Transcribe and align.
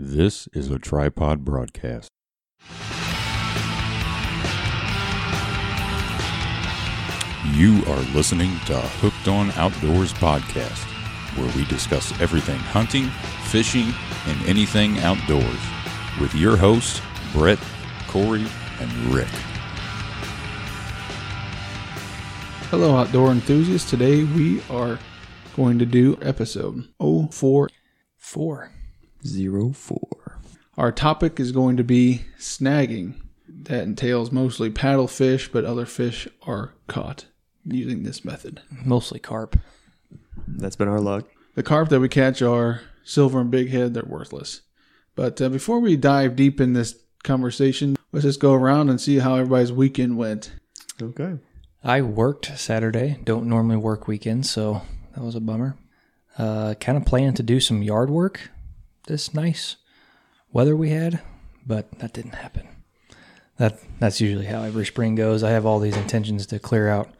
This 0.00 0.46
is 0.52 0.70
a 0.70 0.78
tripod 0.78 1.44
broadcast. 1.44 2.12
You 7.52 7.82
are 7.84 7.98
listening 8.14 8.50
to 8.66 8.78
Hooked 8.78 9.26
on 9.26 9.50
Outdoors 9.56 10.12
podcast, 10.12 10.84
where 11.36 11.52
we 11.56 11.64
discuss 11.64 12.12
everything 12.20 12.60
hunting, 12.60 13.08
fishing, 13.46 13.92
and 14.28 14.40
anything 14.46 15.00
outdoors 15.00 15.58
with 16.20 16.32
your 16.32 16.56
hosts, 16.56 17.02
Brett, 17.32 17.58
Corey, 18.06 18.46
and 18.78 18.92
Rick. 19.12 19.26
Hello, 22.70 22.96
outdoor 22.96 23.32
enthusiasts. 23.32 23.90
Today 23.90 24.22
we 24.22 24.62
are 24.70 24.96
going 25.56 25.76
to 25.80 25.84
do 25.84 26.16
episode 26.22 26.84
044. 27.00 27.68
Four. 28.16 28.70
Zero 29.26 29.72
four. 29.72 30.38
Our 30.76 30.92
topic 30.92 31.40
is 31.40 31.52
going 31.52 31.76
to 31.76 31.84
be 31.84 32.22
snagging. 32.38 33.14
That 33.48 33.82
entails 33.82 34.30
mostly 34.30 34.70
paddlefish, 34.70 35.50
but 35.50 35.64
other 35.64 35.86
fish 35.86 36.28
are 36.46 36.74
caught 36.86 37.26
using 37.64 38.02
this 38.02 38.24
method. 38.24 38.62
Mostly 38.84 39.18
carp. 39.18 39.58
That's 40.46 40.76
been 40.76 40.88
our 40.88 41.00
luck. 41.00 41.26
The 41.54 41.62
carp 41.62 41.88
that 41.88 42.00
we 42.00 42.08
catch 42.08 42.40
are 42.40 42.82
silver 43.02 43.40
and 43.40 43.52
bighead, 43.52 43.94
they're 43.94 44.04
worthless. 44.04 44.62
But 45.16 45.42
uh, 45.42 45.48
before 45.48 45.80
we 45.80 45.96
dive 45.96 46.36
deep 46.36 46.60
in 46.60 46.74
this 46.74 46.94
conversation, 47.24 47.96
let's 48.12 48.24
just 48.24 48.40
go 48.40 48.54
around 48.54 48.88
and 48.88 49.00
see 49.00 49.18
how 49.18 49.34
everybody's 49.34 49.72
weekend 49.72 50.16
went. 50.16 50.52
Okay. 51.02 51.38
I 51.82 52.02
worked 52.02 52.56
Saturday. 52.58 53.18
Don't 53.24 53.48
normally 53.48 53.76
work 53.76 54.06
weekends, 54.06 54.50
so 54.50 54.82
that 55.14 55.24
was 55.24 55.34
a 55.34 55.40
bummer. 55.40 55.76
Uh, 56.38 56.74
kind 56.74 56.96
of 56.96 57.04
planned 57.04 57.36
to 57.36 57.42
do 57.42 57.58
some 57.58 57.82
yard 57.82 58.10
work 58.10 58.50
this 59.08 59.34
nice 59.34 59.76
weather 60.52 60.76
we 60.76 60.90
had, 60.90 61.20
but 61.66 61.98
that 61.98 62.12
didn't 62.12 62.36
happen. 62.36 62.68
That 63.58 63.80
that's 63.98 64.20
usually 64.20 64.46
how 64.46 64.62
every 64.62 64.86
spring 64.86 65.16
goes. 65.16 65.42
I 65.42 65.50
have 65.50 65.66
all 65.66 65.80
these 65.80 65.96
intentions 65.96 66.46
to 66.46 66.60
clear 66.60 66.88
out 66.88 67.10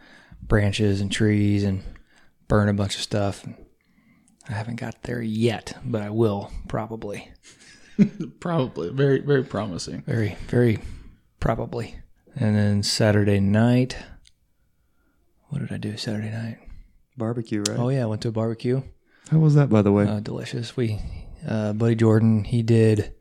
branches 0.40 1.00
and 1.00 1.10
trees 1.10 1.64
and 1.64 1.82
burn 2.46 2.68
a 2.68 2.74
bunch 2.74 2.94
of 2.94 3.02
stuff. 3.02 3.44
I 4.48 4.52
haven't 4.52 4.76
got 4.76 5.02
there 5.02 5.20
yet, 5.20 5.76
but 5.84 6.00
I 6.00 6.10
will 6.10 6.52
probably. 6.68 7.32
Probably 8.38 8.90
very, 8.90 9.18
very 9.18 9.42
promising. 9.42 10.04
Very, 10.06 10.36
very 10.46 10.78
probably. 11.40 11.96
And 12.36 12.54
then 12.54 12.84
Saturday 12.84 13.40
night, 13.40 13.96
what 15.48 15.58
did 15.58 15.72
I 15.72 15.78
do 15.78 15.96
Saturday 15.96 16.30
night? 16.30 16.58
Barbecue, 17.16 17.64
right? 17.68 17.76
Oh 17.76 17.88
yeah, 17.88 18.04
I 18.04 18.06
went 18.06 18.22
to 18.22 18.28
a 18.28 18.32
barbecue. 18.32 18.82
How 19.30 19.38
was 19.38 19.56
that, 19.56 19.68
by 19.68 19.82
the 19.82 19.90
way? 19.90 20.06
Uh, 20.06 20.20
delicious. 20.20 20.76
We, 20.76 21.00
uh, 21.46 21.72
Buddy 21.72 21.94
Jordan, 21.94 22.44
he 22.44 22.62
did 22.62 23.14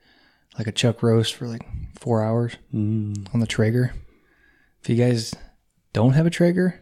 like 0.57 0.67
a 0.67 0.71
chuck 0.71 1.03
roast 1.03 1.35
for 1.35 1.47
like 1.47 1.65
four 1.99 2.23
hours 2.23 2.55
mm. 2.73 3.33
on 3.33 3.39
the 3.39 3.47
Traeger. 3.47 3.93
If 4.81 4.89
you 4.89 4.95
guys 4.95 5.33
don't 5.93 6.13
have 6.13 6.25
a 6.25 6.31
Traeger, 6.31 6.81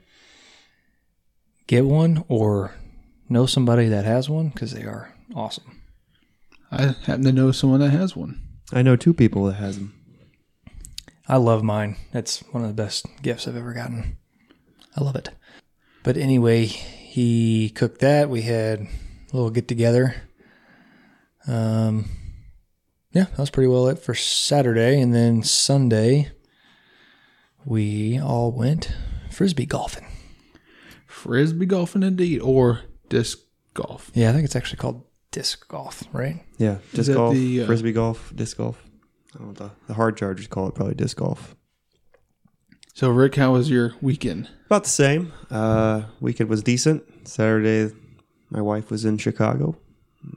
get 1.67 1.85
one 1.85 2.23
or 2.27 2.75
know 3.29 3.45
somebody 3.45 3.89
that 3.89 4.05
has 4.05 4.29
one 4.29 4.49
because 4.49 4.71
they 4.71 4.83
are 4.83 5.13
awesome. 5.35 5.81
I 6.71 6.95
happen 7.05 7.23
to 7.23 7.31
know 7.31 7.51
someone 7.51 7.79
that 7.79 7.91
has 7.91 8.15
one. 8.15 8.41
I 8.73 8.81
know 8.81 8.95
two 8.95 9.13
people 9.13 9.45
that 9.45 9.55
has 9.55 9.77
them. 9.77 9.93
I 11.27 11.37
love 11.37 11.63
mine. 11.63 11.95
It's 12.13 12.39
one 12.51 12.63
of 12.63 12.69
the 12.69 12.81
best 12.81 13.07
gifts 13.21 13.47
I've 13.47 13.55
ever 13.55 13.73
gotten. 13.73 14.17
I 14.95 15.03
love 15.03 15.15
it. 15.15 15.29
But 16.03 16.17
anyway, 16.17 16.65
he 16.65 17.69
cooked 17.69 17.99
that. 18.01 18.29
We 18.29 18.43
had 18.43 18.81
a 18.81 18.87
little 19.35 19.49
get 19.49 19.67
together. 19.67 20.15
Um, 21.47 22.09
yeah, 23.11 23.25
that 23.25 23.37
was 23.37 23.49
pretty 23.49 23.67
well 23.67 23.87
it 23.87 23.99
for 23.99 24.13
Saturday. 24.13 24.99
And 24.99 25.13
then 25.13 25.43
Sunday, 25.43 26.31
we 27.65 28.19
all 28.19 28.51
went 28.51 28.91
frisbee 29.31 29.65
golfing. 29.65 30.07
Frisbee 31.07 31.65
golfing 31.65 32.03
indeed, 32.03 32.41
or 32.41 32.81
disc 33.09 33.39
golf. 33.73 34.11
Yeah, 34.13 34.29
I 34.29 34.33
think 34.33 34.45
it's 34.45 34.55
actually 34.55 34.77
called 34.77 35.03
disc 35.31 35.67
golf, 35.67 36.03
right? 36.11 36.43
Yeah, 36.57 36.77
disc 36.93 37.07
that 37.07 37.15
golf, 37.15 37.33
the, 37.33 37.63
uh, 37.63 37.65
frisbee 37.65 37.93
golf, 37.93 38.31
disc 38.35 38.57
golf. 38.57 38.83
I 39.33 39.39
don't 39.39 39.47
know 39.47 39.53
the, 39.53 39.71
the 39.87 39.93
hard 39.93 40.17
chargers 40.17 40.47
call 40.47 40.67
it, 40.67 40.75
probably 40.75 40.95
disc 40.95 41.17
golf. 41.17 41.55
So, 42.93 43.09
Rick, 43.09 43.35
how 43.35 43.51
was 43.53 43.69
your 43.69 43.93
weekend? 44.01 44.49
About 44.67 44.85
the 44.85 44.89
same. 44.89 45.33
Uh, 45.51 46.03
weekend 46.21 46.49
was 46.49 46.63
decent. 46.63 47.03
Saturday, 47.27 47.93
my 48.49 48.61
wife 48.61 48.89
was 48.89 49.03
in 49.03 49.17
Chicago. 49.17 49.75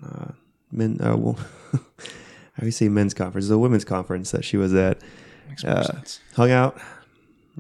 Uh, 0.05 0.33
men, 0.71 0.99
uh, 1.03 1.17
well, 1.17 1.39
how 1.73 2.61
do 2.61 2.67
you 2.67 2.71
say 2.73 2.89
men's 2.89 3.15
conference? 3.15 3.49
The 3.49 3.59
women's 3.59 3.85
conference 3.85 4.31
that 4.33 4.45
she 4.45 4.57
was 4.57 4.75
at. 4.75 5.01
Makes 5.49 5.65
more 5.65 5.73
Uh, 5.75 5.83
sense. 5.85 6.21
Hung 6.37 6.51
out 6.51 6.79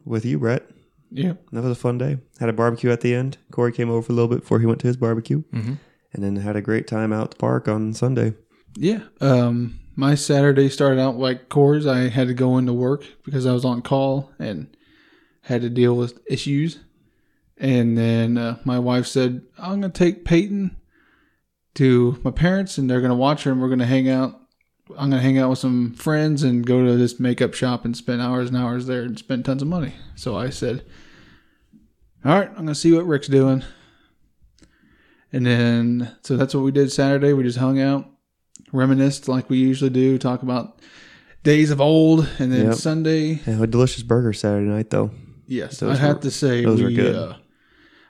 with 0.04 0.24
you, 0.24 0.38
Brett. 0.38 0.68
Yeah. 1.10 1.34
That 1.52 1.62
was 1.62 1.72
a 1.72 1.80
fun 1.80 1.96
day. 1.98 2.18
Had 2.38 2.48
a 2.50 2.52
barbecue 2.52 2.90
at 2.90 3.00
the 3.00 3.14
end. 3.14 3.38
Corey 3.50 3.72
came 3.72 3.88
over 3.90 4.02
for 4.02 4.12
a 4.12 4.14
little 4.14 4.28
bit 4.28 4.40
before 4.40 4.60
he 4.60 4.66
went 4.66 4.80
to 4.80 4.86
his 4.86 4.96
barbecue, 4.96 5.42
Mm-hmm. 5.52 5.74
and 6.12 6.22
then 6.24 6.36
had 6.36 6.56
a 6.56 6.60
great 6.62 6.86
time 6.86 7.12
out 7.12 7.24
at 7.24 7.30
the 7.32 7.36
park 7.36 7.66
on 7.68 7.94
Sunday. 7.94 8.34
Yeah. 8.76 9.00
Um, 9.20 9.80
my 9.96 10.14
Saturday 10.14 10.68
started 10.68 11.00
out 11.00 11.16
like 11.16 11.48
Corey's. 11.48 11.86
I 11.86 12.08
had 12.08 12.28
to 12.28 12.34
go 12.34 12.58
into 12.58 12.72
work 12.72 13.04
because 13.24 13.46
I 13.46 13.52
was 13.52 13.64
on 13.64 13.80
call 13.82 14.30
and 14.38 14.68
had 15.42 15.62
to 15.62 15.70
deal 15.70 15.96
with 15.96 16.20
issues. 16.28 16.78
And 17.56 17.96
then 17.98 18.38
uh, 18.38 18.58
my 18.64 18.78
wife 18.78 19.06
said, 19.06 19.42
I'm 19.58 19.80
going 19.80 19.90
to 19.92 19.98
take 19.98 20.24
Peyton 20.24 20.76
to 21.78 22.18
my 22.24 22.30
parents 22.30 22.78
and 22.78 22.88
they're 22.90 23.00
going 23.00 23.10
to 23.10 23.16
watch 23.16 23.42
her 23.44 23.52
and 23.52 23.60
we're 23.60 23.68
going 23.68 23.78
to 23.80 23.86
hang 23.86 24.08
out. 24.08 24.34
I'm 24.90 25.10
going 25.10 25.12
to 25.12 25.18
hang 25.20 25.38
out 25.38 25.50
with 25.50 25.58
some 25.58 25.92
friends 25.94 26.42
and 26.42 26.64
go 26.66 26.84
to 26.84 26.96
this 26.96 27.20
makeup 27.20 27.52
shop 27.54 27.84
and 27.84 27.96
spend 27.96 28.22
hours 28.22 28.48
and 28.48 28.56
hours 28.56 28.86
there 28.86 29.02
and 29.02 29.18
spend 29.18 29.44
tons 29.44 29.60
of 29.62 29.68
money. 29.68 29.92
So 30.16 30.36
I 30.36 30.48
said, 30.50 30.84
All 32.24 32.34
right, 32.38 32.48
I'm 32.48 32.54
going 32.54 32.68
to 32.68 32.74
see 32.74 32.92
what 32.92 33.06
Rick's 33.06 33.28
doing. 33.28 33.64
And 35.32 35.44
then, 35.44 36.16
so 36.22 36.36
that's 36.36 36.54
what 36.54 36.64
we 36.64 36.70
did 36.70 36.90
Saturday. 36.90 37.32
We 37.34 37.42
just 37.42 37.58
hung 37.58 37.80
out 37.80 38.06
reminisced 38.72 39.28
like 39.28 39.48
we 39.50 39.58
usually 39.58 39.90
do, 39.90 40.18
talk 40.18 40.42
about 40.42 40.80
days 41.42 41.70
of 41.70 41.80
old, 41.80 42.28
and 42.38 42.52
then 42.52 42.66
Yep. 42.66 42.74
Sunday. 42.74 43.40
Yeah, 43.46 43.62
a 43.62 43.66
delicious 43.66 44.02
burger 44.02 44.32
Saturday 44.32 44.68
night 44.68 44.90
though. 44.90 45.10
Yes, 45.46 45.78
Those 45.80 45.98
I 45.98 46.00
have 46.00 46.16
were- 46.16 46.22
to 46.22 46.30
say 46.30 46.64
those 46.64 46.78
we. 46.78 46.84
were 46.84 46.90
good. 46.90 47.14
Uh, 47.14 47.34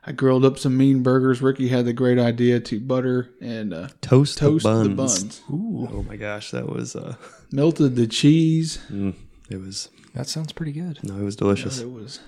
I 0.08 0.12
grilled 0.12 0.44
up 0.44 0.58
some 0.58 0.74
mean 0.76 1.02
burgers. 1.02 1.42
Ricky 1.42 1.68
had 1.68 1.84
the 1.84 1.92
great 1.92 2.18
idea 2.18 2.60
to 2.60 2.80
butter 2.80 3.28
and 3.42 3.74
uh, 3.74 3.88
Toast, 4.00 4.38
toast 4.38 4.62
the 4.64 4.70
buns. 4.70 4.88
the 4.88 4.94
buns. 4.94 5.42
Ooh. 5.50 5.88
Oh 5.98 6.02
my 6.08 6.16
gosh, 6.16 6.50
that 6.52 6.66
was 6.68 6.96
uh, 6.96 7.14
Melted 7.52 7.94
the 7.94 8.06
cheese. 8.06 8.78
mm, 8.90 9.14
it 9.50 9.60
was 9.60 9.90
That 10.14 10.26
sounds 10.26 10.52
pretty 10.52 10.72
good. 10.72 10.98
no, 11.02 11.18
it 11.18 11.22
was 11.24 11.36
delicious. 11.36 11.78
It 11.80 11.90
was 11.90 12.20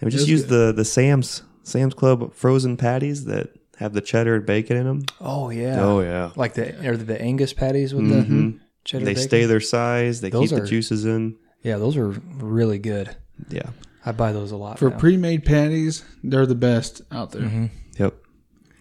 And 0.00 0.06
we 0.06 0.10
just 0.10 0.24
was 0.24 0.30
used 0.30 0.48
the 0.48 0.72
the 0.76 0.84
Sam's 0.84 1.42
Sam's 1.62 1.94
Club 1.94 2.34
frozen 2.34 2.76
patties 2.76 3.24
that 3.24 3.48
have 3.78 3.94
the 3.94 4.00
cheddar 4.02 4.34
and 4.34 4.44
bacon 4.44 4.76
in 4.76 4.84
them. 4.84 5.02
Oh 5.20 5.48
yeah. 5.50 5.80
Oh 5.82 6.00
yeah, 6.00 6.32
Like 6.36 6.54
the 6.54 6.86
are 6.86 6.96
the 6.96 7.18
Angus 7.20 7.54
patties 7.54 7.94
with 7.94 8.04
Mhm. 8.04 8.28
the 8.54 8.60
cheddar 8.84 9.04
they 9.06 9.12
bacon? 9.14 9.28
stay 9.28 9.44
their 9.46 9.60
size. 9.60 10.20
They 10.20 10.28
Those 10.30 10.50
keep 10.50 10.58
are- 10.58 10.60
the 10.62 10.66
juices 10.68 11.06
in. 11.06 11.36
Yeah, 11.62 11.78
those 11.78 11.96
are 11.96 12.08
really 12.08 12.78
good. 12.78 13.16
Yeah. 13.48 13.70
I 14.08 14.12
buy 14.12 14.32
those 14.32 14.52
a 14.52 14.56
lot. 14.56 14.78
for 14.78 14.90
now. 14.90 14.98
pre-made 14.98 15.44
patties. 15.44 16.04
They're 16.24 16.46
the 16.46 16.54
best 16.54 17.02
out 17.12 17.32
there. 17.32 17.42
Mhm. 17.42 17.70
Yep. 17.98 18.14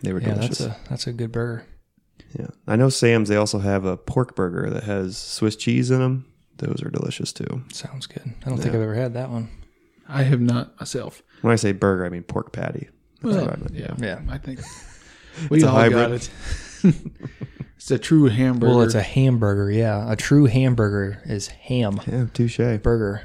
They 0.03 0.13
were 0.13 0.21
Yeah, 0.21 0.35
delicious. 0.35 0.57
that's 0.59 0.75
a 0.85 0.89
that's 0.89 1.07
a 1.07 1.13
good 1.13 1.31
burger. 1.31 1.63
yeah. 2.37 2.47
I 2.67 2.75
know 2.75 2.89
Sam's. 2.89 3.29
They 3.29 3.35
also 3.35 3.59
have 3.59 3.83
a 3.85 3.97
pork 3.97 4.35
burger 4.35 4.69
that 4.69 4.83
has 4.83 5.17
Swiss 5.17 5.55
cheese 5.55 5.91
in 5.91 5.99
them. 5.99 6.25
Those 6.57 6.81
are 6.83 6.89
delicious 6.89 7.31
too. 7.33 7.63
Sounds 7.71 8.07
good. 8.07 8.33
I 8.45 8.49
don't 8.49 8.57
think 8.57 8.73
I've 8.75 8.81
ever 8.81 8.95
had 8.95 9.13
that 9.15 9.29
one. 9.29 9.49
I 10.07 10.23
have 10.23 10.41
not 10.41 10.79
myself. 10.79 11.21
When 11.41 11.51
I 11.51 11.55
say 11.55 11.71
burger, 11.71 12.05
I 12.05 12.09
mean 12.09 12.23
pork 12.23 12.51
patty. 12.53 12.87
That's 13.21 13.35
Well, 13.35 13.43
I 13.49 13.55
meant. 13.57 13.73
yeah, 13.73 13.93
Yeah. 13.99 14.19
I 14.29 14.37
think 14.37 14.59
we 15.49 15.57
It's 15.57 15.65
a 15.65 15.69
all 15.69 15.75
hybrid. 15.75 15.97
got 15.97 16.11
it. 16.11 16.29
it's 17.75 17.91
a 17.91 17.97
true 17.99 18.25
hamburger. 18.25 18.71
Well, 18.73 18.81
it's 18.83 18.95
a 18.95 19.01
hamburger. 19.01 19.69
Yeah, 19.71 20.11
a 20.11 20.15
true 20.15 20.45
hamburger 20.45 21.21
is 21.25 21.47
ham 21.47 21.99
Yeah, 22.07 22.25
touche. 22.33 22.57
Burger. 22.81 23.21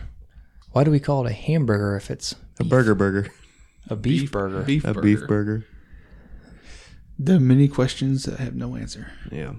Why 0.73 0.85
do 0.85 0.91
we 0.91 1.01
call 1.01 1.27
it 1.27 1.31
a 1.31 1.35
hamburger 1.35 1.97
if 1.97 2.11
it's 2.11 2.35
a 2.59 2.65
burger 2.65 2.95
burger. 2.95 3.29
a 3.89 3.97
beef, 3.97 4.31
burger? 4.33 4.63
beef 4.63 4.85
A 4.85 4.95
burger. 4.95 5.01
beef 5.03 5.27
burger. 5.27 5.67
The 7.19 7.39
many 7.39 7.69
questions 7.69 8.25
that 8.25 8.39
have 8.41 8.55
no 8.55 8.75
answer. 8.77 9.13
Yeah. 9.31 9.53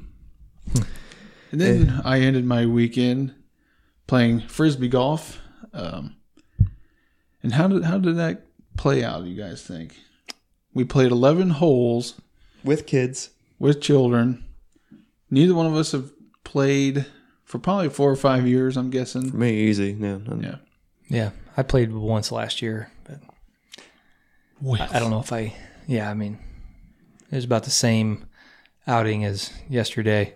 And 1.52 1.62
then 1.62 2.02
I 2.04 2.20
ended 2.20 2.46
my 2.46 2.66
weekend 2.66 3.36
playing 4.08 4.42
frisbee 4.48 4.88
golf. 4.88 5.40
Um, 5.72 6.16
and 7.44 7.54
how 7.54 7.68
did 7.68 7.84
how 7.84 8.00
did 8.00 8.18
that 8.18 8.48
play 8.76 9.04
out? 9.04 9.26
You 9.26 9.36
guys 9.36 9.62
think? 9.62 9.96
We 10.74 10.84
played 10.84 11.12
eleven 11.12 11.52
holes 11.52 12.20
With 12.64 12.88
kids. 12.88 13.30
with 13.60 13.82
children. 13.82 14.44
Neither 15.30 15.54
one 15.54 15.68
of 15.68 15.76
us 15.76 15.92
have 15.92 16.12
played 16.44 17.06
for 17.46 17.60
probably 17.60 17.90
four 17.90 18.10
or 18.10 18.16
five 18.16 18.48
years. 18.48 18.76
I'm 18.78 18.90
guessing. 18.90 19.30
For 19.30 19.38
me, 19.38 19.54
easy. 19.68 19.92
Yeah. 20.00 20.18
none- 20.18 20.42
Yeah. 20.44 20.56
Yeah, 21.14 21.30
I 21.56 21.62
played 21.62 21.92
once 21.94 22.32
last 22.32 22.64
year, 22.64 22.90
but 23.04 23.20
I, 24.82 24.98
I 24.98 25.00
don't 25.00 25.12
know 25.12 25.20
if 25.20 25.32
I. 25.32 25.56
Yeah, 25.86 26.10
I 26.10 26.16
mean, 26.16 26.40
it 27.32 27.36
was 27.36 27.46
about 27.46 27.66
the 27.66 27.70
same 27.70 28.26
outing 28.88 29.24
as 29.24 29.54
yesterday, 29.70 30.34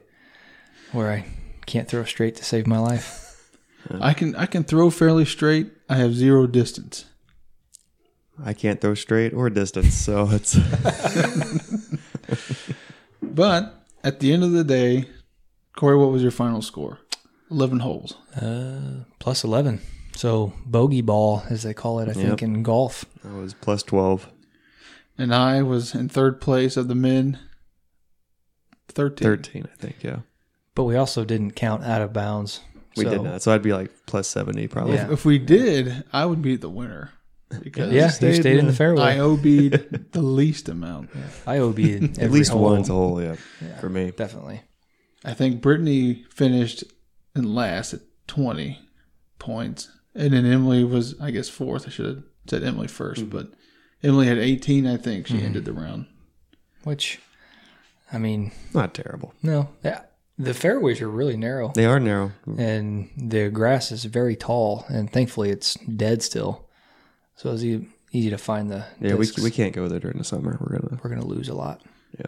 where 0.92 1.12
I 1.12 1.26
can't 1.66 1.88
throw 1.88 2.04
straight 2.04 2.36
to 2.36 2.46
save 2.46 2.68
my 2.68 2.78
life. 2.78 3.24
I 4.00 4.14
can 4.14 4.36
I 4.36 4.46
can 4.46 4.64
throw 4.64 4.92
fairly 4.92 5.26
straight. 5.26 5.72
I 5.90 5.96
have 5.96 6.14
zero 6.14 6.46
distance. 6.46 7.06
I 8.46 8.54
can't 8.54 8.80
throw 8.80 8.94
straight 8.94 9.34
or 9.34 9.50
distance, 9.50 9.96
so 9.96 10.30
it's 10.32 10.56
But 13.24 13.84
at 14.04 14.20
the 14.20 14.32
end 14.32 14.44
of 14.44 14.52
the 14.52 14.64
day, 14.64 15.06
Corey, 15.76 15.98
what 15.98 16.12
was 16.12 16.22
your 16.22 16.30
final 16.30 16.62
score? 16.62 17.00
Eleven 17.50 17.80
holes. 17.80 18.14
Uh, 18.40 19.06
plus 19.18 19.44
11. 19.44 19.82
So 20.18 20.52
bogey 20.66 21.02
ball, 21.02 21.44
as 21.50 21.62
they 21.64 21.74
call 21.74 22.00
it, 22.00 22.10
I 22.10 22.14
think, 22.14 22.30
Yep. 22.30 22.42
in 22.42 22.64
golf. 22.64 23.06
I 23.24 23.38
was 23.38 23.54
plus 23.54 23.84
twelve. 23.84 24.28
And 25.18 25.34
I 25.34 25.62
was 25.62 25.94
in 25.96 26.10
third 26.10 26.42
place 26.42 26.76
of 26.78 26.88
the 26.88 26.96
men. 26.96 27.38
Thirteen. 28.90 29.24
Thirteen, 29.26 29.68
I 29.72 29.76
think, 29.76 29.98
yeah. 30.04 30.20
But 30.76 30.84
we 30.86 30.96
also 30.96 31.24
didn't 31.24 31.52
count 31.52 31.84
out 31.84 32.02
of 32.02 32.14
bounds. 32.14 32.62
We 32.96 33.04
So- 33.04 33.10
did 33.12 33.22
not. 33.22 33.42
So 33.42 33.54
I'd 33.54 33.62
be 33.62 33.74
like 33.74 33.92
plus 34.08 34.28
seventy 34.28 34.68
probably. 34.68 34.96
Yeah. 34.96 35.12
If 35.12 35.24
we 35.26 35.38
did, 35.38 36.04
I 36.12 36.26
would 36.26 36.42
be 36.42 36.56
the 36.56 36.70
winner. 36.70 37.12
Because 37.64 37.94
Yeah, 37.94 38.10
stayed 38.10 38.36
you 38.36 38.42
stayed 38.42 38.58
in 38.60 38.66
the 38.66 38.72
in- 38.72 38.76
fairway. 38.76 39.02
I 39.04 39.20
OB'd 39.20 39.44
the 40.12 40.22
least 40.22 40.68
amount. 40.68 41.10
I 41.46 41.60
OB'd 41.60 42.20
At 42.20 42.32
least 42.32 42.54
once 42.54 42.90
a 42.90 42.94
hole, 42.94 43.22
yeah, 43.22 43.36
Yeah, 43.62 43.78
for 43.80 43.88
me. 43.90 44.12
Definitely. 44.12 44.62
I 45.24 45.34
think 45.34 45.62
Brittany 45.62 46.26
finished 46.30 46.84
in 47.36 47.56
last 47.56 47.94
at 47.94 48.02
20 48.28 48.80
points. 49.40 49.90
And 50.18 50.34
then 50.34 50.46
Emily 50.46 50.84
was, 50.84 51.20
I 51.22 51.32
guess, 51.32 51.48
fourth. 51.48 51.88
I 51.88 51.92
should 51.92 52.06
have 52.06 52.24
said 52.48 52.64
Emily 52.64 52.88
1st 52.88 53.16
mm-hmm. 53.18 53.30
but 53.30 53.52
Emily 54.04 54.28
had 54.28 54.38
18, 54.38 54.88
I 54.88 54.98
think. 54.98 55.28
She 55.28 55.36
mm-hmm. 55.36 55.46
ended 55.46 55.66
the 55.66 55.74
round. 55.74 56.08
Which, 56.84 57.20
I 58.12 58.18
mean, 58.18 58.52
Not 58.74 58.94
terrible. 58.94 59.34
no. 59.44 59.70
Yeah, 59.84 60.02
the 60.40 60.54
fairways 60.54 61.02
are 61.02 61.10
really 61.10 61.38
narrow. 61.38 61.72
They 61.74 61.86
are 61.86 62.00
narrow. 62.00 62.32
and 62.58 63.10
the 63.18 63.50
grass 63.50 63.92
is 63.92 64.06
very 64.06 64.36
tall, 64.36 64.86
and 64.88 65.12
thankfully 65.12 65.50
it's 65.50 65.76
dead 65.76 66.22
still, 66.22 66.70
so 67.36 67.52
it's 67.52 67.64
easy 68.12 68.30
to 68.30 68.38
find 68.38 68.70
the. 68.70 68.86
Yeah, 69.02 69.16
we, 69.16 69.26
discs. 69.26 69.42
we 69.42 69.52
can't 69.52 69.74
go 69.74 69.88
there 69.88 70.00
during 70.00 70.18
the 70.18 70.24
summer. 70.24 70.58
We're 70.62 70.80
gonna. 70.80 71.00
We're 71.04 71.10
gonna 71.10 71.26
lose 71.26 71.50
a 71.50 71.56
lot. 71.56 71.82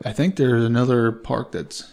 I 0.03 0.11
think 0.11 0.35
there's 0.35 0.63
another 0.65 1.11
park 1.11 1.51
that's 1.51 1.91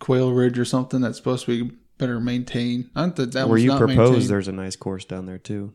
Quail 0.00 0.32
Ridge 0.32 0.58
or 0.58 0.64
something 0.64 1.00
that's 1.00 1.16
supposed 1.16 1.46
to 1.46 1.64
be 1.64 1.76
better 2.00 2.18
maintained. 2.18 2.90
Not 2.96 3.14
that 3.16 3.32
that 3.32 3.46
Where 3.46 3.52
was 3.54 3.62
you 3.62 3.68
not 3.68 3.78
propose, 3.78 3.96
maintained. 4.10 4.30
there's 4.30 4.48
a 4.48 4.52
nice 4.52 4.74
course 4.76 5.04
down 5.04 5.26
there 5.26 5.38
too. 5.38 5.72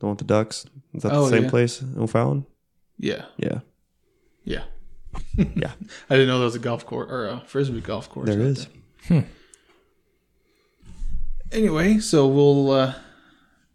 The 0.00 0.06
one 0.06 0.12
with 0.16 0.18
the 0.18 0.24
ducks. 0.24 0.66
Is 0.92 1.02
that 1.04 1.12
Oh, 1.12 1.24
the 1.26 1.30
same 1.30 1.44
yeah. 1.44 1.50
place 1.50 1.80
in 1.80 1.96
O'Fallon? 1.98 2.46
Yeah, 2.98 3.26
Yeah, 3.36 3.60
yeah. 4.44 4.64
yeah. 5.36 5.72
I 6.10 6.14
didn't 6.14 6.26
know 6.28 6.38
there 6.38 6.46
was 6.46 6.54
a 6.56 6.58
golf 6.60 6.84
course 6.86 7.08
or 7.10 7.26
a 7.28 7.42
frisbee 7.46 7.80
golf 7.80 8.08
course. 8.10 8.28
There 8.28 8.40
out 8.40 8.46
is. 8.46 8.68
Anyway, 11.52 11.98
so 11.98 12.26
we'll 12.26 12.70
uh, 12.72 12.94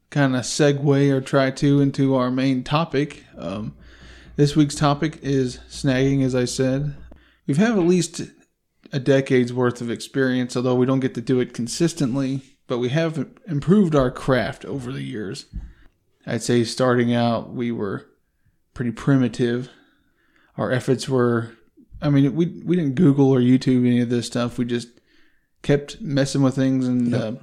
kind 0.09 0.35
of 0.35 0.41
segue 0.43 1.11
or 1.11 1.21
try 1.21 1.51
to 1.51 1.79
into 1.79 2.15
our 2.15 2.29
main 2.29 2.63
topic. 2.63 3.23
Um, 3.37 3.75
this 4.35 4.55
week's 4.55 4.75
topic 4.75 5.19
is 5.21 5.59
snagging, 5.69 6.23
as 6.23 6.35
I 6.35 6.45
said. 6.45 6.95
We've 7.47 7.57
had 7.57 7.71
at 7.71 7.77
least 7.79 8.21
a 8.91 8.99
decade's 8.99 9.53
worth 9.53 9.81
of 9.81 9.91
experience, 9.91 10.55
although 10.55 10.75
we 10.75 10.85
don't 10.85 10.99
get 10.99 11.13
to 11.15 11.21
do 11.21 11.39
it 11.39 11.53
consistently, 11.53 12.41
but 12.67 12.79
we 12.79 12.89
have 12.89 13.27
improved 13.47 13.95
our 13.95 14.11
craft 14.11 14.65
over 14.65 14.91
the 14.91 15.03
years. 15.03 15.45
I'd 16.25 16.43
say 16.43 16.63
starting 16.63 17.13
out, 17.13 17.51
we 17.51 17.71
were 17.71 18.07
pretty 18.73 18.91
primitive. 18.91 19.69
Our 20.57 20.71
efforts 20.71 21.07
were, 21.07 21.51
I 22.01 22.09
mean, 22.09 22.35
we, 22.35 22.61
we 22.65 22.75
didn't 22.75 22.95
Google 22.95 23.29
or 23.31 23.39
YouTube 23.39 23.85
any 23.85 24.01
of 24.01 24.09
this 24.09 24.27
stuff. 24.27 24.57
We 24.57 24.65
just 24.65 24.89
kept 25.61 26.01
messing 26.01 26.41
with 26.41 26.55
things 26.55 26.87
and 26.87 27.13
uh, 27.13 27.33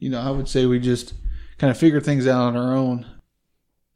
you 0.00 0.08
know, 0.08 0.20
I 0.20 0.30
would 0.30 0.48
say 0.48 0.66
we 0.66 0.80
just 0.80 1.14
kind 1.58 1.70
of 1.70 1.78
figured 1.78 2.04
things 2.04 2.26
out 2.26 2.42
on 2.42 2.56
our 2.56 2.74
own. 2.74 3.06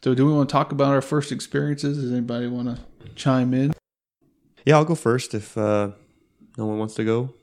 So, 0.04 0.14
do 0.14 0.26
we 0.26 0.32
want 0.34 0.50
to 0.50 0.52
talk 0.52 0.70
about 0.70 0.92
our 0.92 1.00
first 1.00 1.32
experiences? 1.32 1.96
Does 1.96 2.12
anybody 2.12 2.46
want 2.46 2.76
to 2.76 3.08
chime 3.14 3.54
in? 3.54 3.72
Yeah, 4.66 4.76
I'll 4.76 4.84
go 4.84 4.94
first 4.94 5.32
if 5.32 5.56
uh, 5.56 5.92
no 6.56 6.66
one 6.66 6.78
wants 6.78 6.94
to 6.94 7.04
go. 7.04 7.34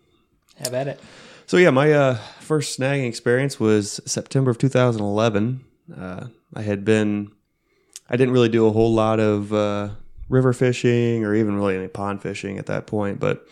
Have 0.58 0.74
at 0.74 0.88
it. 0.88 1.00
So 1.46 1.58
yeah, 1.58 1.70
my 1.70 1.92
uh, 1.92 2.16
first 2.40 2.80
snagging 2.80 3.08
experience 3.08 3.60
was 3.60 4.00
September 4.06 4.52
of 4.52 4.58
2011. 4.58 5.64
Uh, 5.98 6.28
I 6.54 6.62
had 6.62 6.86
been, 6.86 7.32
I 8.10 8.16
didn't 8.16 8.34
really 8.34 8.50
do 8.50 8.68
a 8.68 8.72
whole 8.72 8.94
lot 8.94 9.20
of 9.20 9.52
uh, 9.54 9.90
river 10.30 10.54
fishing 10.54 11.26
or 11.26 11.36
even 11.36 11.56
really 11.56 11.76
any 11.76 11.88
pond 11.88 12.22
fishing 12.22 12.58
at 12.58 12.68
that 12.68 12.88
point. 12.88 13.20
But 13.20 13.46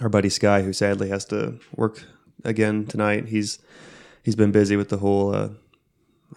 our 0.00 0.08
buddy 0.08 0.30
Sky, 0.30 0.62
who 0.62 0.72
sadly 0.72 1.08
has 1.10 1.24
to 1.26 1.58
work 1.74 2.04
again 2.44 2.86
tonight, 2.86 3.28
he's 3.28 3.58
he's 4.22 4.36
been 4.36 4.52
busy 4.52 4.76
with 4.76 4.88
the 4.88 4.98
whole 4.98 5.34
uh, 5.34 5.48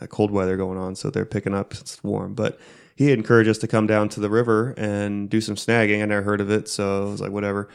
cold 0.10 0.32
weather 0.32 0.58
going 0.58 0.78
on, 0.78 0.96
so 0.96 1.10
they're 1.10 1.26
picking 1.26 1.54
up. 1.54 1.74
It's 1.74 2.04
warm, 2.04 2.34
but 2.34 2.60
he 2.96 3.12
encouraged 3.12 3.50
us 3.50 3.58
to 3.60 3.68
come 3.68 3.88
down 3.88 4.10
to 4.10 4.20
the 4.20 4.30
river 4.30 4.74
and 4.78 5.30
do 5.30 5.40
some 5.40 5.56
snagging. 5.56 6.02
I 6.02 6.06
never 6.06 6.24
heard 6.24 6.42
of 6.42 6.52
it, 6.52 6.68
so 6.68 7.08
I 7.08 7.12
was 7.12 7.22
like, 7.22 7.32
whatever. 7.32 7.70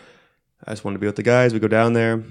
I 0.66 0.72
just 0.72 0.84
wanted 0.84 0.96
to 0.96 1.00
be 1.00 1.06
with 1.06 1.16
the 1.16 1.22
guys. 1.22 1.52
We 1.52 1.60
go 1.60 1.68
down 1.68 1.92
there. 1.92 2.22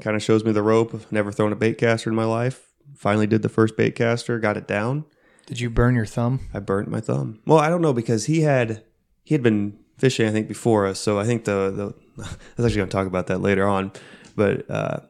Kind 0.00 0.16
of 0.16 0.22
shows 0.22 0.44
me 0.44 0.52
the 0.52 0.62
rope. 0.62 0.94
I've 0.94 1.10
never 1.10 1.32
thrown 1.32 1.52
a 1.52 1.56
bait 1.56 1.78
caster 1.78 2.10
in 2.10 2.16
my 2.16 2.24
life. 2.24 2.66
Finally 2.96 3.26
did 3.26 3.42
the 3.42 3.48
first 3.48 3.76
bait 3.76 3.94
caster, 3.94 4.38
got 4.38 4.56
it 4.56 4.66
down. 4.66 5.04
Did 5.46 5.60
you 5.60 5.70
burn 5.70 5.94
your 5.94 6.06
thumb? 6.06 6.48
I 6.52 6.58
burnt 6.58 6.88
my 6.88 7.00
thumb. 7.00 7.40
Well, 7.46 7.58
I 7.58 7.68
don't 7.68 7.82
know 7.82 7.92
because 7.92 8.26
he 8.26 8.40
had 8.40 8.82
he 9.22 9.34
had 9.34 9.42
been 9.42 9.78
fishing 9.98 10.28
I 10.28 10.32
think 10.32 10.48
before 10.48 10.86
us, 10.86 10.98
so 10.98 11.18
I 11.18 11.24
think 11.24 11.44
the 11.44 11.94
the 12.16 12.22
I 12.24 12.28
was 12.56 12.66
actually 12.66 12.76
going 12.76 12.88
to 12.88 12.96
talk 12.96 13.06
about 13.06 13.28
that 13.28 13.40
later 13.40 13.66
on, 13.66 13.92
but 14.34 14.68
uh, 14.70 15.00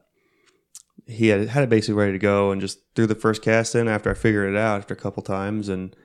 he 1.07 1.29
had 1.29 1.49
had 1.49 1.65
it 1.65 1.71
basically 1.71 1.95
ready 1.95 2.13
to 2.13 2.19
go 2.19 2.51
and 2.51 2.61
just 2.61 2.81
threw 2.95 3.07
the 3.07 3.15
first 3.15 3.43
cast 3.43 3.75
in 3.75 3.89
after 3.89 4.11
I 4.11 4.15
figured 4.15 4.53
it 4.55 4.59
out 4.59 4.79
after 4.79 4.95
a 4.95 4.99
couple 4.99 5.23
times 5.23 5.69
and 5.69 5.97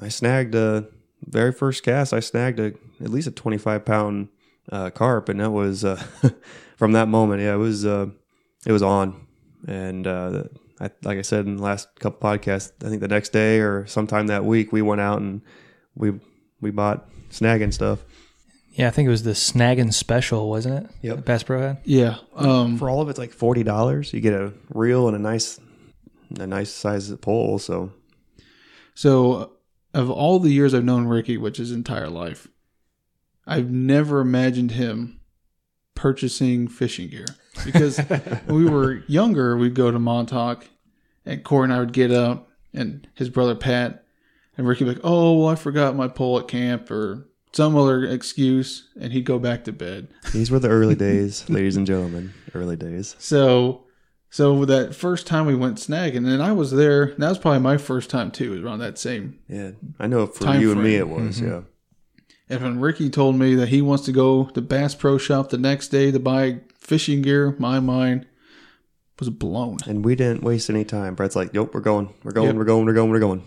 I 0.00 0.08
snagged 0.08 0.54
a 0.54 0.88
very 1.22 1.52
first 1.52 1.82
cast. 1.82 2.12
I 2.12 2.20
snagged 2.20 2.58
a 2.58 2.72
at 3.00 3.10
least 3.10 3.28
a 3.28 3.32
twenty 3.32 3.58
five 3.58 3.84
pound 3.84 4.28
uh, 4.70 4.90
carp, 4.90 5.28
and 5.28 5.40
that 5.40 5.50
was 5.50 5.84
uh, 5.84 6.02
from 6.76 6.92
that 6.92 7.08
moment. 7.08 7.42
Yeah, 7.42 7.54
it 7.54 7.58
was 7.58 7.84
uh, 7.84 8.06
it 8.66 8.72
was 8.72 8.82
on, 8.82 9.26
and 9.66 10.06
uh, 10.06 10.44
I, 10.80 10.90
like 11.02 11.18
I 11.18 11.22
said 11.22 11.46
in 11.46 11.56
the 11.56 11.62
last 11.62 11.88
couple 11.98 12.28
podcasts, 12.28 12.72
I 12.84 12.88
think 12.88 13.00
the 13.00 13.08
next 13.08 13.30
day 13.30 13.60
or 13.60 13.86
sometime 13.86 14.28
that 14.28 14.44
week 14.44 14.72
we 14.72 14.82
went 14.82 15.00
out 15.00 15.20
and 15.20 15.42
we 15.94 16.20
we 16.60 16.70
bought 16.70 17.08
snagging 17.30 17.72
stuff. 17.72 18.04
Yeah, 18.70 18.88
I 18.88 18.90
think 18.90 19.06
it 19.06 19.10
was 19.10 19.22
the 19.22 19.32
snagging 19.32 19.94
special, 19.94 20.50
wasn't 20.50 20.84
it? 20.84 20.90
Yep. 21.02 21.16
that 21.16 21.24
Bass 21.24 21.42
Pro 21.44 21.60
had. 21.60 21.78
Yeah. 21.84 22.16
Um, 22.34 22.76
For 22.76 22.90
all 22.90 23.00
of 23.00 23.08
it's 23.08 23.18
like 23.18 23.32
forty 23.32 23.62
dollars. 23.62 24.12
You 24.12 24.20
get 24.20 24.32
a 24.34 24.52
reel 24.70 25.06
and 25.06 25.16
a 25.16 25.20
nice 25.20 25.60
a 26.38 26.46
nice 26.46 26.70
size 26.70 27.14
pole. 27.16 27.58
So 27.60 27.92
so, 28.94 29.52
of 29.92 30.10
all 30.10 30.38
the 30.38 30.50
years 30.50 30.72
I've 30.72 30.84
known 30.84 31.06
Ricky, 31.06 31.36
which 31.36 31.58
is 31.58 31.68
his 31.68 31.76
entire 31.76 32.08
life, 32.08 32.48
I've 33.46 33.70
never 33.70 34.20
imagined 34.20 34.72
him 34.72 35.20
purchasing 35.94 36.68
fishing 36.68 37.08
gear 37.08 37.26
because 37.64 37.98
when 37.98 38.56
we 38.56 38.68
were 38.68 39.04
younger, 39.06 39.56
we'd 39.56 39.74
go 39.74 39.90
to 39.90 39.98
Montauk, 39.98 40.66
and 41.24 41.44
Corey 41.44 41.64
and 41.64 41.72
I 41.72 41.78
would 41.80 41.92
get 41.92 42.10
up, 42.10 42.48
and 42.72 43.06
his 43.14 43.28
brother 43.28 43.54
Pat 43.54 44.04
and 44.56 44.66
Ricky 44.66 44.84
would 44.84 44.90
be 44.90 44.94
like, 44.96 45.04
"Oh, 45.04 45.38
well, 45.38 45.48
I 45.48 45.54
forgot 45.54 45.96
my 45.96 46.08
pole 46.08 46.38
at 46.38 46.48
camp," 46.48 46.90
or 46.90 47.28
some 47.52 47.76
other 47.76 48.04
excuse, 48.04 48.88
and 49.00 49.12
he'd 49.12 49.24
go 49.24 49.38
back 49.38 49.64
to 49.64 49.72
bed. 49.72 50.08
these 50.32 50.50
were 50.50 50.58
the 50.58 50.68
early 50.68 50.94
days, 50.94 51.48
ladies 51.48 51.76
and 51.76 51.86
gentlemen. 51.86 52.32
Early 52.54 52.76
days. 52.76 53.14
So, 53.18 53.84
so 54.30 54.64
that 54.64 54.94
first 54.94 55.26
time 55.26 55.46
we 55.46 55.54
went 55.54 55.76
snagging, 55.78 56.26
and 56.26 56.42
I 56.42 56.52
was 56.52 56.72
there. 56.72 57.14
That 57.18 57.28
was 57.28 57.38
probably 57.38 57.60
my 57.60 57.76
first 57.76 58.10
time 58.10 58.30
too. 58.30 58.50
Was 58.50 58.60
around 58.60 58.80
that 58.80 58.98
same. 58.98 59.38
Yeah, 59.48 59.72
I 59.98 60.06
know 60.06 60.26
for 60.26 60.44
Time 60.44 60.60
you 60.60 60.72
and 60.72 60.82
me 60.82 60.96
it 60.96 61.08
was. 61.08 61.40
Mm-hmm. 61.40 61.48
Yeah. 61.48 61.60
And 62.48 62.62
when 62.62 62.80
Ricky 62.80 63.08
told 63.08 63.36
me 63.36 63.54
that 63.54 63.68
he 63.70 63.80
wants 63.80 64.04
to 64.04 64.12
go 64.12 64.44
to 64.46 64.60
Bass 64.60 64.94
Pro 64.94 65.16
Shop 65.18 65.48
the 65.50 65.58
next 65.58 65.88
day 65.88 66.10
to 66.10 66.18
buy 66.20 66.60
fishing 66.78 67.22
gear, 67.22 67.56
my 67.58 67.80
mind 67.80 68.26
was 69.18 69.30
blown. 69.30 69.78
And 69.86 70.04
we 70.04 70.14
didn't 70.14 70.42
waste 70.42 70.68
any 70.68 70.84
time. 70.84 71.14
Brett's 71.14 71.36
like, 71.36 71.54
"Yep, 71.54 71.72
we're 71.72 71.80
going, 71.80 72.12
we're 72.22 72.32
going, 72.32 72.48
Yep. 72.48 72.56
we're 72.56 72.64
going, 72.64 72.84
we're 72.84 72.92
going, 72.92 73.10
we're 73.10 73.18
going." 73.20 73.44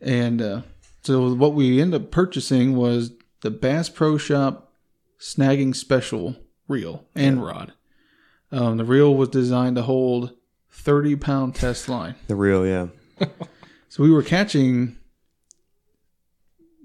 And 0.00 0.42
uh, 0.42 0.62
so 1.02 1.34
what 1.34 1.54
we 1.54 1.80
ended 1.80 2.02
up 2.02 2.10
purchasing 2.10 2.74
was 2.74 3.12
the 3.42 3.50
Bass 3.50 3.88
Pro 3.88 4.16
Shop 4.18 4.72
snagging 5.20 5.76
special 5.76 6.36
reel 6.66 7.04
and 7.14 7.44
rod. 7.44 7.74
Um, 8.50 8.78
the 8.78 8.84
reel 8.84 9.14
was 9.14 9.28
designed 9.28 9.76
to 9.76 9.82
hold 9.82 10.32
30 10.70 11.16
pound 11.16 11.54
test 11.54 11.88
line. 11.88 12.16
The 12.26 12.34
reel, 12.34 12.66
yeah. 12.66 12.88
So 13.88 14.04
we 14.04 14.10
were 14.12 14.22
catching 14.22 14.96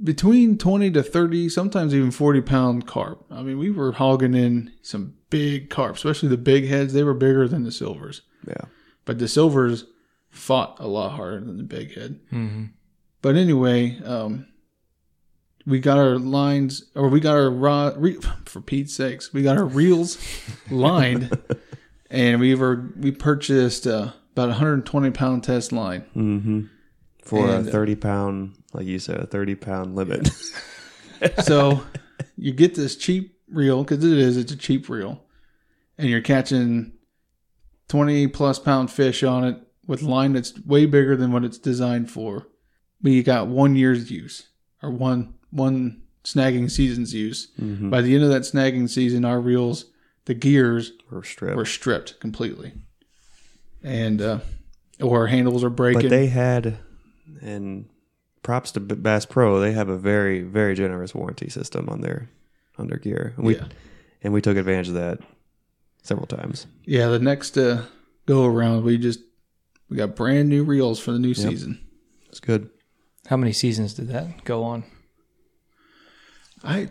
between 0.03 0.57
20 0.57 0.91
to 0.91 1.03
30, 1.03 1.49
sometimes 1.49 1.93
even 1.93 2.11
40 2.11 2.41
pound 2.41 2.87
carp. 2.87 3.25
I 3.31 3.41
mean, 3.41 3.57
we 3.57 3.71
were 3.71 3.93
hogging 3.93 4.33
in 4.33 4.71
some 4.81 5.15
big 5.29 5.69
carp, 5.69 5.95
especially 5.95 6.29
the 6.29 6.37
big 6.37 6.67
heads. 6.67 6.93
They 6.93 7.03
were 7.03 7.13
bigger 7.13 7.47
than 7.47 7.63
the 7.63 7.71
silvers. 7.71 8.21
Yeah. 8.47 8.65
But 9.05 9.19
the 9.19 9.27
silvers 9.27 9.85
fought 10.29 10.77
a 10.79 10.87
lot 10.87 11.15
harder 11.15 11.39
than 11.39 11.57
the 11.57 11.63
big 11.63 11.95
head. 11.95 12.19
Mm-hmm. 12.31 12.65
But 13.21 13.35
anyway, 13.35 13.99
um, 14.03 14.47
we 15.65 15.79
got 15.79 15.97
our 15.97 16.17
lines, 16.17 16.85
or 16.95 17.09
we 17.09 17.19
got 17.19 17.35
our 17.35 17.49
rod, 17.49 17.97
re, 17.97 18.17
for 18.45 18.61
Pete's 18.61 18.93
sakes, 18.93 19.33
we 19.33 19.41
got 19.41 19.57
our 19.57 19.65
reels 19.65 20.17
lined 20.69 21.31
and 22.09 22.39
we 22.39 22.55
were 22.55 22.91
we 22.97 23.11
purchased 23.11 23.87
uh, 23.87 24.11
about 24.33 24.49
120 24.49 25.11
pound 25.11 25.43
test 25.43 25.71
line. 25.71 26.05
Mm-hmm. 26.15 26.61
For 27.23 27.47
And, 27.49 27.65
a 27.65 27.69
uh, 27.69 27.73
30 27.73 27.95
pound, 27.95 28.55
like 28.75 28.85
you 28.85 28.99
said, 28.99 29.17
a 29.19 29.25
30 29.25 29.55
pound 29.55 29.95
limit. 29.95 30.29
so 31.43 31.83
you 32.37 32.51
get 32.53 32.75
this 32.75 32.95
cheap 32.95 33.37
reel 33.49 33.83
because 33.83 34.03
it 34.03 34.17
is 34.17 34.37
it's 34.37 34.51
a 34.51 34.57
cheap 34.57 34.89
reel, 34.89 35.23
and 35.97 36.09
you're 36.09 36.21
catching 36.21 36.93
20 37.87 38.27
plus 38.27 38.59
pound 38.59 38.91
fish 38.91 39.23
on 39.23 39.43
it 39.43 39.57
with 39.87 40.01
line 40.01 40.33
that's 40.33 40.57
way 40.65 40.85
bigger 40.85 41.15
than 41.15 41.31
what 41.31 41.43
it's 41.43 41.57
designed 41.57 42.09
for. 42.11 42.47
But 43.01 43.11
you 43.11 43.23
got 43.23 43.47
one 43.47 43.75
year's 43.75 44.09
use 44.11 44.49
or 44.81 44.89
one 44.89 45.35
one 45.51 46.01
snagging 46.23 46.69
season's 46.71 47.13
use. 47.13 47.51
Mhm. 47.61 47.89
By 47.89 48.01
the 48.01 48.15
end 48.15 48.23
of 48.23 48.29
that 48.29 48.41
snagging 48.41 48.89
season, 48.89 49.23
our 49.25 49.39
reels, 49.39 49.85
the 50.25 50.33
gears 50.33 50.91
Or 51.11 51.23
strip. 51.23 51.55
were 51.55 51.65
stripped 51.65 52.19
completely, 52.19 52.73
and 53.83 54.21
uh, 54.21 54.39
or 54.99 55.27
handles 55.27 55.63
are 55.63 55.69
breaking. 55.69 56.01
But 56.01 56.09
they 56.09 56.27
had, 56.27 56.77
and 57.41 57.85
props 58.45 58.71
to 58.73 58.79
Bass 58.79 59.25
Pro, 59.25 59.59
they 59.59 59.71
have 59.73 59.89
a 59.89 59.97
very, 59.97 60.41
very 60.41 60.75
generous 60.75 61.13
warranty 61.15 61.49
system 61.49 61.89
on 61.89 61.99
their 62.01 62.29
on 62.77 62.87
their 62.87 62.99
gear. 62.99 63.33
And 63.37 63.45
we, 63.45 63.55
Yeah. 63.55 63.67
and 64.21 64.31
we 64.33 64.41
took 64.41 64.55
advantage 64.55 64.87
of 64.89 64.93
that 64.93 65.19
several 66.03 66.27
times. 66.27 66.67
yeah, 66.85 67.07
the 67.07 67.19
next 67.19 67.57
uh, 67.57 67.83
go 68.25 68.45
around, 68.45 68.83
we 68.83 68.97
just 68.97 69.19
we 69.89 69.97
got 69.97 70.15
brand 70.15 70.47
new 70.49 70.63
reels 70.63 70.99
for 70.99 71.11
the 71.11 71.19
new 71.19 71.33
season. 71.33 71.79
It's 72.29 72.39
good. 72.39 72.69
How 73.27 73.37
many 73.37 73.51
seasons 73.53 73.93
did 73.95 74.07
that 74.09 74.43
go 74.45 74.63
on? 74.63 74.83
I 76.63 76.89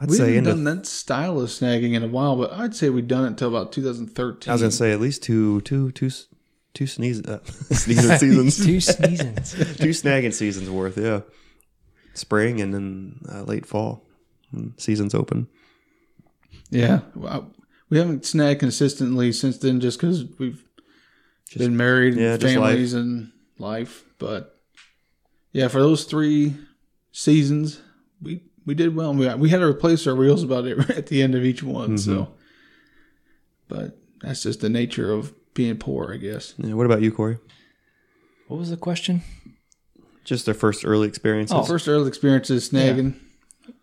I'd 0.00 0.10
we 0.10 0.16
say 0.16 0.34
haven't 0.34 0.38
into, 0.38 0.50
done 0.50 0.64
that 0.64 0.86
style 0.86 1.40
of 1.40 1.48
snagging 1.48 1.94
in 1.94 2.02
a 2.02 2.08
while, 2.08 2.36
but 2.36 2.52
I'd 2.52 2.74
say 2.74 2.90
we've 2.90 3.06
done 3.08 3.24
it 3.24 3.28
until 3.28 3.48
about 3.48 3.72
2013. 3.72 4.50
I 4.50 4.54
was 4.54 4.60
gonna 4.62 4.70
say 4.70 4.92
at 4.92 5.00
least 5.00 5.22
two, 5.22 5.60
two, 5.62 5.92
two, 5.92 6.06
s- 6.06 6.26
two 6.74 6.86
sneeze, 6.86 7.22
uh, 7.22 7.42
sneezing 7.70 8.18
seasons, 8.18 8.56
Two 8.64 8.80
seasons. 8.80 9.52
two 9.78 9.90
snagging 9.90 10.32
seasons 10.34 10.68
worth. 10.68 10.98
Yeah, 10.98 11.20
spring 12.14 12.60
and 12.60 12.74
then 12.74 13.20
uh, 13.32 13.42
late 13.42 13.64
fall. 13.66 14.04
when 14.50 14.74
Seasons 14.78 15.14
open. 15.14 15.46
yeah, 16.70 17.00
well, 17.14 17.50
we 17.90 17.98
haven't 17.98 18.24
snagged 18.26 18.60
consistently 18.60 19.32
since 19.32 19.58
then, 19.58 19.80
just 19.80 19.98
because 20.00 20.24
we've 20.38 20.62
Just- 21.46 21.58
been 21.58 21.76
married, 21.76 22.14
yeah, 22.16 22.32
and 22.32 22.40
just 22.40 22.54
families, 22.54 22.94
and 22.94 23.30
life. 23.58 24.04
But 24.18 24.58
yeah, 25.52 25.68
for 25.68 25.78
those 25.80 26.04
three 26.04 26.54
seasons, 27.12 27.80
we 28.20 28.42
we 28.66 28.74
did 28.74 28.96
well. 28.96 29.14
We 29.14 29.32
we 29.34 29.50
had 29.50 29.58
to 29.60 29.66
replace 29.66 30.06
our 30.06 30.14
reels 30.14 30.42
about 30.42 30.66
it 30.66 30.90
at 30.90 31.06
the 31.06 31.22
end 31.22 31.34
of 31.34 31.44
each 31.44 31.62
one. 31.62 31.98
So, 31.98 32.12
Mm-hmm. 32.12 32.32
but 33.68 33.98
that's 34.22 34.42
just 34.42 34.60
the 34.60 34.70
nature 34.70 35.12
of 35.12 35.34
being 35.54 35.76
poor, 35.76 36.12
I 36.12 36.16
guess. 36.18 36.54
Yeah, 36.58 36.74
what 36.74 36.86
about 36.86 37.02
you, 37.02 37.12
Corey? 37.12 37.38
What 38.48 38.58
was 38.58 38.70
the 38.70 38.76
question? 38.76 39.22
Just 40.24 40.44
their 40.46 40.54
first 40.54 40.84
early 40.84 41.08
experiences. 41.08 41.56
Oh. 41.56 41.62
First 41.64 41.88
early 41.88 42.08
experiences 42.08 42.68
snagging. 42.70 43.18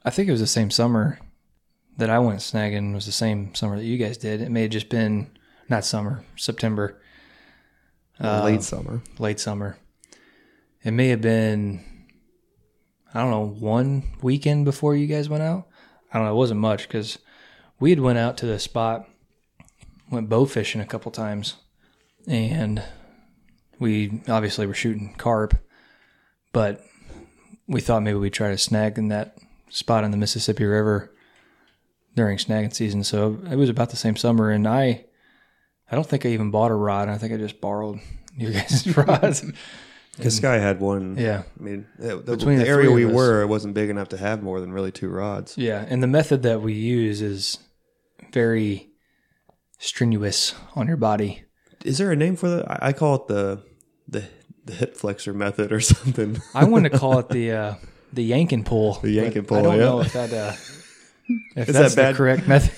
I 0.03 0.09
think 0.09 0.27
it 0.27 0.31
was 0.31 0.41
the 0.41 0.47
same 0.47 0.69
summer 0.71 1.19
that 1.97 2.09
I 2.09 2.19
went 2.19 2.39
snagging 2.39 2.93
was 2.93 3.05
the 3.05 3.11
same 3.11 3.53
summer 3.55 3.77
that 3.77 3.85
you 3.85 3.97
guys 3.97 4.17
did. 4.17 4.41
It 4.41 4.49
may 4.51 4.63
have 4.63 4.71
just 4.71 4.89
been 4.89 5.29
not 5.69 5.85
summer, 5.85 6.23
September, 6.35 6.99
Uh, 8.19 8.43
late 8.43 8.63
summer. 8.63 9.01
late 9.19 9.39
summer. 9.39 9.77
It 10.83 10.91
may 10.91 11.09
have 11.09 11.21
been 11.21 11.83
I 13.13 13.21
don't 13.21 13.31
know, 13.31 13.45
one 13.59 14.03
weekend 14.21 14.63
before 14.65 14.95
you 14.95 15.05
guys 15.05 15.27
went 15.27 15.43
out. 15.43 15.67
I 16.13 16.17
don't 16.17 16.25
know, 16.27 16.33
it 16.33 16.37
wasn't 16.37 16.59
much 16.61 16.87
cuz 16.89 17.17
we 17.79 17.89
had 17.89 17.99
went 17.99 18.17
out 18.19 18.37
to 18.37 18.45
the 18.45 18.57
spot 18.59 19.07
went 20.11 20.29
bow 20.29 20.45
fishing 20.45 20.81
a 20.81 20.85
couple 20.85 21.11
times 21.11 21.55
and 22.27 22.83
we 23.79 24.21
obviously 24.29 24.67
were 24.67 24.73
shooting 24.75 25.15
carp, 25.17 25.55
but 26.53 26.83
we 27.67 27.81
thought 27.81 28.03
maybe 28.03 28.19
we'd 28.19 28.33
try 28.33 28.49
to 28.51 28.57
snag 28.57 28.97
in 28.97 29.07
that 29.07 29.37
spot 29.69 30.03
in 30.03 30.11
the 30.11 30.17
Mississippi 30.17 30.65
River 30.65 31.11
during 32.15 32.37
snagging 32.37 32.73
season. 32.73 33.03
So 33.03 33.39
it 33.49 33.55
was 33.55 33.69
about 33.69 33.89
the 33.89 33.95
same 33.95 34.15
summer, 34.15 34.51
and 34.51 34.67
I, 34.67 35.05
I 35.89 35.95
don't 35.95 36.05
think 36.05 36.25
I 36.25 36.29
even 36.29 36.51
bought 36.51 36.71
a 36.71 36.75
rod. 36.75 37.09
I 37.09 37.17
think 37.17 37.33
I 37.33 37.37
just 37.37 37.59
borrowed 37.61 37.99
your 38.37 38.51
guys' 38.51 38.85
rods. 38.97 39.43
This 40.17 40.39
guy 40.39 40.57
had 40.57 40.79
one. 40.79 41.15
yeah, 41.17 41.43
I 41.59 41.63
mean, 41.63 41.87
the, 41.97 42.17
the, 42.17 42.35
Between 42.35 42.57
the 42.59 42.65
the 42.65 42.69
area 42.69 42.91
we 42.91 43.05
us. 43.05 43.13
were, 43.13 43.41
it 43.41 43.47
wasn't 43.47 43.73
big 43.73 43.89
enough 43.89 44.09
to 44.09 44.17
have 44.17 44.43
more 44.43 44.59
than 44.59 44.71
really 44.73 44.91
two 44.91 45.09
rods. 45.09 45.57
yeah. 45.57 45.83
And 45.89 46.03
the 46.03 46.07
method 46.07 46.43
that 46.43 46.61
we 46.61 46.73
use 46.73 47.21
is 47.21 47.57
very 48.31 48.90
strenuous 49.81 50.53
on 50.75 50.87
your 50.87 50.97
body. 50.97 51.43
Is 51.83 51.97
there 51.97 52.11
a 52.11 52.15
name 52.15 52.35
for 52.35 52.47
that? 52.49 52.83
I, 52.83 52.93
call 52.93 53.15
it 53.15 53.27
the 53.27 53.63
the 54.07 54.23
the 54.65 54.73
hip 54.73 54.95
flexor 54.95 55.33
method 55.33 55.71
or 55.71 55.79
something. 55.93 56.39
I 56.53 56.63
wanted 56.65 56.91
to 56.91 56.97
call 56.99 57.17
it 57.19 57.29
the 57.29 57.51
uh, 57.51 57.75
the 58.13 58.23
yank 58.23 58.51
and 58.51 58.65
pull. 58.65 58.93
The 59.01 59.09
yanking 59.11 59.45
pull, 59.45 59.57
I 59.57 59.61
don't 59.63 59.77
yeah. 59.77 59.85
know 59.85 60.01
if 60.01 60.13
that 60.13 60.31
uh, 60.33 60.53
if 61.55 61.69
Is 61.69 61.75
that's 61.75 61.95
that 61.95 62.01
bad? 62.01 62.13
the 62.13 62.17
correct 62.17 62.47
method. 62.47 62.71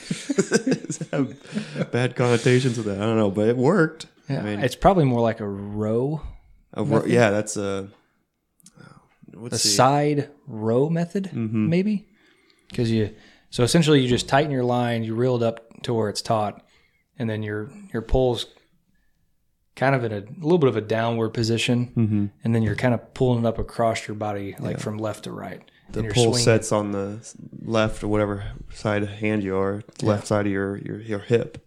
Bad 1.92 2.16
connotations 2.16 2.78
with 2.78 2.86
that? 2.86 2.98
I 2.98 3.06
don't 3.06 3.18
know, 3.18 3.32
but 3.32 3.48
it 3.48 3.58
worked. 3.58 4.06
Yeah, 4.30 4.40
I 4.40 4.44
mean, 4.44 4.60
it's 4.60 4.76
probably 4.76 5.06
more 5.06 5.22
like 5.22 5.40
a 5.40 5.48
row, 5.48 6.22
a 6.74 6.84
ro- 6.84 7.06
yeah, 7.06 7.30
that's 7.32 7.58
a. 7.58 7.90
A 9.52 9.58
see. 9.58 9.70
side 9.70 10.30
row 10.48 10.90
method, 10.90 11.26
Mm-hmm. 11.34 11.68
maybe. 11.70 12.08
Because 12.70 12.92
you, 12.92 13.14
so 13.50 13.64
essentially, 13.64 14.00
you 14.00 14.08
just 14.08 14.30
tighten 14.30 14.52
your 14.52 14.64
line, 14.64 15.04
you 15.04 15.16
reel 15.16 15.36
it 15.38 15.44
up 15.44 15.82
to 15.84 15.94
where 15.94 16.08
it's 16.10 16.22
taut, 16.22 16.64
and 17.20 17.30
then 17.30 17.44
your 17.44 17.72
your 17.94 18.02
pole's 18.02 18.48
kind 19.76 19.96
of 19.96 20.04
in 20.04 20.12
a, 20.14 20.24
little 20.40 20.60
bit 20.60 20.70
of 20.70 20.78
a 20.78 20.82
downward 20.82 21.30
position, 21.30 21.92
Mm-hmm. 21.96 22.26
and 22.44 22.56
then 22.56 22.62
you're 22.64 22.76
kind 22.76 22.94
of 22.94 23.14
pulling 23.14 23.46
up 23.46 23.58
across 23.58 24.08
your 24.08 24.16
body, 24.16 24.56
like 24.60 24.80
from 24.80 24.98
left 24.98 25.24
to 25.24 25.32
right. 25.32 25.62
The 25.92 26.04
pull 26.04 26.24
swinging- 26.34 26.40
sets 26.44 26.72
on 26.72 26.92
the 26.92 27.20
left 27.64 28.04
or 28.04 28.08
whatever 28.08 28.44
side 28.72 29.04
hand 29.08 29.44
you 29.44 29.58
are, 29.58 29.84
left 30.02 30.28
side 30.28 30.46
of 30.46 30.52
your, 30.52 30.78
your 30.78 31.00
your 31.02 31.20
hip. 31.20 31.66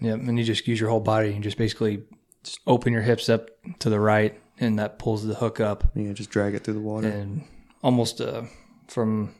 Yep, 0.00 0.20
and 0.20 0.38
you 0.38 0.44
just 0.44 0.66
use 0.66 0.80
your 0.80 0.90
whole 0.90 1.00
body 1.00 1.32
and 1.34 1.42
just 1.44 1.56
basically 1.56 2.02
just 2.42 2.60
open 2.66 2.92
your 2.92 3.02
hips 3.02 3.28
up 3.28 3.48
to 3.78 3.88
the 3.90 4.00
right, 4.00 4.38
and 4.58 4.78
that 4.78 4.98
pulls 4.98 5.24
the 5.26 5.34
hook 5.34 5.60
up. 5.60 5.84
You 5.94 6.02
know, 6.04 6.12
just 6.14 6.30
drag 6.30 6.54
it 6.54 6.64
through 6.64 6.74
the 6.74 6.80
water. 6.80 7.08
and 7.08 7.44
almost 7.82 8.20
uh, 8.20 8.42
from 8.88 9.34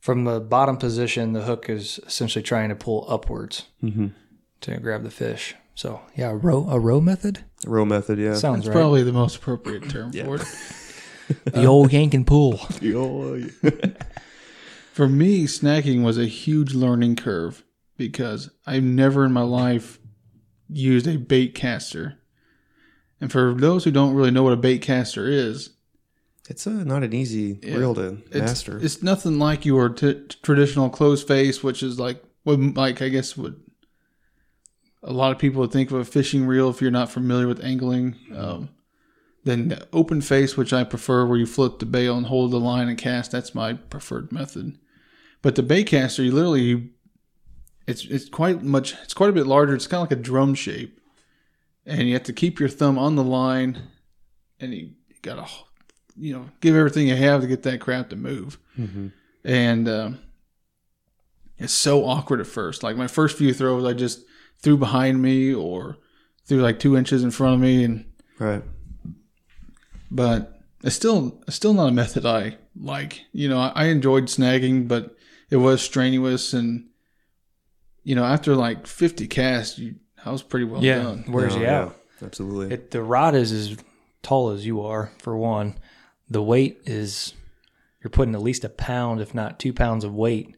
from 0.00 0.24
the 0.24 0.38
bottom 0.40 0.76
position, 0.76 1.32
the 1.32 1.42
hook 1.42 1.70
is 1.70 1.98
essentially 2.06 2.42
trying 2.42 2.68
to 2.68 2.74
pull 2.76 3.06
upwards 3.08 3.66
Mhm. 3.82 4.12
To 4.64 4.76
grab 4.78 5.02
the 5.02 5.10
fish. 5.10 5.54
So 5.74 6.00
yeah, 6.16 6.30
a 6.30 6.34
row 6.34 6.66
a 6.70 6.78
row 6.78 7.00
method 7.00 7.44
Row 7.66 7.84
method, 7.84 8.18
yeah. 8.18 8.34
sounds 8.34 8.64
That's 8.64 8.68
right. 8.68 8.80
probably 8.80 9.02
the 9.02 9.12
most 9.12 9.36
appropriate 9.36 9.88
term 9.88 10.12
for 10.12 10.36
it. 10.36 10.46
the 11.44 11.64
old 11.64 11.92
yank 11.92 12.12
and 12.14 12.26
pull. 12.26 12.60
Oh, 12.84 13.40
For 14.92 15.08
me, 15.08 15.44
snagging 15.46 16.04
was 16.04 16.18
a 16.18 16.26
huge 16.26 16.72
learning 16.74 17.16
curve 17.16 17.64
because 17.96 18.50
I've 18.66 18.84
never 18.84 19.24
in 19.24 19.32
my 19.32 19.42
life 19.42 19.98
used 20.68 21.06
a 21.08 21.16
bait 21.18 21.54
caster. 21.54 22.18
And 23.20 23.32
for 23.32 23.54
those 23.54 23.82
who 23.84 23.90
don't 23.90 24.14
really 24.14 24.30
know 24.30 24.44
what 24.44 24.52
a 24.52 24.56
bait 24.56 24.82
caster 24.82 25.26
is, 25.26 25.70
It's 26.48 26.66
uh, 26.66 26.84
not 26.84 27.02
an 27.02 27.12
easy 27.12 27.58
Yeah. 27.62 27.76
reel 27.76 27.94
to 27.96 28.18
it's, 28.26 28.34
master. 28.36 28.78
it's 28.80 29.02
nothing 29.02 29.38
like 29.38 29.64
your 29.64 29.88
t- 29.88 30.26
traditional 30.42 30.88
closed 30.90 31.26
face, 31.26 31.62
which 31.64 31.82
is 31.82 31.98
like 31.98 32.22
what, 32.44 32.60
like 32.76 33.02
I 33.02 33.08
guess 33.08 33.36
what 33.36 33.54
a 35.04 35.12
lot 35.12 35.30
of 35.32 35.38
people 35.38 35.60
would 35.60 35.70
think 35.72 35.90
of 35.90 35.98
a 35.98 36.04
fishing 36.04 36.46
reel 36.46 36.70
if 36.70 36.80
you're 36.80 36.90
not 36.90 37.10
familiar 37.10 37.46
with 37.46 37.62
angling. 37.62 38.16
Um, 38.34 38.70
then 39.44 39.68
the 39.68 39.86
open 39.92 40.22
face, 40.22 40.56
which 40.56 40.72
I 40.72 40.82
prefer, 40.84 41.26
where 41.26 41.38
you 41.38 41.44
flip 41.46 41.78
the 41.78 41.86
bail 41.86 42.16
and 42.16 42.26
hold 42.26 42.50
the 42.50 42.58
line 42.58 42.88
and 42.88 42.96
cast. 42.96 43.30
That's 43.30 43.54
my 43.54 43.74
preferred 43.74 44.32
method. 44.32 44.78
But 45.42 45.54
the 45.54 45.62
bait 45.62 45.84
caster, 45.84 46.22
you 46.22 46.32
literally, 46.32 46.90
it's 47.86 48.06
it's 48.06 48.30
quite 48.30 48.62
much. 48.62 48.94
It's 49.02 49.12
quite 49.12 49.28
a 49.28 49.34
bit 49.34 49.46
larger. 49.46 49.74
It's 49.74 49.86
kind 49.86 50.02
of 50.02 50.10
like 50.10 50.18
a 50.18 50.22
drum 50.22 50.54
shape, 50.54 50.98
and 51.84 52.08
you 52.08 52.14
have 52.14 52.22
to 52.24 52.32
keep 52.32 52.58
your 52.58 52.70
thumb 52.70 52.98
on 52.98 53.16
the 53.16 53.22
line, 53.22 53.82
and 54.58 54.72
you 54.72 54.92
gotta, 55.20 55.46
you 56.16 56.32
know, 56.32 56.48
give 56.62 56.74
everything 56.74 57.08
you 57.08 57.16
have 57.16 57.42
to 57.42 57.46
get 57.46 57.62
that 57.64 57.80
crap 57.82 58.08
to 58.08 58.16
move. 58.16 58.58
Mhm. 58.78 59.12
And 59.44 59.86
um, 59.86 60.18
it's 61.58 61.74
so 61.74 62.06
awkward 62.06 62.40
at 62.40 62.46
first. 62.46 62.82
Like 62.82 62.96
my 62.96 63.06
first 63.06 63.36
few 63.36 63.52
throws, 63.52 63.84
I 63.84 63.92
just 63.92 64.24
threw 64.64 64.76
behind 64.76 65.22
me 65.22 65.54
or 65.54 65.98
threw 66.46 66.60
like 66.60 66.80
two 66.80 66.96
inches 66.96 67.22
in 67.22 67.30
front 67.30 67.54
of 67.54 67.60
me, 67.60 67.84
and 67.84 68.04
Right. 68.40 68.62
but 70.10 70.60
it's 70.82 70.96
still 70.96 71.40
it's 71.46 71.56
still 71.56 71.74
not 71.74 71.88
a 71.88 71.92
method 71.92 72.26
I 72.26 72.58
like. 72.76 73.22
You 73.32 73.48
know, 73.48 73.58
I, 73.58 73.72
I 73.74 73.84
enjoyed 73.86 74.24
snagging, 74.24 74.88
but 74.88 75.14
it 75.50 75.56
was 75.56 75.82
strenuous, 75.82 76.52
and 76.52 76.88
you 78.02 78.14
know, 78.14 78.24
after 78.24 78.54
like 78.54 78.86
fifty 78.86 79.26
casts, 79.26 79.78
you, 79.78 79.96
I 80.24 80.30
was 80.32 80.42
pretty 80.42 80.66
well 80.66 80.82
Yeah, 80.82 81.02
done. 81.02 81.24
where's 81.28 81.54
No, 81.54 81.58
he 81.60 81.64
yeah. 81.64 81.90
Absolutely. 82.22 82.74
It, 82.74 82.90
the 82.90 83.02
rod 83.02 83.34
is 83.34 83.52
as 83.52 83.76
tall 84.22 84.50
as 84.50 84.64
you 84.66 84.80
are 84.82 85.12
for 85.18 85.36
one. 85.36 85.76
The 86.30 86.42
weight 86.42 86.80
is 86.86 87.34
you're 88.02 88.10
putting 88.10 88.34
at 88.34 88.42
least 88.42 88.64
a 88.64 88.68
pound, 88.68 89.20
if 89.20 89.34
not 89.34 89.58
two 89.58 89.72
pounds 89.72 90.04
of 90.04 90.14
weight 90.14 90.56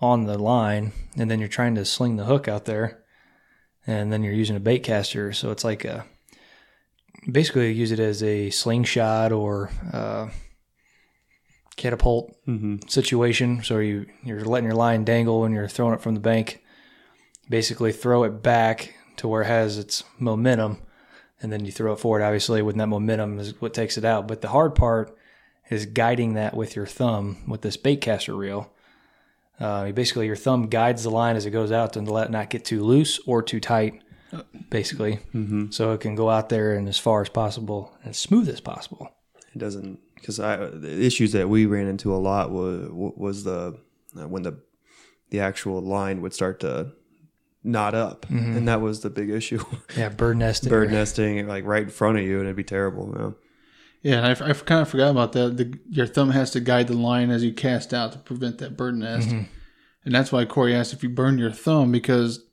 on 0.00 0.24
the 0.24 0.38
line, 0.38 0.92
and 1.16 1.30
then 1.30 1.40
you're 1.40 1.48
trying 1.48 1.74
to 1.76 1.84
sling 1.84 2.16
the 2.16 2.24
hook 2.24 2.46
out 2.48 2.64
there. 2.64 3.02
And 3.86 4.12
then 4.12 4.22
you're 4.22 4.32
using 4.32 4.56
a 4.56 4.60
bait 4.60 4.80
caster. 4.80 5.32
So 5.32 5.50
it's 5.50 5.64
like 5.64 5.84
a 5.84 6.04
basically 7.30 7.68
you 7.68 7.74
use 7.74 7.92
it 7.92 8.00
as 8.00 8.22
a 8.22 8.50
slingshot 8.50 9.32
or 9.32 9.70
uh, 9.92 10.28
catapult 11.76 12.34
situation. 12.88 13.62
So 13.62 13.78
you 13.78 14.06
you're 14.22 14.44
letting 14.44 14.68
your 14.68 14.76
line 14.76 15.04
dangle 15.04 15.44
and 15.44 15.54
you're 15.54 15.68
throwing 15.68 15.94
it 15.94 16.02
from 16.02 16.14
the 16.14 16.20
bank. 16.20 16.62
Basically, 17.48 17.92
throw 17.92 18.24
it 18.24 18.42
back 18.42 18.94
to 19.16 19.28
where 19.28 19.42
it 19.42 19.46
has 19.46 19.76
its 19.76 20.02
momentum, 20.18 20.78
and 21.42 21.52
then 21.52 21.64
you 21.66 21.72
throw 21.72 21.92
it 21.92 22.00
forward. 22.00 22.22
Obviously, 22.22 22.62
with 22.62 22.76
that 22.76 22.86
momentum 22.86 23.38
is 23.38 23.60
what 23.60 23.74
takes 23.74 23.98
it 23.98 24.04
out. 24.04 24.26
But 24.26 24.40
the 24.40 24.48
hard 24.48 24.74
part 24.74 25.14
is 25.70 25.86
guiding 25.86 26.34
that 26.34 26.56
with 26.56 26.74
your 26.74 26.86
thumb 26.86 27.44
with 27.46 27.60
this 27.60 27.76
bait 27.76 28.00
caster 28.00 28.34
reel. 28.34 28.72
Uh, 29.60 29.92
basically, 29.92 30.26
your 30.26 30.36
thumb 30.36 30.68
guides 30.68 31.04
the 31.04 31.10
line 31.10 31.36
as 31.36 31.46
it 31.46 31.50
goes 31.50 31.70
out 31.70 31.92
to 31.92 32.00
let 32.00 32.26
it 32.26 32.30
not 32.30 32.50
get 32.50 32.64
too 32.64 32.82
loose 32.82 33.20
or 33.26 33.42
too 33.42 33.60
tight. 33.60 34.00
Basically, 34.68 35.20
mm-hmm. 35.32 35.70
so 35.70 35.92
it 35.92 36.00
can 36.00 36.16
go 36.16 36.28
out 36.28 36.48
there 36.48 36.74
and 36.74 36.88
as 36.88 36.98
far 36.98 37.22
as 37.22 37.28
possible 37.28 37.96
and 38.02 38.10
as 38.10 38.18
smooth 38.18 38.48
as 38.48 38.60
possible. 38.60 39.14
It 39.54 39.58
doesn't 39.58 40.00
because 40.16 40.38
the 40.38 40.98
issues 41.00 41.32
that 41.32 41.48
we 41.48 41.66
ran 41.66 41.86
into 41.86 42.12
a 42.12 42.18
lot 42.18 42.50
was 42.50 42.88
was 42.90 43.44
the 43.44 43.78
uh, 44.18 44.26
when 44.26 44.42
the 44.42 44.58
the 45.30 45.38
actual 45.38 45.80
line 45.80 46.20
would 46.20 46.34
start 46.34 46.58
to 46.60 46.92
knot 47.62 47.94
up, 47.94 48.28
and 48.28 48.68
that 48.68 48.80
was 48.80 49.00
the 49.00 49.10
big 49.10 49.30
issue. 49.30 49.64
Yeah, 49.96 50.08
bird 50.08 50.36
nesting. 50.36 50.70
Bird 50.70 50.90
nesting 50.90 51.46
like 51.46 51.64
right 51.64 51.84
in 51.84 51.90
front 51.90 52.18
of 52.18 52.24
you, 52.24 52.38
and 52.38 52.46
it'd 52.46 52.56
be 52.56 52.64
terrible. 52.64 53.08
You 53.08 53.18
know? 53.18 53.34
Yeah, 54.04 54.18
and 54.18 54.26
I, 54.26 54.50
I 54.50 54.52
kind 54.52 54.82
of 54.82 54.88
forgot 54.88 55.10
about 55.10 55.32
that. 55.32 55.56
The, 55.56 55.78
your 55.88 56.06
thumb 56.06 56.30
has 56.30 56.50
to 56.52 56.60
guide 56.60 56.88
the 56.88 56.94
line 56.94 57.30
as 57.30 57.42
you 57.42 57.52
cast 57.54 57.92
out 57.94 58.12
to 58.12 58.18
prevent 58.18 58.58
that 58.58 58.76
bird 58.76 58.96
nest. 58.96 59.28
Mm-hmm. 59.30 59.44
And 60.04 60.14
that's 60.14 60.30
why 60.30 60.44
Corey 60.44 60.74
asked 60.74 60.92
if 60.92 61.02
you 61.02 61.08
burn 61.08 61.38
your 61.38 61.50
thumb 61.50 61.90
because 61.90 62.44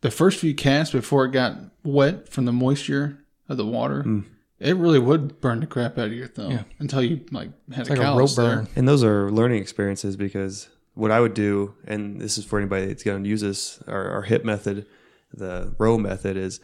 the 0.00 0.10
first 0.10 0.38
few 0.40 0.54
casts 0.54 0.92
before 0.94 1.26
it 1.26 1.32
got 1.32 1.58
wet 1.84 2.28
from 2.30 2.46
the 2.46 2.52
moisture 2.52 3.18
of 3.50 3.58
the 3.58 3.66
water, 3.66 4.02
mm. 4.02 4.24
it 4.58 4.74
really 4.76 4.98
would 4.98 5.42
burn 5.42 5.60
the 5.60 5.66
crap 5.66 5.98
out 5.98 6.06
of 6.06 6.14
your 6.14 6.26
thumb 6.26 6.52
Yeah. 6.52 6.62
until 6.78 7.02
you 7.02 7.20
like 7.30 7.50
had 7.70 7.80
It's 7.82 7.90
a 7.90 7.94
like 7.94 8.08
a 8.08 8.16
rope 8.16 8.30
there. 8.34 8.56
burn. 8.56 8.68
And 8.74 8.88
those 8.88 9.04
are 9.04 9.30
learning 9.30 9.60
experiences 9.60 10.16
because 10.16 10.70
what 10.94 11.10
I 11.10 11.20
would 11.20 11.34
do, 11.34 11.74
and 11.86 12.18
this 12.18 12.38
is 12.38 12.46
for 12.46 12.58
anybody 12.58 12.86
that's 12.86 13.02
going 13.02 13.22
to 13.22 13.28
use 13.28 13.42
this, 13.42 13.78
our, 13.86 14.08
our 14.08 14.22
hip 14.22 14.42
method, 14.42 14.86
the 15.34 15.74
row 15.78 15.98
method 15.98 16.38
is 16.38 16.60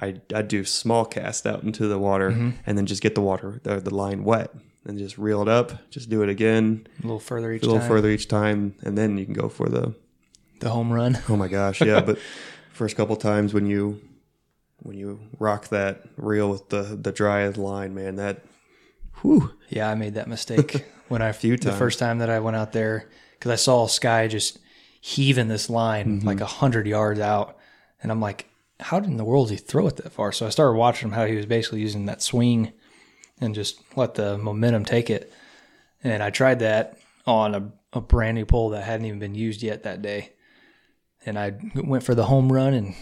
I, 0.00 0.20
I'd 0.34 0.48
do 0.48 0.64
small 0.64 1.04
cast 1.04 1.46
out 1.46 1.62
into 1.62 1.88
the 1.88 1.98
water 1.98 2.28
and 2.66 2.76
then 2.78 2.84
just 2.86 3.02
get 3.02 3.14
the 3.14 3.22
water, 3.22 3.60
the, 3.62 3.80
the 3.80 3.94
line 3.94 4.24
wet 4.24 4.50
and 4.84 4.98
just 4.98 5.16
reel 5.18 5.40
it 5.42 5.48
up, 5.48 5.72
just 5.90 6.08
do 6.10 6.22
it 6.22 6.28
again, 6.28 6.86
A 7.00 7.02
little 7.02 7.18
further 7.18 7.52
each 7.52 7.62
time. 7.62 7.70
a 7.70 7.72
little 7.72 7.80
time. 7.86 7.96
further 7.96 8.10
each 8.10 8.28
time. 8.28 8.74
And 8.82 8.96
then 8.98 9.16
you 9.18 9.24
can 9.24 9.34
go 9.34 9.48
for 9.48 9.68
the, 9.68 9.94
The 10.60 10.70
home 10.70 10.92
run. 10.92 11.18
oh 11.28 11.36
my 11.36 11.48
gosh. 11.48 11.80
Yeah. 11.80 12.00
but 12.02 12.18
first 12.72 12.96
couple 12.96 13.16
times 13.16 13.54
when 13.54 13.66
you, 13.66 14.00
when 14.82 14.96
you 14.98 15.18
rock 15.38 15.68
that 15.68 16.02
reel 16.16 16.50
with 16.50 16.68
the, 16.68 16.82
the 16.82 17.10
dry 17.10 17.48
line, 17.48 17.94
man, 17.94 18.16
that, 18.16 18.42
whew, 19.22 19.52
Yeah, 19.70 19.90
I 19.90 19.94
made 19.94 20.14
that 20.14 20.28
mistake 20.28 20.84
when 21.08 21.22
I 21.22 21.32
Few 21.32 21.56
the 21.56 21.64
times. 21.70 21.78
first 21.78 21.98
time 21.98 22.18
that 22.18 22.28
I 22.30 22.38
went 22.40 22.56
out 22.56 22.72
there 22.72 23.08
because 23.38 23.50
I 23.50 23.56
saw 23.56 23.84
a 23.86 23.88
Sky 23.88 24.28
just 24.28 24.58
heaving 25.00 25.48
this 25.48 25.70
line 25.70 26.18
Mm-hmm. 26.18 26.26
like 26.26 26.40
a 26.40 26.46
hundred 26.46 26.86
yards 26.86 27.18
out, 27.20 27.56
and 28.02 28.12
I'm 28.12 28.20
like, 28.20 28.46
how 28.80 29.00
did 29.00 29.10
in 29.10 29.16
the 29.16 29.24
world 29.24 29.48
did 29.48 29.58
he 29.58 29.64
throw 29.64 29.86
it 29.86 29.96
that 29.96 30.12
far? 30.12 30.32
So 30.32 30.46
I 30.46 30.50
started 30.50 30.76
watching 30.76 31.08
him 31.08 31.14
how 31.14 31.26
he 31.26 31.36
was 31.36 31.46
basically 31.46 31.80
using 31.80 32.06
that 32.06 32.22
swing 32.22 32.72
and 33.40 33.54
just 33.54 33.80
let 33.96 34.14
the 34.14 34.38
momentum 34.38 34.84
take 34.84 35.10
it. 35.10 35.32
And 36.04 36.22
I 36.22 36.30
tried 36.30 36.60
that 36.60 36.98
on 37.26 37.54
a, 37.54 37.72
a 37.92 38.00
brand 38.00 38.36
new 38.36 38.44
pole 38.44 38.70
that 38.70 38.84
hadn't 38.84 39.06
even 39.06 39.18
been 39.18 39.34
used 39.34 39.62
yet 39.62 39.82
that 39.82 40.02
day, 40.02 40.32
and 41.24 41.38
I 41.38 41.54
went 41.74 42.04
for 42.04 42.14
the 42.14 42.24
home 42.24 42.52
run 42.52 42.74
and 42.74 42.94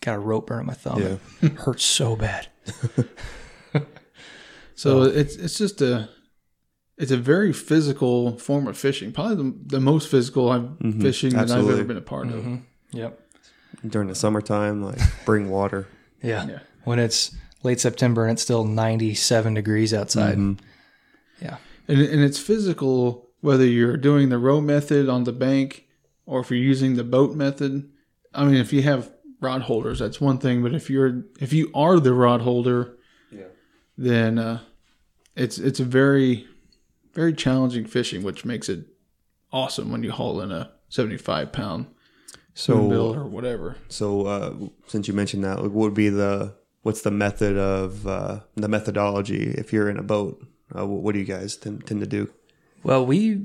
got 0.00 0.16
a 0.16 0.18
rope 0.18 0.48
burn 0.48 0.60
on 0.60 0.66
my 0.66 0.74
thumb. 0.74 1.00
Yeah. 1.00 1.16
It 1.42 1.52
hurt 1.58 1.80
so 1.80 2.16
bad. 2.16 2.48
So 4.76 5.04
it's 5.04 5.36
it's 5.36 5.58
just 5.58 5.80
a 5.80 6.08
it's 6.98 7.10
a 7.10 7.16
very 7.16 7.52
physical 7.52 8.38
form 8.38 8.68
of 8.68 8.78
fishing. 8.78 9.10
Probably 9.10 9.36
the, 9.36 9.54
the 9.66 9.80
most 9.80 10.08
physical 10.08 10.50
I've 10.50 10.62
mm-hmm. 10.62 11.00
fishing 11.00 11.32
that 11.32 11.50
I've 11.50 11.68
ever 11.68 11.82
been 11.82 11.96
a 11.96 12.02
part 12.02 12.28
of. 12.28 12.34
Mm-hmm. 12.34 12.56
Yep. 12.92 13.20
During 13.86 14.08
the 14.08 14.14
summertime, 14.14 14.82
like 14.82 14.98
bring 15.24 15.50
water. 15.50 15.88
Yeah. 16.22 16.46
Yeah. 16.46 16.58
When 16.84 16.98
it's 16.98 17.36
late 17.62 17.78
September 17.78 18.24
and 18.24 18.32
it's 18.32 18.42
still 18.42 18.64
97 18.64 19.54
degrees 19.54 19.92
outside. 19.92 20.38
Yeah. 21.40 21.58
And, 21.86 22.00
and 22.00 22.22
it's 22.22 22.38
physical 22.38 23.28
whether 23.42 23.66
you're 23.66 23.98
doing 23.98 24.30
the 24.30 24.38
row 24.38 24.60
method 24.60 25.08
on 25.08 25.24
the 25.24 25.32
bank 25.32 25.86
or 26.24 26.40
if 26.40 26.50
you're 26.50 26.58
using 26.58 26.96
the 26.96 27.04
boat 27.04 27.36
method. 27.36 27.88
I 28.34 28.44
mean, 28.44 28.56
if 28.56 28.72
you 28.72 28.82
have 28.82 29.12
rod 29.40 29.62
holders, 29.62 29.98
that's 29.98 30.20
one 30.20 30.38
thing. 30.38 30.62
But 30.62 30.74
if 30.74 30.90
you're 30.90 31.22
if 31.38 31.52
you 31.52 31.70
are 31.74 32.00
the 32.00 32.14
rod 32.14 32.40
holder, 32.40 32.96
then 33.96 34.38
uh, 34.38 34.60
it's 35.36 35.58
it's 35.58 35.80
a 35.80 35.84
very 35.84 36.46
very 37.14 37.32
challenging 37.34 37.86
fishing, 37.86 38.22
which 38.22 38.44
makes 38.44 38.68
it 38.68 38.86
awesome 39.52 39.90
when 39.92 40.02
you 40.02 40.12
haul 40.12 40.40
in 40.40 40.50
a 40.50 40.72
75 40.88 41.52
pound 41.52 41.86
So, 42.58 43.12
or 43.14 43.24
whatever. 43.24 43.76
so 43.90 44.26
uh, 44.26 44.54
since 44.86 45.06
you 45.06 45.12
mentioned 45.12 45.44
that, 45.44 45.60
what 45.60 45.72
would 45.72 45.94
be 45.94 46.08
the 46.08 46.54
what's 46.80 47.02
the 47.02 47.10
method 47.10 47.58
of 47.58 48.06
uh, 48.06 48.40
the 48.54 48.66
methodology 48.66 49.50
if 49.50 49.74
you're 49.74 49.90
in 49.90 49.98
a 49.98 50.02
boat? 50.02 50.42
Uh, 50.74 50.86
what 50.86 51.12
do 51.12 51.18
you 51.18 51.26
guys 51.26 51.54
tend, 51.54 51.86
tend 51.86 52.00
to 52.00 52.06
do? 52.06 52.30
Well, 52.82 53.04
we, 53.04 53.44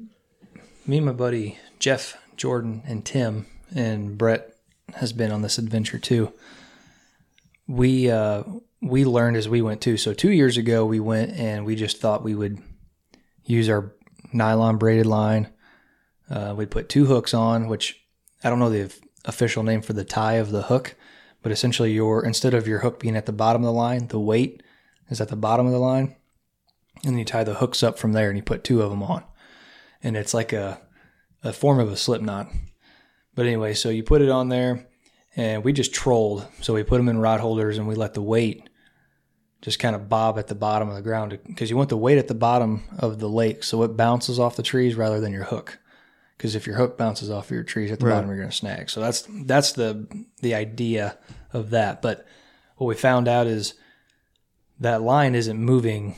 me 0.88 0.97
and 0.97 1.06
my 1.06 1.12
buddy 1.12 1.60
Jeff, 1.78 2.17
Jordan, 2.38 2.84
and 2.86 3.04
Tim, 3.04 3.47
and 3.76 4.17
Brett 4.17 4.56
has 4.95 5.12
been 5.12 5.34
on 5.34 5.41
this 5.41 5.58
adventure 5.58 6.00
too. 6.00 6.32
We 7.67 8.10
uh, 8.10 8.43
we 8.82 9.04
learned 9.04 9.36
as 9.36 9.50
we 9.50 9.62
went 9.62 9.82
too. 9.82 9.97
So 9.97 10.13
two 10.13 10.32
years 10.32 10.56
ago, 10.56 10.86
we 10.86 11.02
went 11.02 11.32
and 11.32 11.65
we 11.65 11.76
just 11.76 12.00
thought 12.00 12.24
we 12.24 12.34
would 12.34 12.60
use 13.43 13.67
our 13.67 13.93
nylon 14.32 14.78
braided 14.78 15.06
line. 15.06 15.50
Uh, 16.30 16.54
we'd 16.56 16.71
put 16.71 16.88
two 16.88 17.08
hooks 17.08 17.34
on, 17.34 17.67
which 17.67 18.01
I 18.44 18.50
don't 18.50 18.60
know 18.60 18.70
the 18.70 18.94
official 19.26 19.64
name 19.64 19.82
for 19.82 19.94
the 19.94 20.04
tie 20.04 20.34
of 20.34 20.52
the 20.52 20.64
hook, 20.64 20.96
but 21.42 21.52
essentially 21.52 21.92
your 21.92 22.26
instead 22.26 22.54
of 22.54 22.68
your 22.68 22.80
hook 22.80 23.00
being 23.00 23.16
at 23.16 23.26
the 23.26 23.32
bottom 23.32 23.64
of 23.64 23.68
the 23.68 23.74
line, 23.74 24.08
the 24.08 24.20
weight 24.20 24.64
is 25.10 25.22
at 25.22 25.30
the 25.30 25.36
bottom 25.36 25.66
of 25.66 25.72
the 25.72 25.80
line, 25.80 26.16
and 27.04 27.14
then 27.14 27.18
you 27.20 27.26
tie 27.26 27.44
the 27.44 27.56
hooks 27.56 27.84
up 27.84 28.00
from 28.00 28.14
there, 28.14 28.30
and 28.30 28.38
you 28.38 28.44
put 28.44 28.64
two 28.64 28.82
of 28.82 28.90
them 28.90 29.04
on, 29.04 29.24
and 30.04 30.16
it's 30.18 30.34
like 30.34 30.54
a 30.54 30.82
a 31.44 31.54
form 31.54 31.80
of 31.80 31.92
a 31.92 31.98
slip 31.98 32.22
knot. 32.22 32.52
But 33.34 33.46
anyway, 33.46 33.74
so 33.74 33.90
you 33.90 34.04
put 34.04 34.22
it 34.22 34.30
on 34.30 34.50
there, 34.50 34.88
and 35.36 35.64
we 35.64 35.74
just 35.74 35.94
trolled. 35.94 36.46
So 36.62 36.74
we 36.74 36.84
put 36.84 36.98
them 36.98 37.10
in 37.10 37.20
rod 37.20 37.40
holders, 37.40 37.78
and 37.78 37.88
we 37.88 37.96
let 37.96 38.14
the 38.14 38.22
weight 38.22 38.70
just 39.62 39.80
kind 39.80 39.96
of 39.96 40.10
bob 40.10 40.40
at 40.40 40.48
the 40.48 40.56
bottom 40.56 40.90
of 40.90 40.96
the 40.96 41.02
ground 41.02 41.38
because 41.46 41.70
you 41.70 41.78
want 41.78 41.90
the 41.90 41.98
weight 41.98 42.18
at 42.18 42.28
the 42.28 42.34
bottom 42.34 42.84
of 42.98 43.20
the 43.20 43.30
lake 43.30 43.64
so 43.64 43.84
it 43.84 43.96
bounces 43.96 44.40
off 44.40 44.56
the 44.56 44.64
trees 44.64 44.96
rather 44.96 45.20
than 45.20 45.32
your 45.32 45.44
hook. 45.44 45.80
Because 46.42 46.56
if 46.56 46.66
your 46.66 46.76
hook 46.76 46.98
bounces 46.98 47.30
off 47.30 47.52
your 47.52 47.62
trees 47.62 47.92
at 47.92 48.00
the 48.00 48.08
Right. 48.08 48.16
bottom, 48.16 48.28
you're 48.32 48.40
going 48.40 48.50
to 48.50 48.56
snag. 48.56 48.90
So 48.90 49.00
that's 49.00 49.28
that's 49.46 49.74
the 49.74 50.08
the 50.42 50.56
idea 50.56 51.20
of 51.54 51.70
that. 51.70 52.02
But 52.02 52.26
what 52.78 52.88
we 52.88 52.96
found 52.96 53.28
out 53.28 53.46
is 53.46 53.76
that 54.80 55.04
line 55.04 55.36
isn't 55.36 55.60
moving 55.60 56.16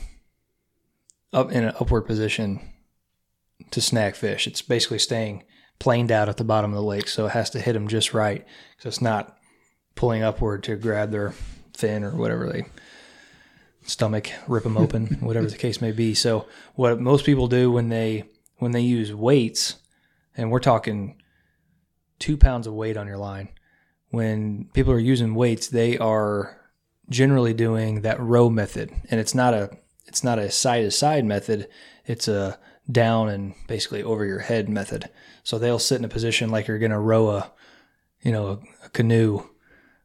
up 1.34 1.52
in 1.52 1.62
an 1.62 1.74
upward 1.78 2.06
position 2.06 2.60
to 3.70 3.82
snag 3.82 4.14
fish. 4.14 4.46
It's 4.46 4.62
basically 4.62 4.98
staying 4.98 5.44
planed 5.78 6.10
out 6.10 6.30
at 6.30 6.38
the 6.38 6.44
bottom 6.44 6.70
of 6.70 6.76
the 6.76 6.82
lake, 6.82 7.06
so 7.08 7.26
it 7.26 7.32
has 7.32 7.50
to 7.50 7.60
hit 7.60 7.74
them 7.74 7.86
just 7.86 8.14
right. 8.14 8.46
So 8.78 8.88
it's 8.88 9.02
not 9.02 9.36
pulling 9.96 10.22
upward 10.22 10.62
to 10.62 10.76
grab 10.76 11.10
their 11.10 11.34
fin 11.76 12.02
or 12.02 12.12
whatever 12.16 12.48
they 12.50 12.64
stomach, 13.82 14.30
rip 14.48 14.62
them 14.64 14.78
open, 14.78 15.06
whatever 15.20 15.48
the 15.50 15.58
case 15.58 15.82
may 15.82 15.92
be. 15.92 16.14
So 16.14 16.46
what 16.76 16.98
most 16.98 17.26
people 17.26 17.46
do 17.46 17.70
when 17.70 17.90
they 17.90 18.24
when 18.56 18.72
they 18.72 18.80
use 18.80 19.12
weights, 19.12 19.74
and 20.36 20.50
we're 20.50 20.60
talking 20.60 21.20
two 22.18 22.36
pounds 22.36 22.66
of 22.66 22.74
weight 22.74 22.96
on 22.96 23.06
your 23.06 23.18
line. 23.18 23.48
When 24.10 24.68
people 24.72 24.92
are 24.92 24.98
using 24.98 25.34
weights, 25.34 25.68
they 25.68 25.98
are 25.98 26.60
generally 27.08 27.52
doing 27.52 28.02
that 28.02 28.20
row 28.20 28.48
method, 28.48 28.92
and 29.10 29.20
it's 29.20 29.34
not 29.34 29.54
a 29.54 29.70
it's 30.06 30.22
not 30.22 30.38
a 30.38 30.50
side 30.50 30.82
to 30.82 30.90
side 30.90 31.24
method. 31.24 31.68
It's 32.06 32.28
a 32.28 32.58
down 32.90 33.28
and 33.28 33.54
basically 33.66 34.02
over 34.02 34.24
your 34.24 34.40
head 34.40 34.68
method. 34.68 35.10
So 35.42 35.58
they'll 35.58 35.78
sit 35.78 35.98
in 35.98 36.04
a 36.04 36.08
position 36.08 36.50
like 36.50 36.66
you're 36.66 36.78
going 36.78 36.90
to 36.90 36.98
row 36.98 37.30
a, 37.30 37.50
you 38.20 38.30
know, 38.30 38.46
a, 38.46 38.86
a 38.86 38.88
canoe, 38.90 39.48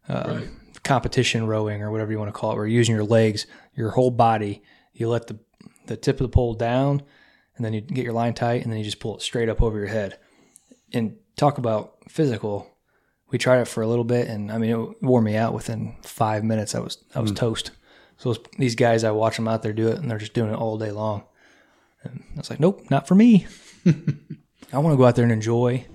uh, 0.08 0.42
competition 0.84 1.46
rowing 1.46 1.82
or 1.82 1.92
whatever 1.92 2.12
you 2.12 2.18
want 2.18 2.34
to 2.34 2.40
call 2.40 2.54
it, 2.54 2.56
where 2.56 2.66
you're 2.66 2.78
using 2.78 2.96
your 2.96 3.04
legs, 3.04 3.46
your 3.76 3.92
whole 3.92 4.12
body. 4.12 4.64
You 4.94 5.10
let 5.10 5.28
the 5.28 5.40
the 5.88 5.98
tip 5.98 6.22
of 6.22 6.26
the 6.26 6.30
pole 6.30 6.54
down, 6.54 7.02
and 7.60 7.66
then 7.66 7.74
you 7.74 7.82
get 7.82 8.06
your 8.06 8.14
line 8.14 8.34
tight, 8.34 8.64
and 8.64 8.72
then 8.72 8.80
you 8.80 8.86
just 8.86 9.02
pull 9.02 9.18
it 9.18 9.22
straight 9.22 9.50
up 9.50 9.62
over 9.62 9.78
your 9.78 9.88
head. 9.88 10.18
And 10.94 11.18
talk 11.36 11.58
about 11.58 11.98
physical. 12.08 12.72
We 13.32 13.38
tried 13.38 13.60
it 13.60 13.68
for 13.68 13.84
a 13.84 13.88
little 13.88 14.06
bit, 14.06 14.30
and 14.30 14.50
I 14.50 14.58
mean, 14.58 14.70
it 14.72 15.04
wore 15.04 15.22
me 15.22 15.36
out 15.36 15.54
within 15.54 15.98
five 16.02 16.46
minutes. 16.46 16.74
I 16.74 16.80
was 16.80 17.04
I 17.14 17.20
was 17.20 17.32
hmm. 17.32 17.36
toast. 17.36 17.72
So 18.18 18.30
those- 18.30 18.46
these 18.58 18.76
guys, 18.76 19.04
I 19.04 19.12
watch 19.12 19.36
them 19.36 19.50
out 19.50 19.62
there 19.62 19.74
do 19.74 19.90
it, 19.90 19.98
and 19.98 20.10
they're 20.10 20.18
just 20.18 20.34
doing 20.34 20.52
it 20.52 20.56
all 20.56 20.78
day 20.78 20.92
long. 20.92 21.24
And 22.04 22.24
I 22.34 22.38
was 22.38 22.50
like, 22.50 22.62
nope, 22.62 22.90
not 22.90 23.08
for 23.08 23.16
me. 23.16 23.46
I 23.86 24.78
want 24.78 24.94
to 24.94 24.98
go 24.98 25.06
out 25.06 25.16
there 25.16 25.24
and 25.24 25.34
enjoy 25.34 25.86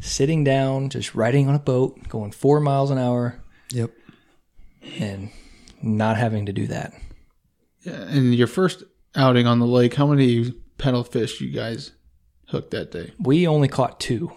sitting 0.00 0.44
down, 0.44 0.88
just 0.88 1.14
riding 1.14 1.46
on 1.46 1.54
a 1.54 1.58
boat, 1.58 2.08
going 2.08 2.32
four 2.32 2.58
miles 2.58 2.90
an 2.90 2.96
hour, 2.96 3.38
Yep. 3.70 3.90
and 4.98 5.30
not 5.82 6.16
having 6.16 6.46
to 6.46 6.52
do 6.52 6.66
that. 6.68 6.94
Yeah, 7.82 8.02
and 8.02 8.34
your 8.34 8.46
first 8.46 8.82
outing 9.14 9.46
on 9.46 9.58
the 9.58 9.66
lake, 9.66 9.94
how 9.94 10.06
many 10.06 10.52
paddlefish 10.78 11.40
you 11.40 11.50
guys 11.50 11.92
hooked 12.48 12.70
that 12.70 12.92
day? 12.92 13.12
We 13.18 13.46
only 13.46 13.68
caught 13.68 14.00
two. 14.00 14.32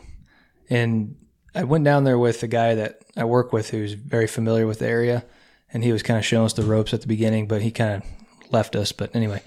And 0.70 1.16
I 1.54 1.64
went 1.64 1.86
down 1.86 2.04
there 2.04 2.18
with 2.18 2.44
a 2.44 2.48
guy 2.48 2.76
that 2.76 3.02
I 3.16 3.24
work 3.26 3.54
with 3.54 3.70
who's 3.70 3.94
very 3.94 4.28
familiar 4.28 4.68
with 4.68 4.80
the 4.80 4.88
area. 4.88 5.26
And 5.72 5.84
he 5.84 5.92
was 5.92 6.04
kind 6.04 6.18
of 6.18 6.26
showing 6.26 6.46
us 6.46 6.54
the 6.54 6.64
ropes 6.64 6.94
at 6.94 7.02
the 7.02 7.08
beginning, 7.08 7.48
but 7.48 7.62
he 7.62 7.72
kind 7.72 8.02
of 8.02 8.52
left 8.52 8.76
us. 8.76 8.92
But 8.92 9.16
anyway, 9.16 9.42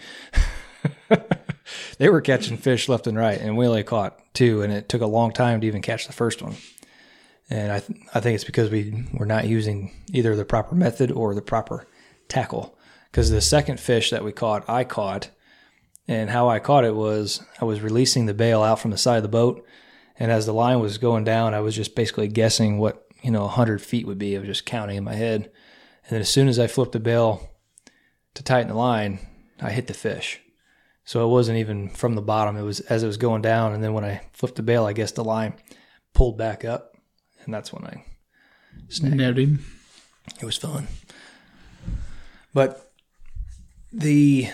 they 1.98 2.08
were 2.08 2.20
catching 2.20 2.56
fish 2.56 2.88
left 2.88 3.06
and 3.06 3.16
right, 3.16 3.40
and 3.40 3.56
we 3.56 3.66
only 3.66 3.82
caught 3.82 4.20
two. 4.34 4.62
And 4.62 4.72
it 4.72 4.88
took 4.88 5.00
a 5.00 5.06
long 5.06 5.32
time 5.32 5.60
to 5.60 5.66
even 5.66 5.82
catch 5.82 6.06
the 6.06 6.12
first 6.12 6.42
one. 6.42 6.56
And 7.50 7.72
I, 7.72 7.80
th- 7.80 7.98
I 8.14 8.20
think 8.20 8.34
it's 8.34 8.44
because 8.44 8.70
we 8.70 9.06
were 9.12 9.26
not 9.26 9.46
using 9.46 9.92
either 10.12 10.36
the 10.36 10.44
proper 10.44 10.74
method 10.74 11.10
or 11.10 11.34
the 11.34 11.42
proper 11.42 11.86
tackle. 12.28 12.76
Because 13.10 13.30
the 13.30 13.40
second 13.40 13.80
fish 13.80 14.10
that 14.10 14.24
we 14.24 14.32
caught, 14.32 14.68
I 14.68 14.84
caught. 14.84 15.30
And 16.08 16.30
how 16.30 16.48
I 16.48 16.58
caught 16.58 16.84
it 16.84 16.96
was 16.96 17.44
I 17.60 17.66
was 17.66 17.82
releasing 17.82 18.26
the 18.26 18.34
bail 18.34 18.62
out 18.62 18.80
from 18.80 18.90
the 18.90 18.98
side 18.98 19.18
of 19.18 19.22
the 19.22 19.28
boat. 19.28 19.64
And 20.18 20.32
as 20.32 20.46
the 20.46 20.54
line 20.54 20.80
was 20.80 20.98
going 20.98 21.24
down, 21.24 21.54
I 21.54 21.60
was 21.60 21.76
just 21.76 21.94
basically 21.94 22.28
guessing 22.28 22.78
what, 22.78 23.06
you 23.22 23.30
know, 23.30 23.42
100 23.42 23.80
feet 23.82 24.06
would 24.06 24.18
be. 24.18 24.34
I 24.34 24.40
was 24.40 24.48
just 24.48 24.66
counting 24.66 24.96
in 24.96 25.04
my 25.04 25.14
head. 25.14 25.44
And 25.44 26.10
then 26.10 26.20
as 26.20 26.30
soon 26.30 26.48
as 26.48 26.58
I 26.58 26.66
flipped 26.66 26.92
the 26.92 27.00
bail 27.00 27.50
to 28.34 28.42
tighten 28.42 28.68
the 28.68 28.74
line, 28.74 29.20
I 29.60 29.70
hit 29.70 29.86
the 29.86 29.94
fish. 29.94 30.40
So 31.04 31.24
it 31.24 31.30
wasn't 31.30 31.58
even 31.58 31.88
from 31.90 32.14
the 32.14 32.22
bottom. 32.22 32.56
It 32.56 32.62
was 32.62 32.80
as 32.80 33.02
it 33.02 33.06
was 33.06 33.16
going 33.16 33.42
down. 33.42 33.74
And 33.74 33.84
then 33.84 33.92
when 33.92 34.04
I 34.04 34.22
flipped 34.32 34.56
the 34.56 34.62
bail, 34.62 34.86
I 34.86 34.94
guess 34.94 35.12
the 35.12 35.24
line 35.24 35.54
pulled 36.14 36.38
back 36.38 36.64
up. 36.64 36.96
And 37.44 37.52
that's 37.52 37.72
when 37.72 37.84
I 37.84 38.04
snagged 38.88 39.38
him. 39.38 39.64
it 40.40 40.44
was 40.44 40.56
fun. 40.56 40.88
But 42.54 42.92
the 43.92 44.48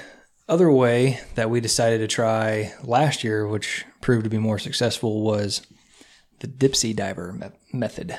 other 0.48 0.70
way 0.70 1.20
that 1.34 1.50
we 1.50 1.60
decided 1.60 1.98
to 1.98 2.06
try 2.06 2.72
last 2.82 3.24
year, 3.24 3.46
which 3.46 3.84
proved 4.00 4.24
to 4.24 4.30
be 4.30 4.38
more 4.38 4.58
successful, 4.58 5.22
was 5.22 5.62
the 6.40 6.48
Dipsy 6.48 6.94
Diver 6.94 7.32
me- 7.32 7.46
method 7.72 8.18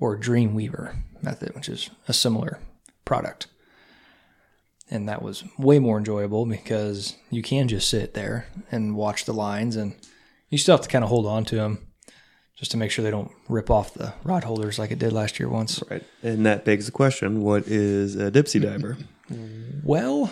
or 0.00 0.18
Dreamweaver 0.18 0.96
method, 1.22 1.54
which 1.54 1.68
is 1.68 1.90
a 2.08 2.12
similar 2.12 2.58
product. 3.04 3.46
And 4.90 5.08
that 5.08 5.22
was 5.22 5.44
way 5.58 5.78
more 5.78 5.98
enjoyable 5.98 6.44
because 6.44 7.16
you 7.30 7.42
can 7.42 7.68
just 7.68 7.88
sit 7.88 8.14
there 8.14 8.46
and 8.70 8.96
watch 8.96 9.24
the 9.24 9.32
lines, 9.32 9.76
and 9.76 9.94
you 10.50 10.58
still 10.58 10.76
have 10.76 10.84
to 10.84 10.88
kind 10.88 11.04
of 11.04 11.08
hold 11.08 11.26
on 11.26 11.44
to 11.46 11.56
them 11.56 11.86
just 12.56 12.70
to 12.72 12.76
make 12.76 12.90
sure 12.90 13.02
they 13.02 13.10
don't 13.10 13.30
rip 13.48 13.70
off 13.70 13.94
the 13.94 14.12
rod 14.22 14.44
holders 14.44 14.78
like 14.78 14.90
it 14.90 14.98
did 14.98 15.12
last 15.12 15.40
year 15.40 15.48
once. 15.48 15.82
Right. 15.90 16.04
And 16.22 16.44
that 16.46 16.64
begs 16.64 16.86
the 16.86 16.92
question 16.92 17.42
what 17.42 17.66
is 17.66 18.16
a 18.16 18.30
dipsy 18.30 18.60
diver? 18.60 18.98
Well, 19.82 20.30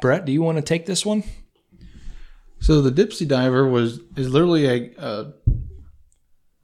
Brett, 0.00 0.24
do 0.24 0.32
you 0.32 0.42
want 0.42 0.56
to 0.56 0.62
take 0.62 0.86
this 0.86 1.04
one? 1.04 1.24
So 2.60 2.82
the 2.82 2.90
Dipsy 2.90 3.26
Diver 3.26 3.66
was 3.66 4.00
is 4.16 4.28
literally 4.28 4.66
a 4.98 5.32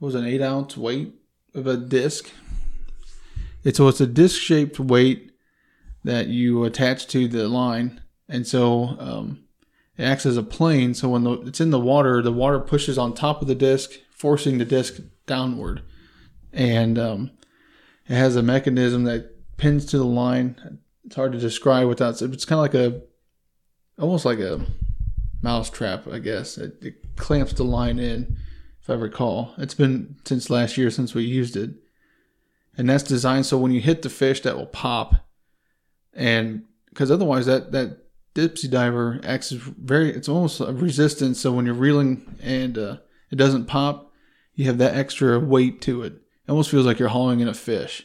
was 0.01 0.15
an 0.15 0.27
eight 0.27 0.43
ounce 0.43 0.77
weight 0.77 1.15
of 1.55 1.67
a 1.67 1.77
disc. 1.77 2.31
It's 3.63 3.79
so 3.79 3.89
it's 3.89 4.01
a 4.01 4.07
disc 4.07 4.41
shaped 4.41 4.79
weight 4.79 5.33
that 6.05 6.27
you 6.27 6.65
attach 6.65 7.07
to 7.09 7.27
the 7.27 7.49
line, 7.49 8.03
and 8.29 8.47
so 8.47 8.97
um, 8.99 9.45
it 9.97 10.05
acts 10.05 10.27
as 10.27 10.37
a 10.37 10.43
plane. 10.43 10.95
So 10.95 11.09
when 11.09 11.25
the, 11.25 11.33
it's 11.43 11.61
in 11.61 11.71
the 11.71 11.81
water, 11.81 12.21
the 12.21 12.33
water 12.33 12.61
pushes 12.61 12.99
on 12.99 13.15
top 13.15 13.41
of 13.41 13.49
the 13.49 13.55
disc, 13.55 13.93
forcing 14.11 14.59
the 14.59 14.65
disc 14.65 15.01
downward, 15.27 15.83
and 16.53 16.99
um, 16.99 17.31
it 18.07 18.15
has 18.15 18.37
a 18.37 18.43
mechanism 18.43 19.05
that 19.05 19.57
pins 19.57 19.87
to 19.87 19.99
the 19.99 20.05
line. 20.05 20.81
It's 21.07 21.17
hard 21.17 21.33
to 21.33 21.39
describe 21.39 21.89
without. 21.89 22.21
It's 22.21 22.45
kind 22.45 22.59
of 22.59 22.63
like 22.63 22.75
a 22.75 23.03
almost 23.99 24.25
like 24.25 24.39
a 24.39 24.65
mouse 25.43 25.71
trap, 25.71 26.07
I 26.11 26.19
guess. 26.19 26.59
It, 26.59 26.79
it 26.83 27.17
clamps 27.17 27.53
the 27.53 27.65
line 27.65 27.99
in, 27.99 28.39
if 28.81 28.91
I 28.91 28.95
recall. 28.95 29.55
It's 29.59 29.75
been 29.75 30.17
since 30.25 30.51
last 30.51 30.77
year 30.77 30.91
since 30.91 31.15
we 31.15 31.23
used 31.25 31.57
it. 31.57 31.71
And 32.77 32.89
that's 32.89 33.05
designed 33.05 33.47
so 33.47 33.59
when 33.59 33.71
you 33.71 33.81
hit 33.81 34.03
the 34.03 34.11
fish, 34.11 34.41
that 34.43 34.57
will 34.57 34.67
pop. 34.67 35.15
And 36.13 36.65
because 36.89 37.11
otherwise, 37.11 37.47
that, 37.47 37.73
that 37.73 37.99
dipsy 38.35 38.69
diver 38.69 39.21
acts 39.23 39.53
as 39.53 39.59
very, 39.59 40.11
it's 40.11 40.29
almost 40.29 40.61
a 40.61 40.73
resistance. 40.73 41.41
So 41.41 41.53
when 41.53 41.67
you're 41.67 41.75
reeling 41.75 42.37
and 42.43 42.77
uh, 42.77 42.97
it 43.31 43.37
doesn't 43.37 43.67
pop, 43.67 44.13
you 44.55 44.67
have 44.67 44.79
that 44.79 44.97
extra 44.97 45.39
weight 45.39 45.81
to 45.83 46.03
it. 46.03 46.15
It 46.15 46.51
almost 46.51 46.71
feels 46.71 46.87
like 46.87 46.99
you're 46.99 47.09
hauling 47.09 47.41
in 47.41 47.49
a 47.49 47.55
fish. 47.55 48.05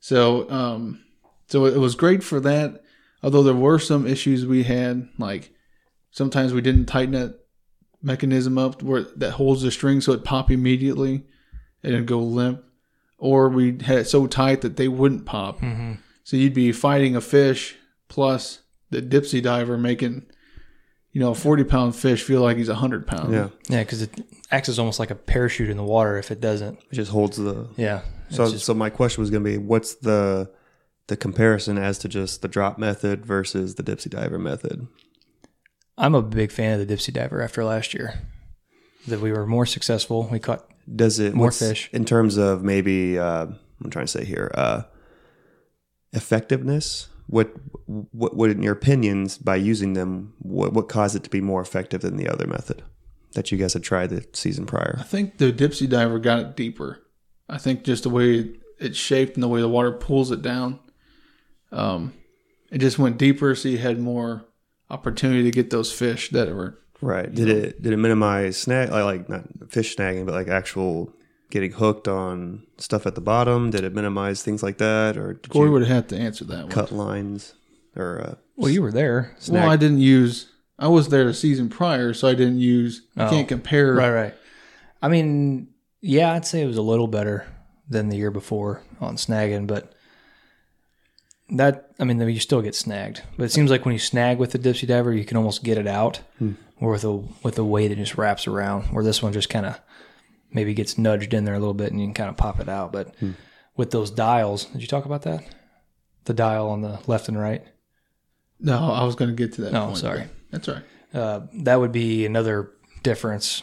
So, 0.00 0.48
um, 0.50 1.04
so 1.46 1.66
it 1.66 1.78
was 1.78 1.94
great 1.94 2.22
for 2.22 2.40
that. 2.40 2.82
Although 3.22 3.42
there 3.42 3.54
were 3.54 3.78
some 3.78 4.06
issues 4.06 4.46
we 4.46 4.62
had, 4.64 5.08
like 5.18 5.50
sometimes 6.10 6.52
we 6.52 6.60
didn't 6.60 6.86
tighten 6.86 7.12
that 7.14 7.38
mechanism 8.02 8.56
up 8.58 8.82
where 8.82 9.02
that 9.16 9.32
holds 9.32 9.62
the 9.62 9.70
string 9.70 10.00
so 10.00 10.12
it 10.12 10.22
pop 10.24 10.50
immediately 10.50 11.24
and 11.82 11.94
it'd 11.94 12.06
go 12.06 12.20
limp, 12.20 12.62
or 13.18 13.48
we 13.48 13.76
had 13.82 13.98
it 13.98 14.04
so 14.08 14.26
tight 14.26 14.60
that 14.60 14.76
they 14.76 14.88
wouldn't 14.88 15.26
pop. 15.26 15.60
Mm-hmm. 15.60 15.94
So 16.24 16.36
you'd 16.36 16.54
be 16.54 16.72
fighting 16.72 17.16
a 17.16 17.20
fish 17.20 17.76
plus 18.08 18.60
the 18.90 19.02
dipsy 19.02 19.42
diver 19.42 19.76
making, 19.76 20.26
you 21.12 21.20
know, 21.20 21.32
a 21.32 21.34
forty 21.34 21.64
pound 21.64 21.96
fish 21.96 22.22
feel 22.22 22.40
like 22.42 22.56
he's 22.56 22.68
a 22.68 22.74
hundred 22.76 23.06
pounds. 23.06 23.32
Yeah. 23.32 23.48
Yeah, 23.68 23.82
because 23.82 24.02
it 24.02 24.10
acts 24.50 24.68
as 24.68 24.78
almost 24.78 24.98
like 25.00 25.10
a 25.10 25.14
parachute 25.14 25.70
in 25.70 25.76
the 25.76 25.82
water 25.84 26.18
if 26.18 26.30
it 26.30 26.40
doesn't. 26.40 26.78
It 26.90 26.94
just 26.94 27.10
holds 27.10 27.36
the. 27.36 27.68
Yeah. 27.76 28.02
So, 28.30 28.50
just- 28.50 28.64
so 28.66 28.74
my 28.74 28.90
question 28.90 29.20
was 29.22 29.30
going 29.30 29.42
to 29.42 29.50
be, 29.50 29.56
what's 29.58 29.94
the 29.96 30.50
the 31.08 31.16
comparison 31.16 31.76
as 31.78 31.98
to 31.98 32.08
just 32.08 32.40
the 32.42 32.48
drop 32.48 32.78
method 32.78 33.26
versus 33.26 33.74
the 33.74 33.82
dipsy 33.82 34.08
diver 34.08 34.38
method? 34.38 34.86
I'm 35.96 36.14
a 36.14 36.22
big 36.22 36.52
fan 36.52 36.78
of 36.80 36.86
the 36.86 36.94
Dipsy 36.94 37.12
Diver 37.12 37.42
after 37.42 37.64
last 37.64 37.92
year. 37.92 38.20
That 39.08 39.20
we 39.20 39.32
were 39.32 39.46
more 39.46 39.66
successful. 39.66 40.28
We 40.30 40.38
caught 40.38 40.64
Does 40.94 41.18
it 41.18 41.34
More 41.34 41.50
fish. 41.50 41.90
in 41.92 42.04
terms 42.04 42.36
of 42.36 42.62
maybe? 42.62 43.18
Uh, 43.18 43.46
I'm 43.82 43.90
trying 43.90 44.06
to 44.06 44.12
say 44.12 44.24
here, 44.24 44.48
uh, 44.54 44.82
effectiveness. 46.12 47.08
What 47.26 47.52
what 47.86 48.34
what 48.36 48.50
in 48.50 48.62
your 48.62 48.72
opinions 48.72 49.36
by 49.38 49.56
using 49.56 49.92
them? 49.94 50.34
What 50.38 50.72
what 50.72 50.88
caused 50.88 51.16
it 51.16 51.24
to 51.24 51.30
be 51.30 51.40
more 51.40 51.60
effective 51.60 52.00
than 52.00 52.16
the 52.16 52.28
other 52.28 52.46
method 52.46 52.82
that 53.34 53.52
you 53.52 53.58
guys 53.58 53.74
had 53.74 53.82
tried 53.82 54.10
the 54.10 54.24
season 54.32 54.66
prior? 54.66 54.96
I 54.98 55.02
think 55.02 55.38
the 55.38 55.52
dipsy 55.52 55.88
diver 55.88 56.18
got 56.18 56.38
it 56.38 56.56
deeper. 56.56 57.00
I 57.48 57.58
think 57.58 57.82
just 57.84 58.04
the 58.04 58.10
way 58.10 58.54
it's 58.78 58.96
shaped 58.96 59.34
and 59.34 59.42
the 59.42 59.48
way 59.48 59.60
the 59.60 59.68
water 59.68 59.92
pulls 59.92 60.30
it 60.30 60.40
down, 60.42 60.78
um, 61.72 62.12
it 62.70 62.78
just 62.78 62.98
went 62.98 63.18
deeper, 63.18 63.54
so 63.54 63.68
you 63.68 63.78
had 63.78 63.98
more 63.98 64.44
opportunity 64.90 65.42
to 65.44 65.50
get 65.50 65.70
those 65.70 65.92
fish 65.92 66.30
that 66.30 66.48
were. 66.54 66.78
Right. 67.00 67.32
Did 67.32 67.48
it 67.48 67.82
did 67.82 67.92
it 67.92 67.96
minimize 67.98 68.56
snag 68.56 68.90
like, 68.90 69.04
like 69.04 69.28
not 69.28 69.44
fish 69.70 69.94
snagging, 69.96 70.26
but 70.26 70.34
like 70.34 70.48
actual 70.48 71.12
getting 71.50 71.72
hooked 71.72 72.08
on 72.08 72.66
stuff 72.78 73.06
at 73.06 73.14
the 73.14 73.20
bottom? 73.20 73.70
Did 73.70 73.84
it 73.84 73.94
minimize 73.94 74.42
things 74.42 74.62
like 74.62 74.78
that, 74.78 75.16
or 75.16 75.34
did 75.34 75.48
Corey 75.50 75.68
you 75.68 75.72
would 75.72 75.86
have 75.86 76.08
to 76.08 76.16
answer 76.18 76.44
that 76.46 76.62
one. 76.64 76.68
cut 76.70 76.90
lines 76.90 77.54
or 77.96 78.20
uh, 78.20 78.34
well, 78.56 78.70
you 78.70 78.82
were 78.82 78.90
there. 78.92 79.34
snag? 79.38 79.62
Well, 79.62 79.70
I 79.70 79.76
didn't 79.76 80.00
use. 80.00 80.50
I 80.78 80.88
was 80.88 81.08
there 81.08 81.24
the 81.24 81.34
season 81.34 81.68
prior, 81.68 82.12
so 82.14 82.26
I 82.28 82.34
didn't 82.34 82.58
use. 82.60 83.02
I 83.16 83.26
Oh. 83.26 83.30
can't 83.30 83.48
compare. 83.48 83.94
Right, 83.94 84.10
right. 84.10 84.34
I 85.00 85.08
mean, 85.08 85.68
yeah, 86.00 86.32
I'd 86.32 86.46
say 86.46 86.62
it 86.62 86.66
was 86.66 86.76
a 86.76 86.82
little 86.82 87.06
better 87.08 87.46
than 87.88 88.08
the 88.08 88.16
year 88.16 88.30
before 88.32 88.82
on 89.00 89.16
snagging, 89.16 89.66
but 89.68 89.92
that 91.50 91.90
I 91.98 92.04
mean, 92.04 92.20
you 92.20 92.40
still 92.40 92.62
get 92.62 92.74
snagged. 92.74 93.22
But 93.36 93.44
it 93.44 93.52
seems 93.52 93.70
like 93.70 93.84
when 93.84 93.94
you 93.94 93.98
snag 93.98 94.38
with 94.38 94.52
the 94.52 94.58
dipsy 94.58 94.86
diver, 94.86 95.12
you 95.12 95.24
can 95.24 95.36
almost 95.36 95.64
get 95.64 95.78
it 95.78 95.86
out, 95.86 96.20
or 96.80 96.92
with 96.92 97.04
a 97.04 97.12
with 97.42 97.58
a 97.58 97.64
weight 97.64 97.88
that 97.88 97.96
just 97.96 98.16
wraps 98.16 98.46
around. 98.46 98.84
Where 98.92 99.04
this 99.04 99.22
one 99.22 99.32
just 99.32 99.48
kind 99.48 99.66
of 99.66 99.80
maybe 100.52 100.74
gets 100.74 100.98
nudged 100.98 101.34
in 101.34 101.44
there 101.44 101.54
a 101.54 101.58
little 101.58 101.74
bit, 101.74 101.90
and 101.90 102.00
you 102.00 102.06
can 102.06 102.14
kind 102.14 102.30
of 102.30 102.36
pop 102.36 102.60
it 102.60 102.68
out. 102.68 102.92
But 102.92 103.14
with 103.76 103.90
those 103.90 104.10
dials, 104.10 104.66
did 104.66 104.82
you 104.82 104.88
talk 104.88 105.04
about 105.04 105.22
that? 105.22 105.44
The 106.24 106.34
dial 106.34 106.68
on 106.68 106.82
the 106.82 107.00
left 107.06 107.28
and 107.28 107.38
right. 107.40 107.64
No, 108.60 108.92
I 108.92 109.04
was 109.04 109.14
going 109.14 109.30
to 109.30 109.36
get 109.36 109.54
to 109.54 109.62
that. 109.62 109.74
Oh, 109.74 109.86
point, 109.86 109.98
sorry. 109.98 110.24
That's 110.50 110.68
all 110.68 110.74
right. 110.74 110.84
Uh, 111.14 111.40
that 111.54 111.76
would 111.76 111.92
be 111.92 112.26
another 112.26 112.72
difference 113.02 113.62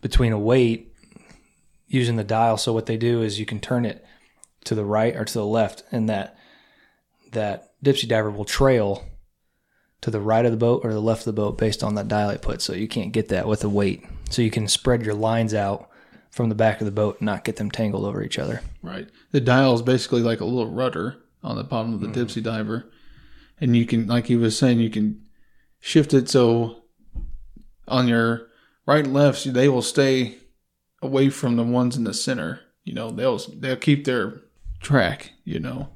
between 0.00 0.32
a 0.32 0.38
weight 0.38 0.94
using 1.88 2.16
the 2.16 2.24
dial. 2.24 2.56
So 2.56 2.72
what 2.72 2.86
they 2.86 2.96
do 2.96 3.22
is 3.22 3.40
you 3.40 3.46
can 3.46 3.60
turn 3.60 3.84
it 3.84 4.04
to 4.64 4.74
the 4.74 4.84
right 4.84 5.14
or 5.16 5.24
to 5.24 5.32
the 5.34 5.44
left, 5.44 5.82
and 5.92 6.08
that 6.08 6.35
that 7.36 7.72
dipsy 7.84 8.08
diver 8.08 8.30
will 8.30 8.44
trail 8.44 9.04
to 10.00 10.10
the 10.10 10.20
right 10.20 10.44
of 10.44 10.50
the 10.50 10.58
boat 10.58 10.82
or 10.84 10.92
the 10.92 11.00
left 11.00 11.20
of 11.20 11.26
the 11.26 11.40
boat 11.40 11.56
based 11.56 11.82
on 11.82 11.94
that 11.94 12.08
dial 12.08 12.30
it 12.30 12.42
put. 12.42 12.60
So 12.60 12.72
you 12.72 12.88
can't 12.88 13.12
get 13.12 13.28
that 13.28 13.46
with 13.46 13.64
a 13.64 13.68
weight. 13.68 14.04
So 14.30 14.42
you 14.42 14.50
can 14.50 14.68
spread 14.68 15.04
your 15.04 15.14
lines 15.14 15.54
out 15.54 15.88
from 16.30 16.48
the 16.48 16.54
back 16.54 16.80
of 16.80 16.84
the 16.84 16.90
boat 16.90 17.16
and 17.18 17.26
not 17.26 17.44
get 17.44 17.56
them 17.56 17.70
tangled 17.70 18.04
over 18.04 18.22
each 18.22 18.38
other. 18.38 18.60
Right. 18.82 19.08
The 19.30 19.40
dial 19.40 19.74
is 19.74 19.82
basically 19.82 20.22
like 20.22 20.40
a 20.40 20.44
little 20.44 20.70
rudder 20.70 21.16
on 21.42 21.56
the 21.56 21.64
bottom 21.64 21.94
of 21.94 22.00
the 22.00 22.08
mm-hmm. 22.08 22.20
dipsy 22.20 22.42
diver, 22.42 22.90
and 23.60 23.76
you 23.76 23.86
can, 23.86 24.06
like 24.06 24.26
he 24.26 24.36
was 24.36 24.58
saying, 24.58 24.80
you 24.80 24.90
can 24.90 25.22
shift 25.80 26.12
it 26.12 26.28
so 26.28 26.82
on 27.88 28.08
your 28.08 28.48
right 28.86 29.04
and 29.04 29.14
left 29.14 29.52
they 29.52 29.68
will 29.68 29.82
stay 29.82 30.36
away 31.00 31.30
from 31.30 31.56
the 31.56 31.62
ones 31.62 31.96
in 31.96 32.04
the 32.04 32.14
center. 32.14 32.60
You 32.84 32.94
know, 32.94 33.10
they'll 33.10 33.38
they'll 33.38 33.76
keep 33.76 34.04
their 34.04 34.42
track. 34.80 35.32
You 35.44 35.60
know, 35.60 35.88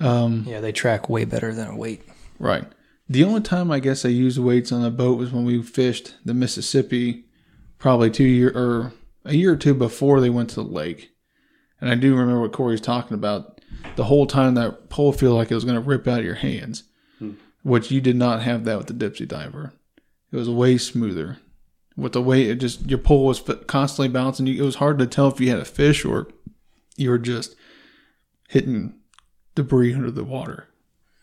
um, 0.00 0.44
Yeah, 0.46 0.60
they 0.60 0.72
track 0.72 1.08
way 1.08 1.24
better 1.24 1.52
than 1.54 1.68
a 1.68 1.76
weight. 1.76 2.02
right. 2.38 2.64
The 3.08 3.22
only 3.22 3.40
time 3.40 3.70
I 3.70 3.78
guess 3.78 4.04
I 4.04 4.08
used 4.08 4.36
weights 4.36 4.72
on 4.72 4.84
a 4.84 4.90
boat 4.90 5.16
was 5.16 5.30
when 5.32 5.44
we 5.44 5.62
fished 5.62 6.16
the 6.24 6.34
Mississippi, 6.34 7.24
probably 7.78 8.10
two 8.10 8.24
year 8.24 8.50
or 8.52 8.92
a 9.24 9.34
year 9.36 9.52
or 9.52 9.56
two 9.56 9.74
before 9.74 10.20
they 10.20 10.28
went 10.30 10.50
to 10.50 10.56
the 10.56 10.62
lake. 10.64 11.10
And 11.80 11.88
I 11.88 11.94
do 11.94 12.16
remember 12.16 12.40
what 12.40 12.52
Corey's 12.52 12.80
talking 12.80 13.14
about. 13.14 13.60
The 13.94 14.04
whole 14.04 14.26
time 14.26 14.54
that 14.54 14.88
pole 14.88 15.12
feel 15.12 15.34
like 15.36 15.52
it 15.52 15.54
was 15.54 15.64
going 15.64 15.76
to 15.80 15.88
rip 15.88 16.08
out 16.08 16.18
of 16.18 16.24
your 16.24 16.34
hands, 16.34 16.82
which 17.62 17.92
you 17.92 18.00
did 18.00 18.16
not 18.16 18.42
have 18.42 18.64
that 18.64 18.76
with 18.78 18.88
the 18.88 18.94
Dipsy 18.94 19.26
Diver. 19.28 19.72
It 20.32 20.36
was 20.36 20.50
way 20.50 20.76
smoother. 20.76 21.38
With 21.96 22.12
the 22.12 22.20
weight, 22.22 22.48
it 22.50 22.56
just 22.56 22.88
your 22.90 22.98
pole 22.98 23.26
was 23.26 23.40
constantly 23.68 24.08
bouncing. 24.08 24.48
It 24.48 24.60
was 24.62 24.76
hard 24.76 24.98
to 24.98 25.06
tell 25.06 25.28
if 25.28 25.38
you 25.40 25.48
had 25.50 25.60
a 25.60 25.64
fish 25.64 26.04
or 26.04 26.26
you 26.96 27.08
were 27.10 27.18
just 27.18 27.54
hitting 28.48 28.94
debris 29.56 29.94
under 29.94 30.12
the 30.12 30.22
water. 30.22 30.68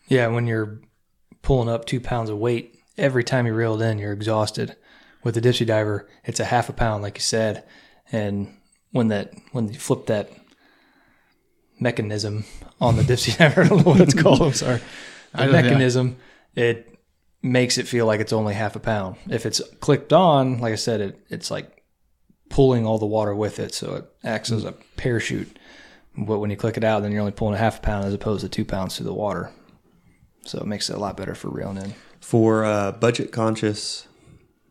Yeah, 0.08 0.26
when 0.26 0.46
you're 0.46 0.80
pulling 1.40 1.70
up 1.70 1.86
two 1.86 2.00
pounds 2.00 2.28
of 2.28 2.36
weight, 2.36 2.78
every 2.98 3.24
time 3.24 3.46
you 3.46 3.54
reel 3.54 3.80
it 3.80 3.84
in, 3.84 3.98
you're 3.98 4.12
exhausted. 4.12 4.76
With 5.22 5.34
the 5.34 5.40
dipsy 5.40 5.64
diver, 5.64 6.06
it's 6.24 6.40
a 6.40 6.44
half 6.44 6.68
a 6.68 6.74
pound, 6.74 7.02
like 7.02 7.16
you 7.16 7.22
said, 7.22 7.64
and 8.12 8.54
when 8.90 9.08
that 9.08 9.32
when 9.52 9.72
you 9.72 9.78
flip 9.78 10.06
that 10.06 10.30
mechanism 11.80 12.44
on 12.78 12.96
the 12.96 13.02
dipsy 13.10 13.38
diver, 13.38 13.62
I 13.62 13.68
don't 13.68 13.78
know 13.78 13.92
what 13.92 14.00
it's 14.02 14.14
called. 14.14 14.42
I'm 14.42 14.52
sorry. 14.52 14.82
The 15.34 15.46
mechanism 15.46 16.18
it 16.54 16.98
makes 17.42 17.78
it 17.78 17.88
feel 17.88 18.06
like 18.06 18.20
it's 18.20 18.32
only 18.32 18.54
half 18.54 18.76
a 18.76 18.80
pound. 18.80 19.16
If 19.28 19.46
it's 19.46 19.60
clicked 19.80 20.12
on, 20.12 20.58
like 20.58 20.72
I 20.72 20.76
said, 20.76 21.00
it 21.00 21.20
it's 21.30 21.50
like 21.50 21.82
pulling 22.50 22.86
all 22.86 22.98
the 22.98 23.06
water 23.06 23.34
with 23.34 23.58
it, 23.58 23.74
so 23.74 23.94
it 23.96 24.04
acts 24.22 24.52
as 24.52 24.64
a 24.64 24.72
parachute. 24.96 25.58
But 26.16 26.38
when 26.38 26.50
you 26.50 26.56
click 26.56 26.76
it 26.76 26.84
out, 26.84 27.02
then 27.02 27.10
you're 27.12 27.20
only 27.20 27.32
pulling 27.32 27.54
a 27.54 27.58
half 27.58 27.78
a 27.78 27.80
pound 27.82 28.04
as 28.06 28.14
opposed 28.14 28.42
to 28.42 28.48
two 28.48 28.64
pounds 28.64 28.96
through 28.96 29.06
the 29.06 29.14
water. 29.14 29.50
So 30.46 30.58
it 30.58 30.66
makes 30.66 30.88
it 30.90 30.96
a 30.96 30.98
lot 30.98 31.16
better 31.16 31.34
for 31.34 31.48
reeling 31.48 31.78
in. 31.78 31.94
For 32.20 32.64
uh, 32.64 32.92
budget 32.92 33.32
conscious 33.32 34.06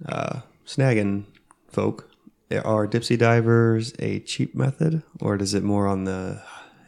uh, 0.08 0.42
snagging 0.66 1.26
folk, 1.70 2.10
are 2.52 2.88
dipsy 2.88 3.18
divers 3.18 3.94
a 4.00 4.20
cheap 4.20 4.54
method 4.56 5.02
or 5.20 5.36
is 5.36 5.54
it 5.56 5.64
more 5.64 5.88
on 5.88 6.04
the 6.04 6.42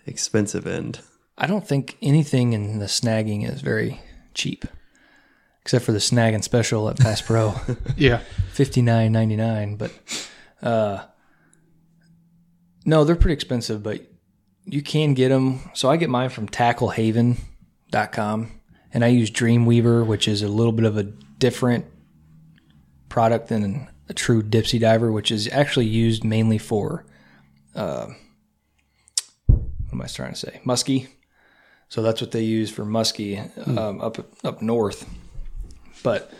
expensive 0.05 0.67
end? 0.67 0.99
I 1.37 1.47
don't 1.47 1.67
think 1.67 1.97
anything 2.01 2.53
in 2.53 2.77
the 2.79 2.85
snagging 2.85 3.49
is 3.49 3.61
very 3.61 3.99
cheap, 4.35 4.63
except 5.63 5.83
for 5.83 5.91
the 5.91 5.97
snagging 5.97 6.43
special 6.43 6.87
at 6.87 6.97
Bass 6.97 7.21
Pro, 7.21 7.55
Yeah. 7.97 8.19
fifty 8.53 8.81
nine 8.83 9.11
ninety 9.11 9.35
nine. 9.35 9.75
But 9.75 9.91
uh, 10.61 11.03
no, 12.85 13.03
they're 13.03 13.15
pretty 13.15 13.33
expensive, 13.33 13.81
but 13.83 14.01
you 14.65 14.81
can 14.81 15.13
get 15.13 15.29
them. 15.29 15.59
So 15.73 15.89
I 15.89 15.97
get 15.97 16.09
mine 16.09 16.29
from 16.29 16.47
TackleHaven.com, 16.47 18.51
and 18.93 19.05
I 19.05 19.07
use 19.07 19.31
Dreamweaver, 19.31 20.05
which 20.05 20.27
is 20.27 20.41
a 20.41 20.47
little 20.47 20.73
bit 20.73 20.85
of 20.85 20.97
a 20.97 21.03
different 21.03 21.85
product 23.09 23.49
than 23.49 23.87
a 24.09 24.13
true 24.13 24.43
dipsy 24.43 24.79
diver, 24.79 25.11
which 25.11 25.31
is 25.31 25.47
actually 25.49 25.85
used 25.85 26.23
mainly 26.23 26.57
for 26.57 27.05
uh, 27.75 28.07
what 29.47 29.93
am 29.93 30.01
I 30.01 30.07
trying 30.07 30.33
to 30.33 30.39
say? 30.39 30.61
Muskie. 30.65 31.07
So 31.89 32.01
that's 32.01 32.19
what 32.19 32.31
they 32.31 32.41
use 32.41 32.71
for 32.71 32.83
muskie 32.83 33.37
um, 33.77 34.01
up 34.01 34.17
up 34.43 34.61
north. 34.61 35.07
But 36.03 36.31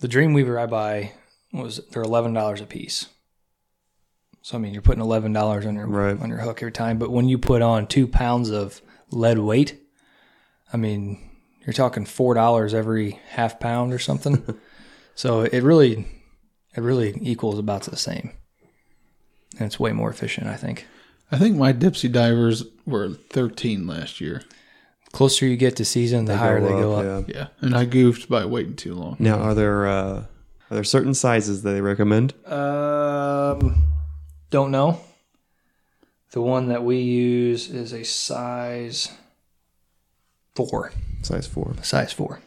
the 0.00 0.08
Dreamweaver 0.08 0.60
I 0.60 0.66
buy 0.66 1.12
was 1.52 1.80
they're 1.90 2.02
eleven 2.02 2.32
dollars 2.32 2.60
a 2.60 2.66
piece. 2.66 3.06
So 4.46 4.56
I 4.56 4.60
mean, 4.60 4.72
you're 4.72 4.80
putting 4.80 5.02
eleven 5.02 5.32
dollars 5.32 5.66
on 5.66 5.74
your 5.74 5.88
Right. 5.88 6.16
on 6.20 6.28
your 6.28 6.38
hook 6.38 6.62
every 6.62 6.70
time. 6.70 6.98
But 6.98 7.10
when 7.10 7.28
you 7.28 7.36
put 7.36 7.62
on 7.62 7.88
two 7.88 8.06
pounds 8.06 8.48
of 8.50 8.80
lead 9.10 9.40
weight, 9.40 9.82
I 10.72 10.76
mean, 10.76 11.18
you're 11.66 11.72
talking 11.74 12.06
four 12.06 12.32
dollars 12.34 12.72
every 12.72 13.18
half 13.30 13.58
pound 13.58 13.92
or 13.92 13.98
something. 13.98 14.44
so 15.16 15.40
it 15.40 15.64
really, 15.64 16.06
it 16.76 16.80
really 16.80 17.18
equals 17.20 17.58
about 17.58 17.82
the 17.82 17.96
same, 17.96 18.34
and 19.58 19.66
it's 19.66 19.80
way 19.80 19.90
more 19.90 20.10
efficient, 20.10 20.46
I 20.46 20.54
think. 20.54 20.86
I 21.32 21.38
think 21.38 21.56
my 21.56 21.72
Dipsy 21.72 22.12
divers 22.12 22.62
were 22.86 23.14
13 23.30 23.84
last 23.88 24.20
year. 24.20 24.42
Closer 25.10 25.44
you 25.46 25.56
get 25.56 25.74
to 25.74 25.84
season, 25.84 26.26
the 26.26 26.36
higher 26.36 26.60
they 26.60 26.68
go 26.68 26.92
up. 26.92 27.28
yeah. 27.28 27.34
Yeah. 27.36 27.46
And 27.62 27.76
I 27.76 27.84
goofed 27.84 28.28
by 28.28 28.44
waiting 28.44 28.76
too 28.76 28.94
long. 28.94 29.16
Now, 29.18 29.38
are 29.40 29.54
there 29.54 29.88
uh, 29.88 30.26
are 30.70 30.74
there 30.74 30.84
certain 30.84 31.14
sizes 31.14 31.64
that 31.64 31.72
they 31.72 31.80
recommend? 31.80 32.32
Um, 32.46 33.82
don't 34.56 34.70
know. 34.70 35.00
The 36.30 36.40
one 36.40 36.68
that 36.68 36.82
we 36.82 36.96
use 37.00 37.68
is 37.68 37.92
a 37.92 38.04
size 38.04 39.10
four. 40.54 40.92
Size 41.22 41.46
four. 41.46 41.74
Size 41.82 42.12
four. 42.14 42.40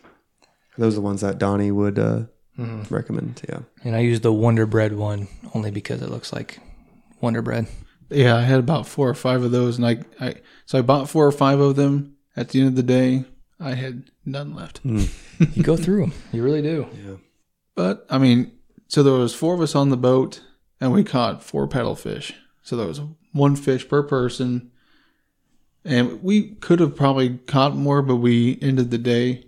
Those 0.77 0.93
are 0.93 0.95
the 0.95 1.01
ones 1.01 1.21
that 1.21 1.37
Donnie 1.37 1.71
would 1.71 1.99
uh, 1.99 2.23
Mm-hmm. 2.57 2.93
recommend. 2.93 3.41
Yeah. 3.47 3.59
And 3.85 3.95
I 3.95 3.99
use 3.99 4.19
the 4.19 4.33
Wonder 4.33 4.65
Bread 4.65 4.93
one 4.93 5.29
only 5.53 5.71
because 5.71 6.01
it 6.01 6.09
looks 6.09 6.33
like 6.33 6.59
Wonder 7.21 7.41
Bread. 7.41 7.67
Yeah, 8.09 8.35
I 8.35 8.41
had 8.41 8.59
about 8.59 8.85
four 8.85 9.07
or 9.07 9.13
five 9.13 9.43
of 9.43 9.51
those, 9.51 9.77
and 9.77 9.85
I, 9.87 9.99
I 10.19 10.35
so 10.65 10.77
I 10.77 10.81
bought 10.81 11.07
four 11.09 11.25
or 11.25 11.31
five 11.31 11.59
of 11.61 11.77
them. 11.77 12.17
At 12.35 12.49
the 12.49 12.59
end 12.59 12.67
of 12.69 12.75
the 12.75 12.83
day, 12.83 13.23
I 13.61 13.75
had 13.75 14.11
none 14.25 14.55
left. 14.55 14.81
You 15.55 15.63
go 15.63 15.77
through 15.77 16.01
them. 16.01 16.13
You 16.33 16.43
really 16.43 16.61
do. 16.61 16.87
Yeah. 17.05 17.15
But 17.75 18.05
I 18.09 18.17
mean, 18.17 18.51
so 18.89 19.03
there 19.03 19.13
was 19.13 19.33
four 19.33 19.53
of 19.53 19.61
us 19.61 19.73
on 19.73 19.87
the 19.87 19.95
boat, 19.95 20.41
and 20.79 20.91
we 20.91 21.03
caught 21.03 21.43
four 21.43 21.67
paddlefish. 21.67 22.33
So 22.63 22.75
that 22.77 22.87
was 22.87 23.01
one 23.31 23.55
fish 23.55 23.87
per 23.87 24.03
person, 24.03 24.71
and 25.83 26.21
we 26.21 26.55
could 26.55 26.79
have 26.79 26.95
probably 26.95 27.37
caught 27.47 27.75
more, 27.75 28.01
but 28.01 28.17
we 28.17 28.59
ended 28.61 28.91
the 28.91 28.97
day. 28.97 29.45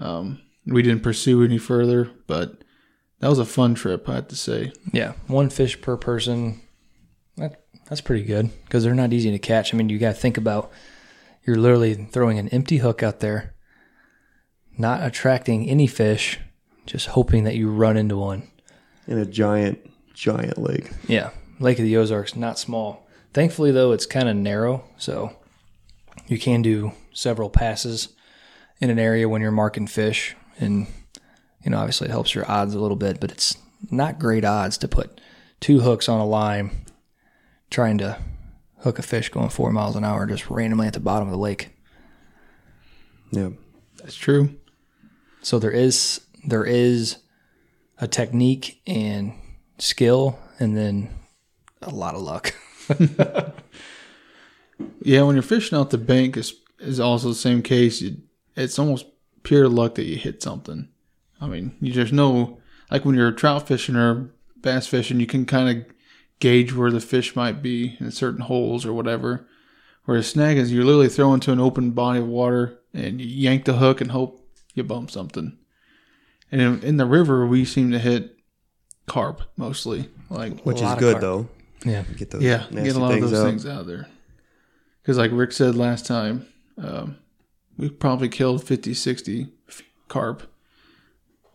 Um, 0.00 0.40
we 0.66 0.82
didn't 0.82 1.02
pursue 1.02 1.42
any 1.42 1.58
further, 1.58 2.10
but 2.26 2.62
that 3.20 3.28
was 3.28 3.38
a 3.38 3.44
fun 3.44 3.74
trip, 3.74 4.08
I 4.08 4.16
have 4.16 4.28
to 4.28 4.36
say. 4.36 4.72
Yeah, 4.92 5.14
one 5.26 5.50
fish 5.50 5.80
per 5.80 5.96
person. 5.96 6.60
That, 7.36 7.64
that's 7.88 8.00
pretty 8.00 8.24
good 8.24 8.50
because 8.64 8.84
they're 8.84 8.94
not 8.94 9.12
easy 9.12 9.30
to 9.30 9.38
catch. 9.38 9.72
I 9.72 9.76
mean, 9.76 9.88
you 9.88 9.98
got 9.98 10.14
to 10.14 10.20
think 10.20 10.36
about 10.36 10.70
you're 11.44 11.56
literally 11.56 11.94
throwing 11.94 12.38
an 12.38 12.48
empty 12.50 12.78
hook 12.78 13.02
out 13.02 13.20
there, 13.20 13.54
not 14.76 15.02
attracting 15.02 15.68
any 15.68 15.86
fish, 15.86 16.38
just 16.86 17.08
hoping 17.08 17.44
that 17.44 17.56
you 17.56 17.70
run 17.70 17.96
into 17.96 18.16
one. 18.16 18.48
In 19.06 19.18
a 19.18 19.24
giant, 19.24 19.78
giant 20.18 20.58
lake. 20.58 20.90
Yeah, 21.06 21.30
Lake 21.60 21.78
of 21.78 21.84
the 21.84 21.96
Ozarks, 21.96 22.36
not 22.36 22.58
small. 22.58 23.06
Thankfully, 23.32 23.70
though, 23.70 23.92
it's 23.92 24.06
kind 24.06 24.28
of 24.28 24.36
narrow, 24.36 24.84
so 24.96 25.36
you 26.26 26.38
can 26.38 26.62
do 26.62 26.92
several 27.12 27.50
passes 27.50 28.08
in 28.80 28.90
an 28.90 28.98
area 28.98 29.28
when 29.28 29.42
you're 29.42 29.50
marking 29.50 29.86
fish, 29.86 30.34
and 30.58 30.86
you 31.64 31.70
know, 31.70 31.78
obviously, 31.78 32.08
it 32.08 32.12
helps 32.12 32.34
your 32.34 32.50
odds 32.50 32.74
a 32.74 32.80
little 32.80 32.96
bit, 32.96 33.20
but 33.20 33.30
it's 33.30 33.56
not 33.90 34.18
great 34.18 34.44
odds 34.44 34.78
to 34.78 34.88
put 34.88 35.20
two 35.60 35.80
hooks 35.80 36.08
on 36.08 36.20
a 36.20 36.26
line 36.26 36.70
trying 37.70 37.98
to 37.98 38.18
hook 38.78 38.98
a 38.98 39.02
fish 39.02 39.28
going 39.28 39.48
four 39.48 39.72
miles 39.72 39.96
an 39.96 40.04
hour 40.04 40.26
just 40.26 40.48
randomly 40.48 40.86
at 40.86 40.92
the 40.94 41.00
bottom 41.00 41.28
of 41.28 41.32
the 41.32 41.38
lake. 41.38 41.70
Yeah. 43.30 43.50
That's 43.98 44.14
true. 44.14 44.56
So 45.42 45.58
there 45.58 45.70
is 45.70 46.20
there 46.46 46.64
is 46.64 47.18
a 47.98 48.08
technique 48.08 48.80
and 48.86 49.34
skill, 49.78 50.38
and 50.58 50.76
then 50.76 51.10
a 51.82 51.90
lot 51.90 52.14
of 52.14 52.22
luck. 52.22 52.54
Yeah, 55.02 55.22
when 55.22 55.36
you're 55.36 55.42
fishing 55.42 55.78
out 55.78 55.90
the 55.90 55.98
bank 55.98 56.36
is 56.36 56.54
is 56.78 57.00
also 57.00 57.28
the 57.28 57.34
same 57.34 57.62
case. 57.62 58.00
You, 58.00 58.18
it's 58.56 58.78
almost 58.78 59.06
pure 59.42 59.68
luck 59.68 59.96
that 59.96 60.04
you 60.04 60.16
hit 60.16 60.42
something. 60.42 60.88
I 61.40 61.46
mean, 61.46 61.76
you 61.80 61.92
just 61.92 62.12
know, 62.12 62.60
like 62.90 63.04
when 63.04 63.14
you're 63.14 63.32
trout 63.32 63.66
fishing 63.66 63.96
or 63.96 64.30
bass 64.60 64.86
fishing, 64.86 65.20
you 65.20 65.26
can 65.26 65.46
kind 65.46 65.78
of 65.78 65.86
gauge 66.40 66.72
where 66.72 66.90
the 66.90 67.00
fish 67.00 67.34
might 67.34 67.62
be 67.62 67.96
in 68.00 68.10
certain 68.10 68.42
holes 68.42 68.84
or 68.84 68.92
whatever. 68.92 69.48
Whereas 70.04 70.28
snag 70.28 70.56
is 70.56 70.72
you're 70.72 70.84
literally 70.84 71.08
throw 71.08 71.34
into 71.34 71.52
an 71.52 71.60
open 71.60 71.90
body 71.90 72.20
of 72.20 72.26
water 72.26 72.78
and 72.94 73.20
you 73.20 73.26
yank 73.26 73.64
the 73.64 73.74
hook 73.74 74.00
and 74.00 74.10
hope 74.10 74.46
you 74.74 74.82
bump 74.82 75.10
something. 75.10 75.58
And 76.50 76.60
in, 76.60 76.82
in 76.82 76.96
the 76.96 77.06
river, 77.06 77.46
we 77.46 77.64
seem 77.64 77.90
to 77.90 77.98
hit 77.98 78.37
carp 79.08 79.42
mostly. 79.56 80.08
Like 80.30 80.60
Which 80.62 80.80
A 80.80 80.84
lot 80.84 80.88
is 80.88 80.92
of 80.94 80.98
good 81.00 81.12
carp. 81.14 81.22
though. 81.22 81.48
yeah, 81.84 82.02
Get 82.16 82.30
those 82.30 82.42
yeah, 82.42 82.66
nasty 82.70 82.82
get 82.84 82.96
a 82.96 83.00
lot 83.00 83.14
of 83.14 83.20
those 83.22 83.34
out. 83.34 83.44
things 83.44 83.66
out 83.66 83.80
of 83.82 83.86
there. 83.86 84.06
Because, 85.02 85.16
like 85.16 85.30
Rick 85.32 85.52
said 85.52 85.74
last 85.74 86.04
time, 86.06 86.46
um, 86.76 87.16
we 87.78 87.88
probably 87.88 88.28
killed 88.28 88.62
50, 88.62 88.92
60 88.92 89.48
carp. 90.08 90.42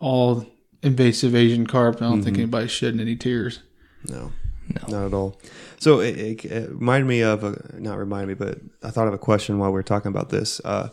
All 0.00 0.46
invasive 0.82 1.34
Asian 1.34 1.66
carp. 1.66 1.96
I 1.96 2.06
don't 2.06 2.22
think 2.22 2.36
anybody's 2.36 2.70
shedding 2.72 3.00
any 3.00 3.16
tears. 3.16 3.60
No. 4.08 4.32
No. 4.68 4.88
Not 4.88 5.06
at 5.06 5.14
all. 5.14 5.40
So 5.78 6.00
it, 6.00 6.18
it, 6.18 6.44
it 6.46 6.70
reminded 6.70 7.06
me 7.06 7.22
of 7.22 7.44
a 7.44 7.78
not 7.78 7.98
remind 7.98 8.28
me, 8.28 8.34
but 8.34 8.58
I 8.82 8.90
thought 8.90 9.06
of 9.08 9.14
a 9.14 9.18
question 9.18 9.58
while 9.58 9.70
we 9.70 9.74
were 9.74 9.82
talking 9.82 10.08
about 10.08 10.30
this. 10.30 10.60
Uh, 10.64 10.88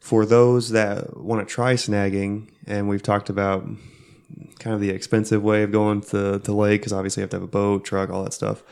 for 0.00 0.26
those 0.26 0.70
that 0.70 1.16
want 1.16 1.46
to 1.46 1.52
try 1.52 1.74
snagging, 1.74 2.50
and 2.66 2.88
we've 2.88 3.02
talked 3.02 3.30
about 3.30 3.66
kind 4.58 4.74
of 4.74 4.80
the 4.80 4.90
expensive 4.90 5.42
way 5.42 5.62
of 5.62 5.72
going 5.72 6.00
to 6.02 6.38
the 6.38 6.54
lake 6.54 6.80
because 6.80 6.92
obviously 6.92 7.20
you 7.20 7.24
have 7.24 7.30
to 7.30 7.36
have 7.36 7.42
a 7.42 7.48
boat, 7.48 7.84
truck, 7.84 8.10
all 8.10 8.24
that 8.24 8.32
stuff. 8.32 8.62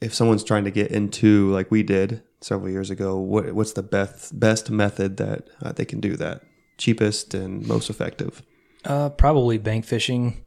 If 0.00 0.14
someone's 0.14 0.44
trying 0.44 0.64
to 0.64 0.70
get 0.70 0.90
into 0.90 1.50
like 1.50 1.70
we 1.70 1.82
did 1.82 2.22
several 2.40 2.70
years 2.70 2.90
ago. 2.90 3.16
What 3.18 3.52
what's 3.52 3.72
the 3.72 3.82
best 3.82 4.38
best 4.38 4.70
method 4.70 5.16
that 5.18 5.48
uh, 5.62 5.72
they 5.72 5.84
can 5.84 6.00
do 6.00 6.16
that? 6.16 6.42
Cheapest 6.78 7.34
and 7.34 7.66
most 7.66 7.90
effective. 7.90 8.42
Uh, 8.84 9.10
probably 9.10 9.58
bank 9.58 9.84
fishing, 9.84 10.44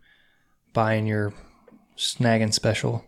buying 0.74 1.06
your 1.06 1.34
snagging 1.96 2.52
special, 2.52 3.06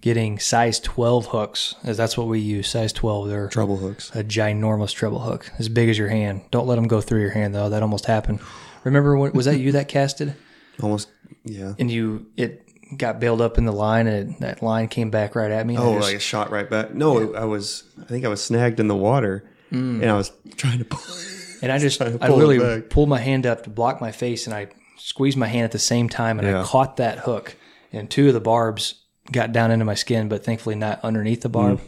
getting 0.00 0.38
size 0.38 0.80
12 0.80 1.26
hooks, 1.26 1.74
as 1.84 1.98
that's 1.98 2.16
what 2.16 2.26
we 2.26 2.40
use. 2.40 2.68
Size 2.68 2.94
12. 2.94 3.28
They're 3.28 3.48
treble 3.48 3.76
hooks. 3.76 4.10
a 4.14 4.24
ginormous 4.24 4.94
treble 4.94 5.20
hook, 5.20 5.50
as 5.58 5.68
big 5.68 5.90
as 5.90 5.98
your 5.98 6.08
hand. 6.08 6.42
Don't 6.50 6.66
let 6.66 6.76
them 6.76 6.88
go 6.88 7.02
through 7.02 7.20
your 7.20 7.30
hand 7.30 7.54
though. 7.54 7.68
That 7.68 7.82
almost 7.82 8.06
happened. 8.06 8.40
Remember 8.84 9.16
when 9.16 9.32
was 9.32 9.46
that 9.46 9.58
you 9.58 9.72
that 9.72 9.88
casted 9.88 10.34
Almost 10.82 11.08
yeah. 11.44 11.74
and 11.78 11.90
you 11.90 12.26
it 12.36 12.66
got 12.96 13.20
bailed 13.20 13.40
up 13.40 13.58
in 13.58 13.64
the 13.64 13.72
line 13.72 14.06
and 14.06 14.34
it, 14.34 14.40
that 14.40 14.62
line 14.62 14.88
came 14.88 15.10
back 15.10 15.34
right 15.34 15.50
at 15.50 15.66
me. 15.66 15.76
Oh, 15.78 15.94
just- 15.94 16.08
like 16.08 16.16
a 16.16 16.20
shot 16.20 16.50
right 16.50 16.68
back. 16.68 16.94
No, 16.94 17.34
I 17.34 17.44
was. 17.44 17.84
I 18.00 18.04
think 18.04 18.24
I 18.24 18.28
was 18.28 18.42
snagged 18.42 18.80
in 18.80 18.88
the 18.88 18.96
water, 18.96 19.48
and 19.70 20.04
I 20.04 20.16
was 20.16 20.32
trying 20.56 20.78
to 20.78 20.84
pull. 20.84 21.00
And 21.62 21.70
I 21.70 21.76
just, 21.76 22.00
I 22.02 22.16
pull 22.16 22.38
literally 22.38 22.80
pulled 22.80 23.10
my 23.10 23.18
hand 23.18 23.44
up 23.44 23.64
to 23.64 23.70
block 23.70 24.00
my 24.00 24.12
face, 24.12 24.46
and 24.46 24.54
I 24.54 24.68
squeezed 24.96 25.36
my 25.36 25.46
hand 25.46 25.64
at 25.64 25.72
the 25.72 25.78
same 25.78 26.08
time, 26.08 26.38
and 26.38 26.48
I 26.48 26.64
caught 26.64 26.96
that 26.96 27.18
hook, 27.18 27.54
and 27.92 28.10
two 28.10 28.28
of 28.28 28.32
the 28.32 28.40
barbs 28.40 28.94
got 29.30 29.52
down 29.52 29.70
into 29.70 29.84
my 29.84 29.94
skin, 29.94 30.30
but 30.30 30.42
thankfully 30.42 30.74
not 30.74 31.00
underneath 31.04 31.42
the 31.42 31.50
barb. 31.50 31.78
Mm. 31.80 31.84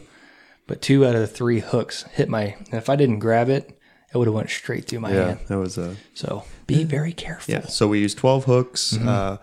But 0.67 0.83
two 0.83 1.07
out 1.07 1.15
of 1.15 1.21
the 1.21 1.27
three 1.27 1.59
hooks 1.59 2.03
hit 2.13 2.29
my, 2.29 2.55
and 2.65 2.75
if 2.75 2.87
I 2.87 2.95
didn't 2.95 3.17
grab 3.17 3.49
it, 3.49 3.75
it 4.13 4.17
would 4.17 4.27
have 4.27 4.35
went 4.35 4.49
straight 4.49 4.85
through 4.85 4.99
my 4.99 5.11
Yeah, 5.13 5.25
hand. 5.27 5.39
that 5.47 5.57
was 5.57 5.77
a. 5.77 5.95
So 6.13 6.43
be 6.67 6.83
very 6.83 7.13
careful. 7.13 7.53
Yeah. 7.53 7.65
So 7.67 7.87
we 7.87 7.99
used 7.99 8.17
12 8.17 8.45
hooks. 8.45 8.93
Mm-hmm. 8.93 9.07
Uh, 9.07 9.37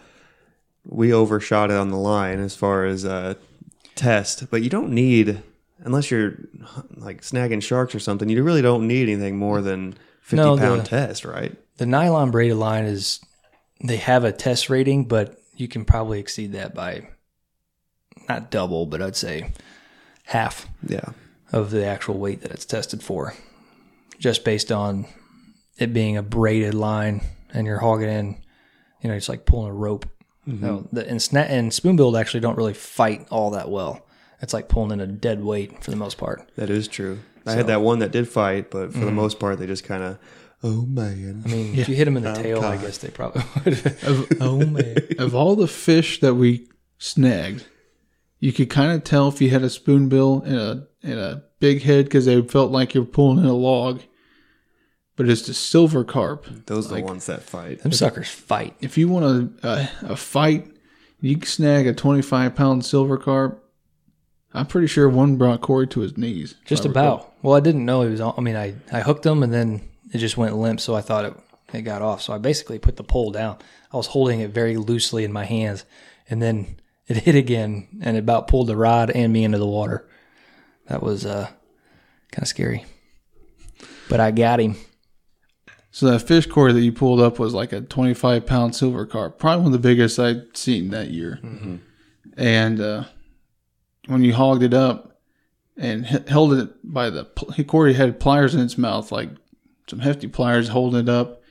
we 0.87 1.13
overshot 1.13 1.71
it 1.71 1.77
on 1.77 1.91
the 1.91 1.97
line 1.97 2.41
as 2.41 2.55
far 2.57 2.85
as 2.85 3.05
uh, 3.05 3.35
test, 3.97 4.51
but 4.51 4.63
you 4.63 4.71
don't 4.71 4.91
need, 4.91 5.43
unless 5.81 6.11
you're 6.11 6.35
like 6.97 7.21
snagging 7.23 7.63
sharks 7.63 7.95
or 7.95 7.99
something, 7.99 8.29
you 8.29 8.43
really 8.43 8.63
don't 8.63 8.87
need 8.87 9.09
anything 9.09 9.37
more 9.37 9.61
than 9.61 9.95
50 10.23 10.37
No, 10.37 10.57
pound 10.57 10.81
the- 10.83 10.87
test, 10.89 11.25
right? 11.25 11.55
The 11.77 11.87
nylon 11.87 12.31
braided 12.31 12.57
line 12.57 12.85
is, 12.85 13.21
they 13.83 13.97
have 13.97 14.25
a 14.25 14.33
test 14.33 14.69
rating, 14.71 15.05
but 15.05 15.39
you 15.55 15.67
can 15.69 15.85
probably 15.85 16.21
exceed 16.21 16.53
that 16.53 16.75
by 16.75 17.09
not 18.29 18.51
double, 18.51 18.87
but 18.87 19.01
I'd 19.03 19.17
say 19.17 19.53
half. 20.25 20.67
Yeah. 20.87 21.11
of 21.53 21.71
the 21.71 21.85
actual 21.85 22.17
weight 22.19 22.43
that 22.43 22.53
it's 22.53 22.65
tested 22.65 23.03
for, 23.03 23.35
just 24.21 24.45
based 24.45 24.71
on 24.71 25.07
it 25.79 25.93
being 25.93 26.17
a 26.17 26.23
braided 26.23 26.75
line 26.75 27.23
and 27.53 27.67
you're 27.67 27.79
hogging 27.81 28.09
in, 28.09 28.43
you 29.03 29.09
know, 29.11 29.17
it's 29.17 29.29
like 29.29 29.45
pulling 29.47 29.71
a 29.71 29.75
rope. 29.75 30.07
No, 30.47 30.89
the, 30.93 31.07
and, 31.09 31.21
sna- 31.21 31.49
and 31.49 31.73
spoonbill 31.73 32.17
actually 32.17 32.41
don't 32.41 32.57
really 32.57 32.75
fight 32.75 33.27
all 33.31 33.51
that 33.53 33.69
well. 33.71 34.05
It's 34.43 34.53
like 34.55 34.69
pulling 34.69 34.91
in 34.93 35.01
a 35.01 35.07
dead 35.07 35.43
weight 35.45 35.85
for 35.85 35.91
the 35.91 35.97
most 35.97 36.19
part. 36.19 36.51
That 36.57 36.71
is 36.71 36.89
true. 36.89 37.19
I 37.47 37.53
had 37.53 37.67
that 37.69 37.83
one 37.83 38.01
that 38.01 38.11
did 38.13 38.29
fight, 38.29 38.71
but 38.71 38.93
for 38.93 38.99
Mm-hmm. 38.99 39.07
the 39.07 39.13
most 39.13 39.39
part, 39.41 39.59
they 39.59 39.67
just 39.67 39.85
kind 39.85 40.03
of, 40.03 40.19
oh 40.63 40.83
man. 40.87 41.43
I 41.45 41.49
mean, 41.49 41.79
if 41.79 41.89
you 41.89 41.95
hit 41.95 42.05
them 42.07 42.17
in 42.17 42.23
the 42.25 42.33
tail, 42.35 42.63
I 42.63 42.77
guess 42.77 42.99
they 42.99 43.09
probably 43.11 43.43
would. 43.65 44.37
oh 44.41 44.59
man! 44.67 44.97
of 45.19 45.35
all 45.35 45.57
the 45.57 45.69
fish 45.69 46.21
that 46.21 46.35
we 46.35 46.69
snagged, 46.99 47.67
you 48.41 48.53
could 48.53 48.71
kind 48.71 48.93
of 48.93 49.05
tell 49.05 49.29
if 49.29 49.41
you 49.41 49.51
had 49.51 49.63
a 49.63 49.71
spoonbill 49.71 50.43
and 50.45 50.57
a 50.57 50.87
and 51.03 51.19
a 51.19 51.45
big 51.61 51.83
head 51.83 52.05
because 52.07 52.27
they 52.27 52.41
felt 52.43 52.71
like 52.73 52.93
you're 52.95 53.05
pulling 53.05 53.39
in 53.39 53.45
a 53.47 53.55
log. 53.55 54.01
But 55.21 55.29
it's 55.29 55.43
the 55.43 55.53
silver 55.53 56.03
carp. 56.03 56.47
Those 56.65 56.87
are 56.91 56.95
like- 56.95 57.05
the 57.05 57.11
ones 57.11 57.27
that 57.27 57.43
fight. 57.43 57.83
Them 57.83 57.93
suckers 57.93 58.31
fight. 58.31 58.75
If 58.81 58.97
you 58.97 59.07
want 59.07 59.53
a, 59.63 59.69
a 59.69 60.13
a 60.13 60.17
fight, 60.17 60.67
you 61.21 61.37
can 61.37 61.47
snag 61.47 61.87
a 61.87 61.93
25 61.93 62.55
pound 62.55 62.87
silver 62.87 63.19
carp. 63.19 63.63
I'm 64.55 64.65
pretty 64.65 64.87
sure 64.87 65.11
one 65.11 65.37
brought 65.37 65.61
Corey 65.61 65.87
to 65.89 66.01
his 66.01 66.17
knees. 66.17 66.55
Just 66.65 66.87
I 66.87 66.89
recall. 66.89 67.03
about. 67.05 67.35
Well, 67.43 67.55
I 67.55 67.61
didn't 67.61 67.85
know 67.85 68.01
he 68.01 68.09
was 68.09 68.23
on. 68.23 68.33
I 68.39 68.41
mean, 68.41 68.57
I, 68.57 68.77
I 68.91 69.03
hooked 69.03 69.27
him 69.27 69.43
and 69.43 69.53
then 69.53 69.83
it 70.11 70.21
just 70.21 70.39
went 70.39 70.57
limp, 70.57 70.81
so 70.81 70.95
I 70.95 71.03
thought 71.03 71.27
it, 71.27 71.35
it 71.75 71.83
got 71.83 72.01
off. 72.01 72.23
So 72.23 72.33
I 72.33 72.39
basically 72.39 72.79
put 72.79 72.97
the 72.97 73.05
pole 73.05 73.31
down. 73.31 73.59
I 73.93 73.99
was 73.99 74.07
holding 74.07 74.41
it 74.41 74.53
very 74.53 74.79
loosely 74.79 75.25
in 75.25 75.35
my 75.35 75.45
hands, 75.45 75.85
and 76.31 76.41
then 76.41 76.81
it 77.09 77.19
hit 77.19 77.35
again 77.35 77.89
and 78.01 78.17
it 78.17 78.21
about 78.21 78.49
pulled 78.49 78.69
the 78.69 78.77
rod 78.77 79.11
and 79.11 79.35
me 79.35 79.45
into 79.45 79.59
the 79.59 79.67
water. 79.67 80.09
That 80.87 81.03
was 81.03 81.27
uh, 81.27 81.51
kind 82.33 82.43
of 82.43 82.49
scary. 82.49 82.87
But 84.09 84.21
I 84.21 84.31
got 84.31 84.61
him. 84.61 84.77
So 85.93 86.07
that 86.11 86.21
fish 86.21 86.47
core 86.47 86.73
that 86.73 86.81
you 86.81 86.93
pulled 86.93 87.21
up 87.21 87.39
was 87.39 87.53
like 87.53 87.73
a 87.73 87.81
25 87.81 88.47
pound 88.47 88.77
silver 88.77 89.05
carp, 89.07 89.39
probably 89.39 89.65
one 89.65 89.75
of 89.75 89.83
the 89.83 89.89
biggest 89.89 90.19
I'd 90.19 90.57
seen 90.57 90.91
that 90.91 91.09
year. 91.11 91.41
And 92.37 92.81
uh, 92.81 93.05
when 94.07 94.23
you 94.23 94.35
hogged 94.35 94.63
it 94.63 94.73
up 94.75 95.21
and 95.77 96.07
h- 96.07 96.29
held 96.29 96.53
it 96.55 96.69
by 96.85 97.11
the, 97.11 97.25
pl- 97.25 97.65
Corey 97.65 97.95
had 97.95 98.21
pliers 98.21 98.55
in 98.55 98.61
its 98.61 98.79
mouth, 98.79 99.11
like 99.11 99.31
some 99.89 99.99
hefty 100.01 100.29
pliers 100.29 100.69
holding 100.69 101.01
it 101.01 101.09
up. 101.09 101.43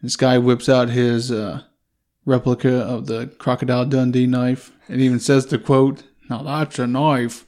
And 0.00 0.08
this 0.08 0.16
guy 0.16 0.36
whips 0.38 0.68
out 0.68 0.90
his 0.90 1.32
uh, 1.32 1.62
replica 2.26 2.70
of 2.80 3.06
the 3.06 3.28
Crocodile 3.38 3.86
Dundee 3.86 4.26
knife 4.26 4.70
and 4.88 5.00
even 5.00 5.18
says 5.18 5.46
the 5.46 5.58
quote, 5.58 6.02
Now 6.28 6.42
that's 6.42 6.78
a 6.78 6.86
knife. 6.86 7.46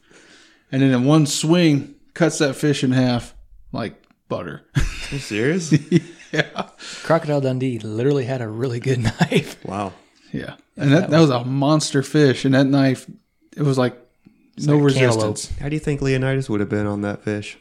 And 0.72 0.80
then 0.82 0.90
in 0.92 1.04
one 1.04 1.26
swing, 1.26 1.96
cuts 2.14 2.38
that 2.38 2.56
fish 2.56 2.82
in 2.82 2.92
half 2.92 3.34
like 3.72 4.02
butter. 4.28 4.62
Are 4.74 4.82
you 5.12 5.18
serious? 5.18 5.74
yeah. 6.44 6.68
Crocodile 7.02 7.40
Dundee 7.40 7.78
literally 7.78 8.24
had 8.24 8.40
a 8.40 8.48
really 8.48 8.80
good 8.80 8.98
knife. 9.20 9.62
wow. 9.64 9.92
Yeah, 10.32 10.54
and 10.76 10.92
that, 10.92 11.10
that 11.10 11.18
was 11.20 11.30
a 11.30 11.44
monster 11.44 12.02
fish, 12.04 12.44
and 12.44 12.54
that 12.54 12.66
knife, 12.66 13.10
it 13.56 13.62
was 13.62 13.76
like 13.76 13.98
no 14.58 14.76
like 14.76 14.84
resistance. 14.84 15.50
How 15.58 15.68
do 15.68 15.74
you 15.74 15.80
think 15.80 16.00
Leonidas 16.00 16.48
would 16.48 16.60
have 16.60 16.68
been 16.68 16.86
on 16.86 17.00
that 17.02 17.24
fish? 17.24 17.58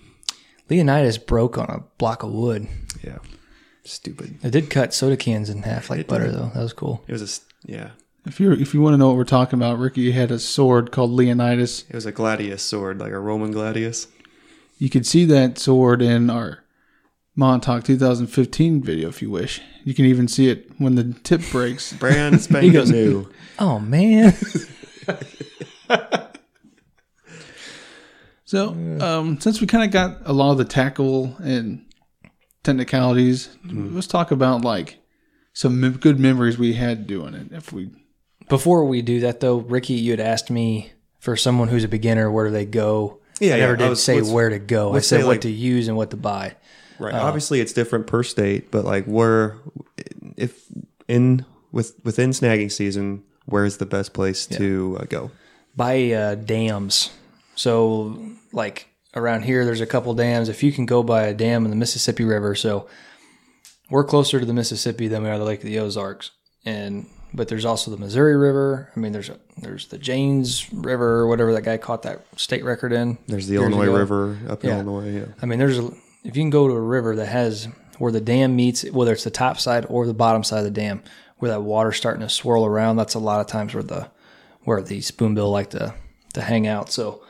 Leonidas 0.69 1.17
broke 1.17 1.57
on 1.57 1.65
a 1.69 1.79
block 1.97 2.21
of 2.21 2.31
wood. 2.31 2.67
Yeah. 3.03 3.17
Stupid. 3.83 4.37
It 4.43 4.51
did 4.51 4.69
cut 4.69 4.93
soda 4.93 5.17
cans 5.17 5.49
in 5.49 5.63
half 5.63 5.89
like 5.89 6.01
It 6.01 6.07
butter, 6.07 6.25
did. 6.27 6.35
though. 6.35 6.51
That 6.53 6.61
was 6.61 6.73
cool. 6.73 7.03
It 7.07 7.13
was 7.13 7.21
a, 7.21 7.25
s- 7.25 7.41
yeah. 7.65 7.89
If 8.27 8.39
you 8.39 8.51
if 8.51 8.75
you 8.75 8.81
want 8.81 8.93
to 8.93 8.97
know 8.97 9.07
what 9.07 9.17
we're 9.17 9.23
talking 9.23 9.57
about, 9.57 9.79
Ricky 9.79 10.11
had 10.11 10.29
a 10.29 10.37
sword 10.37 10.91
called 10.91 11.09
Leonidas. 11.09 11.85
It 11.89 11.95
was 11.95 12.05
a 12.05 12.11
gladius 12.11 12.61
sword, 12.61 12.99
like 12.99 13.13
a 13.13 13.19
Roman 13.19 13.51
gladius. 13.51 14.05
You 14.77 14.91
could 14.91 15.07
see 15.07 15.25
that 15.25 15.57
sword 15.57 16.03
in 16.03 16.29
our 16.29 16.59
Montauk 17.39 17.85
2015 17.85 18.83
video 18.83 19.07
if 19.07 19.21
you 19.21 19.29
wish. 19.31 19.61
You 19.85 19.93
can 19.93 20.03
even 20.03 20.27
see 20.27 20.49
it 20.49 20.69
when 20.77 20.95
the 20.95 21.13
tip 21.23 21.41
breaks. 21.51 21.93
Brand 21.99 22.41
spanking 22.41 22.73
goes- 22.73 22.91
new. 22.91 23.29
Oh, 23.59 23.79
man. 23.79 24.33
So, 28.45 28.69
um, 28.99 29.39
since 29.39 29.61
we 29.61 29.67
kind 29.67 29.83
of 29.83 29.91
got 29.91 30.21
a 30.25 30.33
lot 30.33 30.51
of 30.53 30.57
the 30.57 30.65
tackle 30.65 31.35
and 31.37 31.85
technicalities, 32.63 33.55
let's 33.63 34.07
talk 34.07 34.31
about 34.31 34.61
like 34.63 34.97
some 35.53 35.79
mem- 35.79 35.97
good 35.97 36.19
memories 36.19 36.57
we 36.57 36.73
had 36.73 37.05
doing 37.05 37.35
it. 37.35 37.51
If 37.51 37.71
we 37.71 37.91
Before 38.47 38.85
we 38.85 39.03
do 39.03 39.19
that, 39.19 39.39
though, 39.39 39.57
Ricky, 39.57 39.93
you 39.93 40.13
had 40.13 40.19
asked 40.19 40.49
me 40.49 40.93
for 41.19 41.35
someone 41.37 41.67
who's 41.67 41.83
a 41.83 41.87
beginner, 41.87 42.31
where 42.31 42.47
do 42.47 42.51
they 42.51 42.65
go? 42.65 43.19
Yeah, 43.39 43.53
I 43.53 43.57
yeah, 43.57 43.65
never 43.67 43.73
I 43.73 43.77
did 43.77 43.89
was- 43.89 44.03
say 44.03 44.19
where 44.19 44.49
to 44.49 44.57
go. 44.57 44.93
I 44.95 44.99
said 45.01 45.19
say, 45.19 45.23
what 45.23 45.33
like- 45.33 45.41
to 45.41 45.51
use 45.51 45.87
and 45.87 45.95
what 45.95 46.09
to 46.09 46.17
buy. 46.17 46.55
Right. 46.99 47.13
Obviously, 47.13 47.61
it's 47.61 47.73
different 47.73 48.07
per 48.07 48.23
state, 48.23 48.71
but 48.71 48.83
like 48.85 49.05
where, 49.05 49.55
if 50.35 50.65
in 51.07 51.45
with 51.71 51.95
within 52.03 52.31
snagging 52.31 52.71
season, 52.71 53.23
where 53.45 53.65
is 53.65 53.77
the 53.77 53.85
best 53.85 54.13
place 54.13 54.45
to 54.47 54.97
uh, 54.99 55.05
go? 55.05 55.31
By 55.75 56.11
uh, 56.11 56.35
dams. 56.35 57.11
So, 57.55 58.19
like 58.53 58.87
around 59.15 59.43
here, 59.43 59.65
there's 59.65 59.81
a 59.81 59.85
couple 59.85 60.13
dams. 60.13 60.49
If 60.49 60.61
you 60.63 60.71
can 60.71 60.85
go 60.85 61.03
by 61.03 61.23
a 61.23 61.33
dam 61.33 61.65
in 61.65 61.71
the 61.71 61.77
Mississippi 61.77 62.23
River, 62.23 62.55
so 62.55 62.87
we're 63.89 64.03
closer 64.03 64.39
to 64.39 64.45
the 64.45 64.53
Mississippi 64.53 65.07
than 65.07 65.23
we 65.23 65.29
are 65.29 65.37
the 65.37 65.45
Lake 65.45 65.59
of 65.59 65.65
the 65.65 65.79
Ozarks, 65.79 66.31
and 66.65 67.07
but 67.33 67.47
there's 67.47 67.65
also 67.65 67.91
the 67.91 67.97
Missouri 67.97 68.35
River. 68.35 68.91
I 68.95 68.99
mean, 68.99 69.11
there's 69.11 69.29
a, 69.29 69.39
there's 69.57 69.87
the 69.87 69.97
James 69.97 70.71
River, 70.73 71.27
whatever 71.27 71.53
that 71.53 71.61
guy 71.63 71.77
caught 71.77 72.01
that 72.03 72.25
state 72.37 72.63
record 72.63 72.91
in. 72.91 73.17
There's 73.27 73.47
the 73.47 73.55
Illinois 73.55 73.83
ago. 73.83 73.95
River 73.97 74.37
up 74.49 74.63
in 74.63 74.69
Yeah. 74.69 74.75
Illinois. 74.77 75.11
Yeah. 75.11 75.25
I 75.41 75.45
mean, 75.45 75.59
there's 75.59 75.77
a, 75.77 75.91
if 76.23 76.35
you 76.35 76.41
can 76.43 76.49
go 76.49 76.67
to 76.67 76.73
a 76.73 76.81
river 76.81 77.15
that 77.15 77.27
has 77.27 77.67
where 77.97 78.11
the 78.11 78.21
dam 78.21 78.55
meets, 78.55 78.83
whether 78.91 79.11
it's 79.13 79.23
the 79.23 79.29
top 79.31 79.59
side 79.59 79.85
or 79.89 80.05
the 80.05 80.13
bottom 80.13 80.43
side 80.43 80.59
of 80.59 80.63
the 80.65 80.71
dam, 80.71 81.01
where 81.37 81.51
that 81.51 81.61
water's 81.61 81.97
starting 81.97 82.21
to 82.21 82.29
swirl 82.29 82.65
around. 82.65 82.95
That's 82.97 83.13
a 83.15 83.19
lot 83.19 83.41
of 83.41 83.47
times 83.47 83.73
where 83.73 83.83
the 83.83 84.09
where 84.63 84.81
the 84.81 85.01
spoonbill 85.01 85.49
like 85.51 85.69
to 85.71 85.93
to 86.33 86.41
hang 86.41 86.67
out. 86.67 86.91
So 86.91 87.23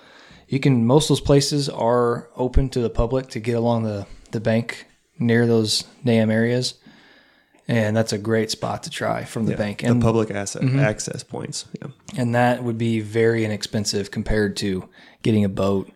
you 0.48 0.60
can 0.60 0.86
most 0.86 1.06
of 1.06 1.10
those 1.10 1.22
places 1.22 1.70
are 1.70 2.30
open 2.36 2.70
to 2.70 2.80
the 2.82 2.90
public 2.90 3.28
to 3.30 3.40
get 3.40 3.56
along 3.56 3.84
the 3.84 4.06
the 4.32 4.40
bank 4.40 4.86
near 5.20 5.46
those 5.48 5.84
dam 6.06 6.30
areas, 6.32 6.76
and 7.68 7.96
that's 7.96 8.14
a 8.14 8.18
great 8.18 8.50
spot 8.52 8.84
to 8.84 8.90
try 8.90 9.24
from 9.26 9.46
the 9.46 9.56
bank. 9.56 9.82
The 9.82 9.88
And 9.88 10.02
public 10.02 10.32
asset 10.32 10.62
Mm-hmm. 10.64 10.80
access 10.80 11.24
points. 11.24 11.66
Yeah. 11.82 11.88
and 12.18 12.34
that 12.36 12.64
would 12.64 12.78
be 12.78 13.00
very 13.02 13.44
inexpensive 13.46 14.12
compared 14.12 14.56
to 14.58 14.88
getting 15.24 15.44
a 15.46 15.50
boat, 15.50 15.92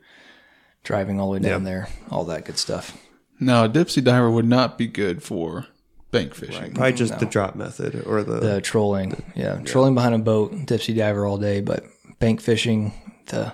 driving 0.84 1.20
all 1.20 1.28
the 1.28 1.34
way 1.34 1.40
down 1.40 1.64
Yeah. 1.64 1.70
there, 1.70 1.88
all 2.12 2.26
that 2.26 2.46
good 2.46 2.58
stuff. 2.58 2.98
Now, 3.40 3.66
a 3.66 3.70
dipsy 3.70 4.04
diver 4.04 4.30
would 4.32 4.48
not 4.48 4.78
be 4.78 4.88
good 4.88 5.24
for 5.24 5.68
bank 6.12 6.34
fishing. 6.36 6.74
Probably 6.74 6.94
just 6.94 7.20
the 7.20 7.26
drop 7.26 7.56
method 7.56 8.04
or 8.06 8.24
the, 8.24 8.40
the 8.40 8.62
trolling. 8.62 9.22
Yeah, 9.36 9.60
trolling 9.66 9.96
behind 9.96 10.14
a 10.16 10.20
boat, 10.20 10.52
dipsy 10.54 10.96
diver 10.96 11.26
all 11.26 11.38
day, 11.38 11.60
but 11.62 11.84
bank 12.20 12.40
fishing, 12.42 12.94
the 13.28 13.54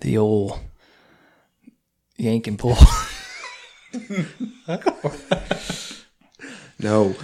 the 0.00 0.18
old 0.18 0.58
yank 2.16 2.46
and 2.46 2.58
pull. 2.58 2.76
No, 6.78 7.14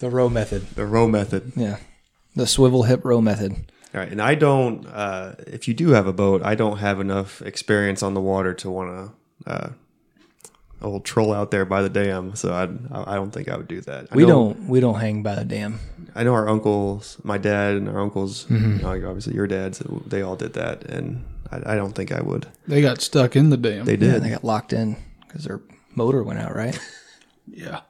the 0.00 0.10
row 0.10 0.28
method. 0.28 0.66
the 0.74 0.84
row 0.84 1.08
method. 1.08 1.52
Yeah. 1.56 1.78
The 2.36 2.46
swivel 2.46 2.82
hip 2.84 3.04
row 3.04 3.20
method. 3.22 3.71
All 3.94 4.00
right, 4.00 4.10
and 4.10 4.22
I 4.22 4.34
don't. 4.34 4.86
Uh, 4.86 5.34
if 5.46 5.68
you 5.68 5.74
do 5.74 5.90
have 5.90 6.06
a 6.06 6.12
boat, 6.12 6.40
I 6.44 6.54
don't 6.54 6.78
have 6.78 6.98
enough 7.00 7.42
experience 7.42 8.02
on 8.02 8.14
the 8.14 8.20
water 8.22 8.54
to 8.54 8.70
want 8.70 9.12
to 9.44 9.50
uh, 9.50 9.68
old 10.80 11.04
troll 11.04 11.32
out 11.32 11.50
there 11.50 11.64
by 11.66 11.82
the 11.82 11.90
dam. 11.90 12.34
So 12.34 12.52
I, 12.54 12.62
I 13.12 13.14
don't 13.16 13.30
think 13.32 13.48
I 13.50 13.56
would 13.56 13.68
do 13.68 13.82
that. 13.82 14.08
I 14.10 14.16
We 14.16 14.24
don't 14.24 14.66
we 14.66 14.80
don't 14.80 14.98
hang 14.98 15.22
by 15.22 15.34
the 15.34 15.44
dam. 15.44 15.78
I 16.14 16.24
know 16.24 16.32
our 16.32 16.48
uncles, 16.48 17.18
my 17.22 17.36
dad 17.38 17.74
and 17.76 17.88
our 17.88 18.00
uncles, 18.00 18.44
Mm-hmm. 18.46 18.76
you 18.78 18.82
know, 19.00 19.08
obviously 19.08 19.34
your 19.34 19.46
dads, 19.46 19.82
they 20.06 20.22
all 20.22 20.36
did 20.36 20.54
that, 20.54 20.84
and 20.84 21.24
I, 21.50 21.72
I 21.72 21.74
don't 21.76 21.92
think 21.94 22.12
I 22.12 22.20
would. 22.22 22.46
They 22.66 22.80
got 22.82 23.00
stuck 23.02 23.36
in 23.36 23.50
the 23.50 23.56
dam. 23.58 23.84
They 23.84 23.92
Yeah, 23.92 24.12
did. 24.12 24.22
they 24.22 24.30
got 24.30 24.42
locked 24.44 24.72
in 24.72 24.96
because 25.26 25.44
their 25.44 25.60
motor 25.94 26.22
went 26.22 26.38
out, 26.40 26.54
right? 26.54 26.78
Yeah. 27.46 27.80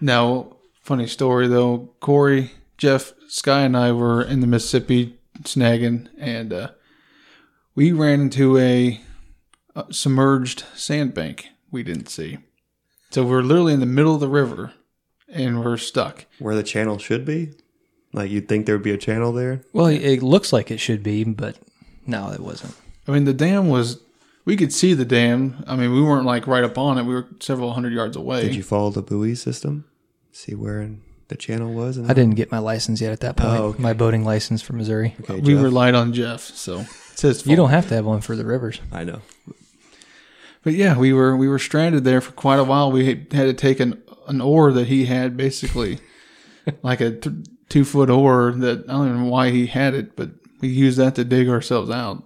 Now, 0.00 0.56
funny 0.82 1.06
story 1.06 1.48
though. 1.48 1.90
Corey, 2.00 2.52
Jeff, 2.82 3.12
Sky, 3.28 3.60
and 3.60 3.76
I 3.76 3.92
were 3.92 4.20
in 4.24 4.40
the 4.40 4.46
Mississippi 4.48 5.16
snagging, 5.44 6.08
and 6.18 6.52
uh, 6.52 6.70
we 7.76 7.92
ran 7.92 8.20
into 8.20 8.58
a, 8.58 9.00
uh 9.76 9.84
submerged 9.92 10.64
sandbank 10.74 11.46
we 11.70 11.84
didn't 11.84 12.08
see. 12.08 12.38
So 13.10 13.24
we're 13.24 13.42
literally 13.42 13.72
in 13.72 13.78
the 13.78 13.86
middle 13.86 14.16
of 14.16 14.20
the 14.20 14.26
river, 14.26 14.72
and 15.28 15.64
we're 15.64 15.76
stuck. 15.76 16.26
Where 16.40 16.56
the 16.56 16.64
channel 16.64 16.98
should 16.98 17.24
be, 17.24 17.52
like 18.12 18.32
you'd 18.32 18.48
think 18.48 18.66
there 18.66 18.74
would 18.74 18.82
be 18.82 18.90
a 18.90 18.98
channel 18.98 19.32
there. 19.32 19.62
Well, 19.72 19.86
it 19.86 20.20
looks 20.20 20.52
like 20.52 20.72
it 20.72 20.78
should 20.78 21.04
be, 21.04 21.22
but 21.22 21.58
no, 22.04 22.32
it 22.32 22.40
wasn't. 22.40 22.74
I 23.06 23.12
mean, 23.12 23.26
the 23.26 23.32
dam 23.32 23.68
was. 23.68 24.00
We 24.44 24.56
could 24.56 24.72
see 24.72 24.92
the 24.92 25.04
dam. 25.04 25.62
I 25.68 25.76
mean, 25.76 25.92
we 25.92 26.02
weren't 26.02 26.26
like 26.26 26.48
right 26.48 26.64
up 26.64 26.76
on 26.76 26.98
it. 26.98 27.04
We 27.04 27.14
were 27.14 27.28
several 27.38 27.74
hundred 27.74 27.92
yards 27.92 28.16
away. 28.16 28.42
Did 28.42 28.56
you 28.56 28.64
follow 28.64 28.90
the 28.90 29.02
buoy 29.02 29.36
system? 29.36 29.84
See 30.32 30.56
where 30.56 30.80
the 31.28 31.36
channel 31.36 31.72
was? 31.72 31.96
And 31.96 32.10
I 32.10 32.14
didn't 32.14 32.36
get 32.36 32.50
my 32.50 32.58
license 32.58 33.00
yet 33.00 33.12
at 33.12 33.20
that 33.20 33.36
point. 33.36 33.58
Oh, 33.58 33.64
okay. 33.66 33.82
My 33.82 33.92
boating 33.92 34.24
license 34.24 34.62
for 34.62 34.72
Missouri. 34.72 35.14
Okay, 35.22 35.34
uh, 35.34 35.36
we 35.36 35.54
Jeff. 35.54 35.62
relied 35.62 35.94
on 35.94 36.12
Jeff, 36.12 36.40
so 36.40 36.84
it's 37.12 37.22
his 37.22 37.42
fault. 37.42 37.50
You 37.50 37.56
don't 37.56 37.70
have 37.70 37.88
to 37.88 37.94
have 37.94 38.04
one 38.06 38.20
for 38.20 38.36
the 38.36 38.44
rivers. 38.44 38.80
I 38.90 39.04
know. 39.04 39.22
But 40.62 40.74
yeah, 40.74 40.96
we 40.96 41.12
were 41.12 41.36
we 41.36 41.48
were 41.48 41.58
stranded 41.58 42.04
there 42.04 42.20
for 42.20 42.32
quite 42.32 42.58
a 42.58 42.64
while. 42.64 42.92
We 42.92 43.06
had 43.06 43.30
to 43.30 43.54
take 43.54 43.80
an 43.80 44.02
an 44.28 44.40
oar 44.40 44.72
that 44.72 44.86
he 44.86 45.06
had, 45.06 45.36
basically 45.36 45.98
like 46.82 47.00
a 47.00 47.10
th- 47.10 47.46
two 47.68 47.84
foot 47.84 48.10
oar 48.10 48.52
that 48.52 48.84
I 48.88 48.92
don't 48.92 49.08
even 49.08 49.24
know 49.24 49.30
why 49.30 49.50
he 49.50 49.66
had 49.66 49.94
it, 49.94 50.14
but 50.14 50.30
we 50.60 50.68
used 50.68 50.98
that 50.98 51.14
to 51.16 51.24
dig 51.24 51.48
ourselves 51.48 51.90
out. 51.90 52.22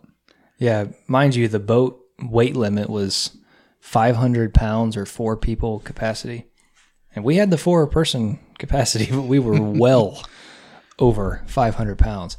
Yeah, 0.58 0.86
mind 1.06 1.34
you, 1.34 1.48
the 1.48 1.58
boat 1.58 2.00
weight 2.22 2.56
limit 2.56 2.88
was 2.88 3.36
500 3.80 4.52
pounds 4.52 4.96
or 4.96 5.06
four 5.06 5.36
people 5.36 5.80
capacity. 5.80 6.46
And 7.14 7.24
we 7.24 7.36
had 7.36 7.50
the 7.50 7.58
four 7.58 7.86
person 7.86 8.38
capacity, 8.58 9.06
but 9.10 9.22
we 9.32 9.38
were 9.38 9.60
well 9.60 10.22
over 10.98 11.42
500 11.46 11.98
pounds. 11.98 12.36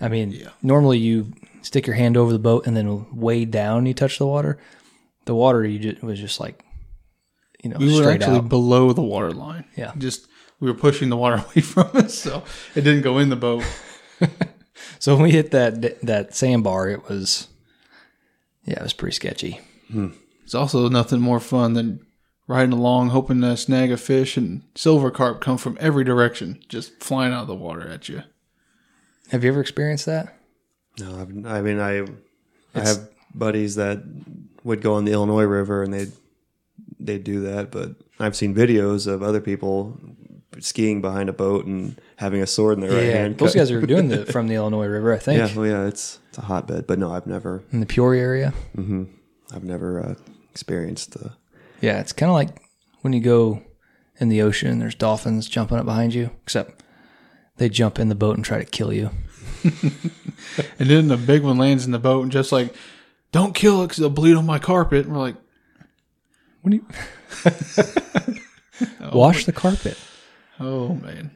I 0.00 0.08
mean, 0.08 0.48
normally 0.62 0.98
you 0.98 1.32
stick 1.62 1.86
your 1.86 1.96
hand 1.96 2.16
over 2.16 2.32
the 2.32 2.38
boat 2.38 2.66
and 2.66 2.76
then 2.76 3.06
way 3.16 3.44
down 3.44 3.86
you 3.86 3.94
touch 3.94 4.18
the 4.18 4.26
water. 4.26 4.58
The 5.24 5.34
water 5.34 5.64
you 5.64 5.78
just, 5.78 6.02
was 6.02 6.18
just 6.20 6.40
like, 6.40 6.64
you 7.62 7.70
know, 7.70 7.76
We 7.78 8.00
were 8.00 8.10
actually 8.10 8.38
out. 8.38 8.48
below 8.48 8.92
the 8.92 9.02
water 9.02 9.32
line. 9.32 9.64
Yeah. 9.76 9.92
just 9.98 10.28
we 10.60 10.68
were 10.70 10.76
pushing 10.78 11.08
the 11.08 11.16
water 11.16 11.36
away 11.52 11.60
from 11.62 11.90
us, 11.94 12.14
so 12.14 12.44
it 12.74 12.82
didn't 12.82 13.02
go 13.02 13.18
in 13.18 13.28
the 13.28 13.36
boat. 13.36 13.64
So 15.00 15.14
when 15.14 15.24
we 15.24 15.30
hit 15.32 15.50
that 15.52 16.00
that 16.02 16.34
sandbar, 16.34 16.88
it 16.88 17.08
was, 17.08 17.48
yeah, 18.64 18.74
it 18.80 18.82
was 18.82 18.92
pretty 18.92 19.14
sketchy. 19.14 19.60
Hmm. 19.90 20.08
It's 20.44 20.54
also 20.54 20.88
nothing 20.88 21.20
more 21.20 21.40
fun 21.40 21.74
than 21.74 22.04
riding 22.48 22.72
along, 22.72 23.10
hoping 23.10 23.40
to 23.42 23.56
snag 23.56 23.92
a 23.92 23.96
fish, 23.96 24.36
and 24.36 24.62
silver 24.74 25.12
carp 25.12 25.40
come 25.40 25.58
from 25.58 25.76
every 25.80 26.02
direction, 26.02 26.58
just 26.68 27.00
flying 27.00 27.32
out 27.32 27.42
of 27.42 27.46
the 27.48 27.54
water 27.54 27.86
at 27.88 28.08
you. 28.08 28.22
Have 29.30 29.44
you 29.44 29.50
ever 29.50 29.60
experienced 29.60 30.06
that? 30.06 30.34
No, 30.98 31.20
I've, 31.20 31.46
I 31.46 31.60
mean, 31.60 31.78
I 31.78 32.00
I 32.74 32.80
have 32.84 33.08
buddies 33.34 33.76
that 33.76 34.02
would 34.64 34.80
go 34.80 34.94
on 34.94 35.04
the 35.04 35.12
Illinois 35.12 35.44
River 35.44 35.82
and 35.84 35.92
they'd 35.92 36.12
they'd 36.98 37.22
do 37.22 37.40
that, 37.42 37.70
but 37.70 37.94
I've 38.18 38.34
seen 38.34 38.54
videos 38.54 39.06
of 39.06 39.22
other 39.22 39.40
people 39.40 39.98
skiing 40.60 41.00
behind 41.00 41.28
a 41.28 41.32
boat 41.32 41.66
and 41.66 42.00
having 42.16 42.42
a 42.42 42.46
sword 42.46 42.78
in 42.78 42.80
their 42.80 42.90
right 42.90 43.12
hand. 43.14 43.38
those 43.38 43.54
guys 43.54 43.70
are 43.70 43.80
doing 43.86 44.10
it 44.10 44.26
from 44.32 44.48
the 44.48 44.54
Illinois 44.54 44.86
River, 44.86 45.12
I 45.14 45.18
think, 45.18 45.38
Yeah, 45.38 45.54
well, 45.54 45.66
yeah, 45.66 45.86
it's 45.86 46.18
it's 46.30 46.38
a 46.38 46.42
hotbed, 46.42 46.86
but 46.86 46.98
no, 46.98 47.12
I've 47.12 47.26
never 47.26 47.62
in 47.70 47.80
the 47.80 47.86
Peoria 47.86 48.22
area. 48.22 48.54
I've 49.54 49.64
never 49.64 50.00
uh, 50.00 50.14
experienced 50.50 51.12
the. 51.12 51.32
Yeah, 51.80 52.00
it's 52.00 52.12
kind 52.12 52.30
of 52.30 52.34
like 52.34 52.48
when 53.02 53.12
you 53.12 53.20
go 53.20 53.62
in 54.20 54.28
the 54.28 54.42
ocean 54.42 54.78
there's 54.80 54.94
dolphins 54.94 55.48
jumping 55.48 55.78
up 55.78 55.84
behind 55.84 56.14
you, 56.14 56.30
except 56.42 56.82
they 57.56 57.68
jump 57.68 57.98
in 57.98 58.08
the 58.08 58.14
boat 58.14 58.36
and 58.36 58.44
try 58.44 58.58
to 58.58 58.64
kill 58.64 58.92
you. 58.92 59.10
And 60.78 60.88
then 60.88 61.08
the 61.08 61.16
big 61.16 61.42
one 61.42 61.58
lands 61.58 61.84
in 61.84 61.90
the 61.90 61.98
boat 61.98 62.22
and 62.22 62.30
just 62.30 62.52
like, 62.52 62.72
don't 63.32 63.54
kill 63.56 63.82
it 63.82 63.88
because 63.88 63.98
it'll 63.98 64.10
bleed 64.10 64.36
on 64.36 64.46
my 64.46 64.60
carpet. 64.60 65.04
And 65.04 65.12
we're 65.14 65.20
like, 65.20 65.36
What 66.62 66.70
do 66.70 66.76
you 66.76 66.86
oh 69.00 69.18
wash 69.18 69.44
the 69.44 69.52
carpet? 69.52 69.98
oh 70.60 70.94
man. 70.94 71.32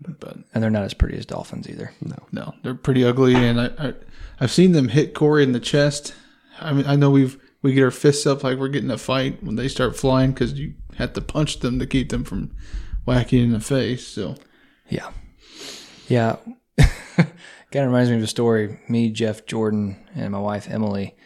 But 0.00 0.38
And 0.52 0.62
they're 0.62 0.70
not 0.70 0.82
as 0.82 0.92
pretty 0.94 1.16
as 1.16 1.24
dolphins 1.24 1.68
either. 1.68 1.92
no, 2.32 2.54
they're 2.62 2.74
pretty 2.74 3.04
ugly. 3.04 3.34
And 3.36 3.60
I, 3.60 3.66
I, 3.78 3.94
I've 4.40 4.52
seen 4.52 4.72
them 4.72 4.88
hit 4.88 5.14
Corey 5.14 5.42
in 5.44 5.52
the 5.52 5.60
chest. 5.60 6.14
I 6.60 6.72
mean, 6.72 6.86
I 6.86 6.96
know 6.96 7.10
we've, 7.10 7.40
we 7.62 7.72
get 7.72 7.84
our 7.84 7.90
fists 7.90 8.26
up 8.26 8.44
like 8.44 8.58
we're 8.58 8.68
getting 8.68 8.90
a 8.90 8.98
fight 8.98 9.42
when 9.42 9.56
they 9.56 9.68
start 9.68 9.96
flying 9.96 10.32
because 10.32 10.54
you 10.54 10.74
have 10.96 11.12
to 11.14 11.20
punch 11.20 11.60
them 11.60 11.78
to 11.78 11.86
keep 11.86 12.10
them 12.10 12.24
from 12.24 12.54
whacking 13.04 13.42
in 13.42 13.52
the 13.52 13.60
face. 13.60 14.06
So 14.06 14.36
Yeah, 14.88 15.10
yeah. 16.08 16.36
kind 17.76 17.84
of 17.84 17.92
reminds 17.92 18.10
me 18.10 18.16
of 18.16 18.22
a 18.22 18.26
story. 18.26 18.80
Me, 18.88 19.10
Jeff, 19.10 19.46
Jordan, 19.46 19.96
and 20.14 20.32
my 20.32 20.38
wife 20.38 20.68
Emily 20.70 21.16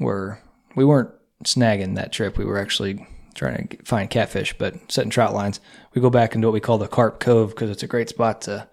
were 0.00 0.40
we 0.74 0.84
weren't 0.84 1.10
snagging 1.44 1.94
that 1.96 2.12
trip. 2.12 2.36
We 2.36 2.44
were 2.44 2.58
actually 2.58 3.06
trying 3.34 3.68
to 3.68 3.76
find 3.84 4.10
catfish, 4.10 4.56
but 4.58 4.74
setting 4.90 5.10
trout 5.10 5.32
lines. 5.32 5.60
We 5.94 6.02
go 6.02 6.10
back 6.10 6.34
into 6.34 6.48
what 6.48 6.52
we 6.52 6.60
call 6.60 6.78
the 6.78 6.88
Carp 6.88 7.20
Cove 7.20 7.50
because 7.50 7.70
it's 7.70 7.82
a 7.82 7.88
great 7.88 8.08
spot 8.08 8.42
to 8.42 8.68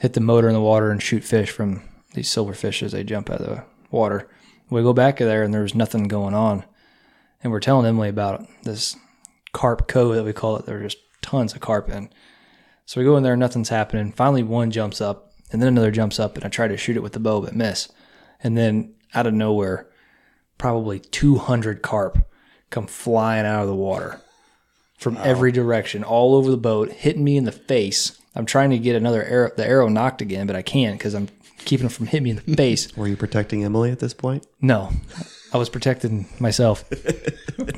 hit 0.00 0.14
the 0.14 0.20
motor 0.20 0.48
in 0.48 0.54
the 0.54 0.60
water 0.60 0.90
and 0.90 1.02
shoot 1.02 1.24
fish 1.24 1.50
from 1.50 1.82
these 2.14 2.28
silverfish 2.28 2.82
as 2.82 2.92
they 2.92 3.04
jump 3.04 3.30
out 3.30 3.40
of 3.40 3.46
the 3.46 3.64
water. 3.90 4.28
We 4.70 4.82
go 4.82 4.92
back 4.92 5.18
there 5.18 5.42
and 5.42 5.52
there's 5.52 5.74
nothing 5.74 6.04
going 6.04 6.34
on, 6.34 6.64
and 7.42 7.52
we're 7.52 7.60
telling 7.60 7.86
Emily 7.86 8.08
about 8.08 8.46
this 8.62 8.96
Carp 9.52 9.88
Cove 9.88 10.14
that 10.14 10.24
we 10.24 10.32
call 10.32 10.56
it. 10.56 10.66
There 10.66 10.78
are 10.78 10.82
just 10.82 10.98
tons 11.22 11.52
of 11.54 11.60
carp 11.60 11.88
in. 11.88 12.08
So 12.86 13.00
we 13.00 13.04
go 13.04 13.16
in 13.16 13.22
there, 13.22 13.36
nothing's 13.36 13.68
happening. 13.68 14.12
Finally, 14.12 14.44
one 14.44 14.70
jumps 14.70 15.00
up, 15.00 15.32
and 15.50 15.60
then 15.60 15.68
another 15.68 15.90
jumps 15.90 16.20
up, 16.20 16.36
and 16.36 16.44
I 16.44 16.48
try 16.48 16.68
to 16.68 16.76
shoot 16.76 16.96
it 16.96 17.02
with 17.02 17.12
the 17.12 17.20
bow, 17.20 17.40
but 17.40 17.54
miss. 17.54 17.88
And 18.42 18.56
then 18.56 18.94
out 19.14 19.26
of 19.26 19.34
nowhere, 19.34 19.88
probably 20.56 21.00
200 21.00 21.82
carp 21.82 22.18
come 22.70 22.86
flying 22.86 23.46
out 23.46 23.62
of 23.62 23.68
the 23.68 23.74
water 23.74 24.20
from 24.96 25.16
every 25.18 25.50
direction, 25.50 26.04
all 26.04 26.34
over 26.34 26.50
the 26.50 26.56
boat, 26.56 26.92
hitting 26.92 27.24
me 27.24 27.36
in 27.36 27.44
the 27.44 27.52
face. 27.52 28.20
I'm 28.34 28.46
trying 28.46 28.70
to 28.70 28.78
get 28.78 28.96
another 28.96 29.24
arrow, 29.24 29.50
the 29.56 29.66
arrow 29.66 29.88
nocked 29.88 30.20
again, 30.20 30.46
but 30.46 30.56
I 30.56 30.62
can't 30.62 30.98
because 30.98 31.14
I'm 31.14 31.28
keeping 31.64 31.84
them 31.84 31.92
from 31.92 32.06
hitting 32.06 32.24
me 32.24 32.30
in 32.30 32.36
the 32.36 32.56
face. 32.56 32.94
Were 32.96 33.08
you 33.08 33.16
protecting 33.16 33.64
Emily 33.64 33.90
at 33.90 33.98
this 33.98 34.14
point? 34.14 34.46
No, 34.60 34.90
I 35.52 35.58
was 35.58 35.68
protecting 35.68 36.26
myself. 36.38 36.84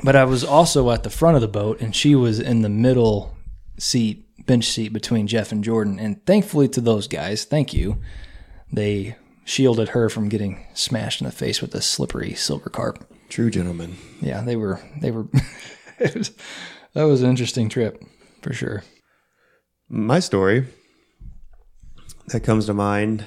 but 0.03 0.15
I 0.15 0.25
was 0.25 0.43
also 0.43 0.91
at 0.91 1.03
the 1.03 1.09
front 1.09 1.35
of 1.35 1.41
the 1.41 1.47
boat, 1.47 1.81
and 1.81 1.95
she 1.95 2.15
was 2.15 2.39
in 2.39 2.61
the 2.61 2.69
middle 2.69 3.35
seat, 3.77 4.25
bench 4.45 4.65
seat 4.65 4.93
between 4.93 5.27
Jeff 5.27 5.51
and 5.51 5.63
Jordan. 5.63 5.99
And 5.99 6.25
thankfully 6.25 6.67
to 6.69 6.81
those 6.81 7.07
guys, 7.07 7.45
thank 7.45 7.73
you, 7.73 7.97
they 8.71 9.15
shielded 9.45 9.89
her 9.89 10.09
from 10.09 10.29
getting 10.29 10.65
smashed 10.73 11.21
in 11.21 11.25
the 11.25 11.31
face 11.31 11.61
with 11.61 11.75
a 11.75 11.81
slippery 11.81 12.33
silver 12.33 12.69
carp. 12.69 13.05
True 13.29 13.49
gentlemen. 13.49 13.97
Yeah, 14.21 14.41
they 14.41 14.55
were, 14.55 14.79
they 15.01 15.11
were, 15.11 15.27
it 15.99 16.15
was, 16.15 16.31
that 16.93 17.03
was 17.03 17.21
an 17.21 17.29
interesting 17.29 17.69
trip 17.69 18.03
for 18.41 18.53
sure. 18.53 18.83
My 19.89 20.19
story 20.19 20.67
that 22.27 22.41
comes 22.41 22.67
to 22.67 22.73
mind. 22.73 23.25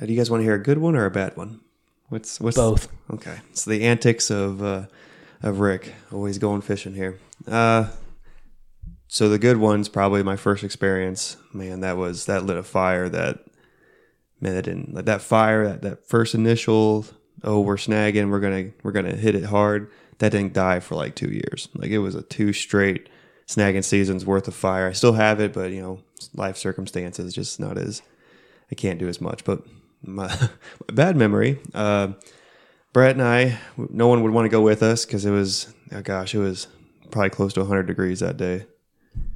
Uh, 0.00 0.06
Do 0.06 0.12
you 0.12 0.18
guys 0.18 0.30
want 0.30 0.40
to 0.40 0.44
hear 0.44 0.54
a 0.54 0.62
good 0.62 0.78
one 0.78 0.96
or 0.96 1.04
a 1.04 1.10
bad 1.10 1.36
one? 1.36 1.60
What's 2.08 2.40
what's 2.40 2.56
Both. 2.56 2.88
Okay, 3.10 3.38
so 3.52 3.70
the 3.70 3.84
antics 3.84 4.30
of 4.30 4.62
uh, 4.62 4.86
of 5.42 5.60
Rick 5.60 5.94
always 6.12 6.38
going 6.38 6.60
fishing 6.60 6.94
here. 6.94 7.18
Uh, 7.46 7.88
so 9.08 9.28
the 9.28 9.38
good 9.38 9.56
one's 9.56 9.88
probably 9.88 10.22
my 10.22 10.36
first 10.36 10.62
experience. 10.62 11.36
Man, 11.52 11.80
that 11.80 11.96
was 11.96 12.26
that 12.26 12.44
lit 12.44 12.56
a 12.56 12.62
fire 12.62 13.08
that 13.08 13.40
man 14.40 14.54
that 14.54 14.62
didn't 14.62 14.94
like 14.94 15.06
that 15.06 15.22
fire 15.22 15.66
that 15.66 15.82
that 15.82 16.06
first 16.08 16.34
initial 16.34 17.06
oh 17.44 17.60
we're 17.60 17.76
snagging 17.76 18.30
we're 18.30 18.40
gonna 18.40 18.70
we're 18.82 18.92
gonna 18.92 19.14
hit 19.14 19.34
it 19.34 19.44
hard 19.44 19.90
that 20.18 20.32
didn't 20.32 20.52
die 20.52 20.80
for 20.80 20.94
like 20.94 21.14
two 21.14 21.30
years 21.30 21.68
like 21.74 21.90
it 21.90 21.98
was 21.98 22.14
a 22.14 22.22
two 22.22 22.52
straight 22.52 23.08
snagging 23.46 23.84
seasons 23.84 24.26
worth 24.26 24.48
of 24.48 24.54
fire 24.54 24.88
i 24.88 24.92
still 24.92 25.12
have 25.12 25.40
it 25.40 25.52
but 25.52 25.70
you 25.70 25.80
know 25.80 26.00
life 26.34 26.56
circumstances 26.56 27.34
just 27.34 27.60
not 27.60 27.78
as 27.78 28.02
i 28.70 28.74
can't 28.74 28.98
do 28.98 29.08
as 29.08 29.20
much 29.20 29.44
but 29.44 29.62
my, 30.02 30.28
my 30.28 30.48
bad 30.94 31.16
memory 31.16 31.58
uh 31.74 32.08
Brett 32.96 33.12
and 33.16 33.22
I, 33.22 33.58
no 33.76 34.08
one 34.08 34.22
would 34.22 34.32
want 34.32 34.46
to 34.46 34.48
go 34.48 34.62
with 34.62 34.82
us 34.82 35.04
because 35.04 35.26
it 35.26 35.30
was, 35.30 35.70
oh 35.92 36.00
gosh, 36.00 36.34
it 36.34 36.38
was 36.38 36.66
probably 37.10 37.28
close 37.28 37.52
to 37.52 37.60
100 37.60 37.82
degrees 37.82 38.20
that 38.20 38.38
day. 38.38 38.64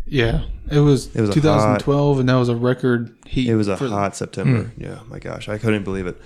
Yeah, 0.07 0.45
it 0.71 0.79
was, 0.79 1.15
It 1.15 1.21
was 1.21 1.29
a 1.29 1.35
2012, 1.35 2.21
and 2.21 2.29
that 2.31 2.37
was 2.37 2.49
a 2.49 2.57
record 2.57 3.15
heat. 3.27 3.51
It 3.51 3.57
was 3.57 3.69
a 3.69 3.77
hot 3.77 4.17
September. 4.17 4.73
Yeah, 4.79 5.01
my 5.09 5.19
gosh, 5.19 5.51
I 5.51 5.59
couldn't 5.59 5.85
believe 5.85 6.07
it. 6.07 6.19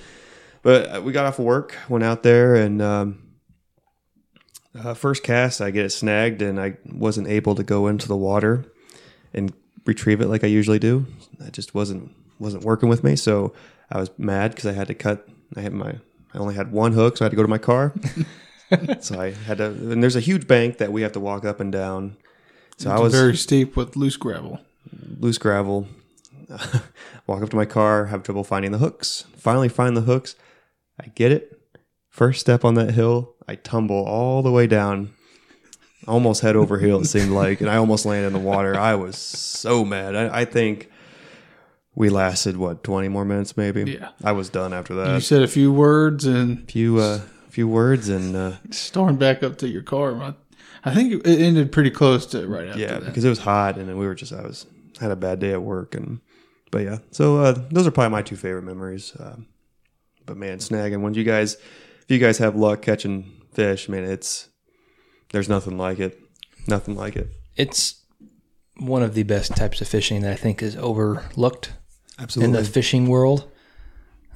But 0.63 0.95
uh, 0.95 1.03
we 1.03 1.11
got 1.11 1.27
off 1.27 1.41
of 1.41 1.45
work, 1.45 1.75
went 1.89 2.05
out 2.05 2.23
there, 2.23 2.55
and 2.55 2.81
um, 2.81 3.23
uh, 4.79 4.95
first 4.95 5.25
cast, 5.25 5.61
I 5.61 5.73
get 5.73 5.87
it 5.87 5.91
snagged, 5.91 6.41
and 6.41 6.61
I 6.61 6.77
wasn't 6.87 7.27
able 7.27 7.57
to 7.57 7.65
go 7.65 7.89
into 7.89 8.07
the 8.07 8.17
water 8.17 8.65
and 9.33 9.53
retrieve 9.87 10.21
it 10.21 10.29
like 10.29 10.45
I 10.45 10.47
usually 10.47 10.79
do. 10.79 11.07
That 11.41 11.53
just 11.53 11.75
wasn't 11.75 12.13
wasn't 12.39 12.63
working 12.63 12.89
with 12.89 13.03
me. 13.03 13.17
So 13.17 13.53
I 13.91 13.99
was 13.99 14.11
mad 14.19 14.53
because 14.53 14.67
I 14.67 14.73
had 14.73 14.89
to 14.89 14.95
cut. 14.95 15.29
I 15.57 15.61
had 15.61 15.73
my 15.73 15.95
I 16.35 16.39
only 16.39 16.55
had 16.55 16.73
one 16.73 16.93
hook, 16.93 17.17
so 17.17 17.25
I 17.25 17.27
had 17.27 17.31
to 17.31 17.37
go 17.37 17.43
to 17.43 17.49
my 17.49 17.59
car. 17.59 17.93
so 19.01 19.21
I 19.21 19.31
had 19.31 19.59
to. 19.59 19.67
And 19.67 20.03
there's 20.03 20.17
a 20.17 20.21
huge 20.21 20.47
bank 20.47 20.79
that 20.79 20.93
we 20.93 21.03
have 21.03 21.13
to 21.13 21.21
walk 21.21 21.45
up 21.45 21.61
and 21.61 21.71
down. 21.71 22.17
So 22.77 22.91
I 22.91 22.99
was 22.99 23.15
very 23.15 23.37
steep 23.37 23.77
with 23.77 23.95
loose 23.97 24.17
gravel. 24.17 24.61
loose 25.21 25.39
gravel. 25.39 25.87
Walk 27.27 27.43
up 27.43 27.51
to 27.51 27.57
my 27.57 27.65
car, 27.65 28.07
have 28.07 28.23
trouble 28.23 28.45
finding 28.45 28.73
the 28.73 28.79
hooks. 28.79 29.25
Finally 29.37 29.69
find 29.69 29.97
the 29.97 30.03
hooks. 30.03 30.35
I 31.01 31.07
get 31.07 31.33
it. 31.33 31.59
First 32.11 32.41
step 32.41 32.65
on 32.65 32.75
that 32.75 32.93
hill, 32.93 33.35
I 33.49 33.55
tumble 33.57 34.05
all 34.05 34.43
the 34.43 34.51
way 34.51 34.67
down. 34.67 35.15
Almost 36.07 36.43
head 36.43 36.55
over 36.55 36.79
heel, 36.79 37.01
it 37.01 37.07
seemed 37.07 37.31
like, 37.31 37.61
and 37.61 37.71
I 37.71 37.77
almost 37.77 38.05
landed 38.05 38.27
in 38.27 38.33
the 38.35 38.39
water. 38.39 38.77
I 38.79 38.95
was 38.95 39.17
so 39.17 39.85
mad. 39.85 40.15
I, 40.15 40.41
I 40.41 40.45
think 40.45 40.91
we 41.95 42.09
lasted 42.09 42.57
what 42.57 42.83
twenty 42.83 43.09
more 43.09 43.25
minutes, 43.25 43.57
maybe. 43.57 43.93
Yeah. 43.93 44.11
I 44.23 44.33
was 44.33 44.49
done 44.49 44.73
after 44.73 44.95
that. 44.95 45.15
you 45.15 45.21
said 45.21 45.43
a 45.43 45.49
few 45.49 45.73
words 45.73 46.25
and 46.25 46.71
few 46.71 46.99
uh, 46.99 47.21
a 47.47 47.51
few 47.51 47.69
words 47.69 48.09
and 48.09 48.35
uh, 48.35 48.53
stormed 48.71 49.19
back 49.19 49.43
up 49.43 49.59
to 49.59 49.69
your 49.69 49.83
car. 49.83 50.15
I, 50.23 50.35
I 50.85 50.95
think 50.95 51.27
it 51.27 51.41
ended 51.41 51.73
pretty 51.73 51.91
close 51.91 52.27
to 52.27 52.47
right 52.47 52.69
after 52.69 52.81
yeah, 52.81 52.99
that. 52.99 53.07
because 53.07 53.25
it 53.25 53.29
was 53.29 53.39
hot 53.39 53.79
and 53.79 53.89
then 53.89 53.97
we 53.97 54.07
were 54.07 54.15
just 54.15 54.33
I 54.33 54.43
was 54.43 54.67
had 55.01 55.11
a 55.11 55.17
bad 55.17 55.39
day 55.39 55.53
at 55.53 55.63
work 55.63 55.95
and 55.95 56.21
but 56.71 56.83
yeah, 56.83 56.99
so 57.13 57.39
uh, 57.39 57.53
those 57.71 57.87
are 57.87 57.93
probably 57.93 58.11
my 58.11 58.23
two 58.23 58.37
favorite 58.37 58.65
memories. 58.65 59.13
Um, 59.19 59.47
but 60.27 60.37
man, 60.37 60.59
snagging 60.59 61.03
when 61.03 61.15
you 61.15 61.23
guys 61.23 61.55
if 61.55 62.07
you 62.09 62.19
guys 62.19 62.39
have 62.39 62.57
luck 62.57 62.83
catching 62.83 63.31
fish, 63.53 63.89
man, 63.89 64.05
it's 64.05 64.49
there's 65.31 65.49
nothing 65.49 65.79
like 65.79 66.01
it, 66.01 66.19
nothing 66.67 66.97
like 66.97 67.15
it. 67.15 67.29
It's 67.57 68.03
one 68.77 69.05
of 69.05 69.15
the 69.15 69.23
best 69.23 69.55
types 69.57 69.81
of 69.81 69.89
fishing 69.89 70.23
that 70.23 70.33
I 70.33 70.37
think 70.37 70.63
is 70.63 70.77
overlooked 70.77 71.73
Absolutely. 72.19 72.59
in 72.59 72.65
the 72.65 72.69
fishing 72.69 73.09
world. 73.09 73.51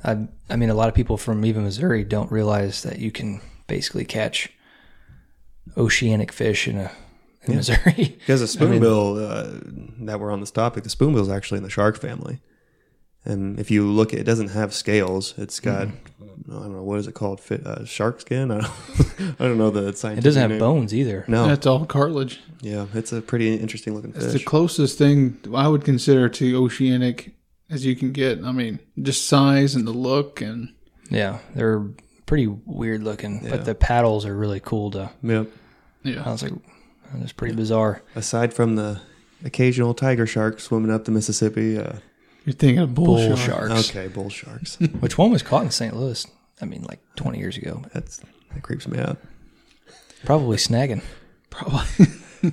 I, 0.04 0.28
I 0.48 0.56
mean, 0.56 0.70
a 0.70 0.74
lot 0.74 0.88
of 0.88 0.94
people 0.94 1.16
from 1.16 1.44
even 1.44 1.64
Missouri 1.64 2.04
don't 2.04 2.30
realize 2.30 2.82
that 2.82 2.98
you 2.98 3.10
can 3.10 3.40
basically 3.66 4.04
catch 4.04 4.50
oceanic 5.76 6.32
fish 6.32 6.66
in 6.68 6.78
a 6.78 6.90
in 7.44 7.56
Missouri. 7.56 8.16
Because 8.18 8.40
the 8.40 8.46
spoonbill 8.48 9.16
uh, 9.18 9.50
that 10.00 10.20
we're 10.20 10.30
on 10.30 10.40
this 10.40 10.50
topic, 10.50 10.84
the 10.84 10.90
spoonbill 10.90 11.22
is 11.22 11.28
actually 11.28 11.58
in 11.58 11.64
the 11.64 11.70
shark 11.70 11.98
family. 11.98 12.40
And 13.24 13.58
if 13.60 13.70
you 13.70 13.86
look, 13.86 14.14
it 14.14 14.24
doesn't 14.24 14.48
have 14.48 14.72
scales. 14.74 15.34
It's 15.38 15.60
got 15.60 15.88
Mm-hmm. 15.88 16.50
I 16.50 16.54
don't 16.62 16.72
know 16.72 16.82
what 16.82 16.98
is 16.98 17.06
it 17.06 17.12
called, 17.12 17.40
Fit, 17.40 17.66
uh, 17.66 17.84
shark 17.84 18.20
skin. 18.22 18.50
I 18.50 18.60
don't, 18.60 18.70
I 19.38 19.44
don't 19.44 19.58
know 19.58 19.68
the 19.70 19.92
scientific. 19.94 20.24
It 20.24 20.24
doesn't 20.24 20.40
have 20.40 20.50
name. 20.50 20.58
bones 20.58 20.94
either. 20.94 21.24
No, 21.28 21.46
That's 21.46 21.66
all 21.66 21.84
cartilage. 21.84 22.40
yeah, 22.62 22.86
it's 22.94 23.12
a 23.12 23.20
pretty 23.20 23.54
interesting 23.54 23.94
looking 23.94 24.12
fish. 24.12 24.22
It's 24.24 24.32
the 24.32 24.44
closest 24.44 24.96
thing 24.96 25.36
I 25.54 25.68
would 25.68 25.84
consider 25.84 26.28
to 26.30 26.56
oceanic 26.64 27.34
as 27.70 27.84
you 27.84 27.94
can 27.96 28.12
get. 28.12 28.42
I 28.44 28.52
mean, 28.52 28.78
just 29.00 29.26
size 29.26 29.74
and 29.74 29.86
the 29.86 29.92
look 29.92 30.40
and 30.40 30.72
Yeah, 31.10 31.38
they're 31.54 31.84
pretty 32.26 32.46
weird 32.46 33.02
looking, 33.02 33.42
Yeah. 33.44 33.50
but 33.50 33.64
the 33.64 33.74
paddles 33.74 34.24
are 34.26 34.36
really 34.36 34.60
cool. 34.60 34.90
To 34.92 35.10
Yep. 35.22 35.48
Yeah. 36.02 36.12
I 36.12 36.14
yeah. 36.26 36.32
was 36.32 36.42
like, 36.42 36.52
that's 37.14 37.32
pretty 37.32 37.54
bizarre. 37.54 38.02
Aside 38.14 38.52
from 38.54 38.76
the 38.76 39.00
occasional 39.44 39.94
tiger 39.94 40.26
shark 40.26 40.60
swimming 40.60 40.90
up 40.90 41.04
the 41.04 41.10
Mississippi, 41.10 41.78
uh, 41.78 41.94
You're 42.44 42.54
thinking 42.54 42.78
of 42.80 42.94
bull, 42.94 43.06
Bull 43.16 43.36
shark. 43.36 43.68
sharks, 43.70 43.90
okay, 43.90 44.08
bull 44.08 44.28
sharks. 44.30 44.76
which 45.00 45.16
one 45.18 45.30
was 45.30 45.42
caught 45.42 45.62
in 45.64 45.70
St. 45.70 45.96
Louis. 45.96 46.26
I 46.60 46.64
mean, 46.64 46.82
like 46.82 47.00
20 47.16 47.38
years 47.38 47.56
ago. 47.56 47.82
That's 47.94 48.20
that 48.52 48.62
creeps 48.62 48.88
me 48.88 48.98
out. 48.98 49.18
Probably 50.24 50.56
snagging. 50.56 51.02
Probably 51.50 52.06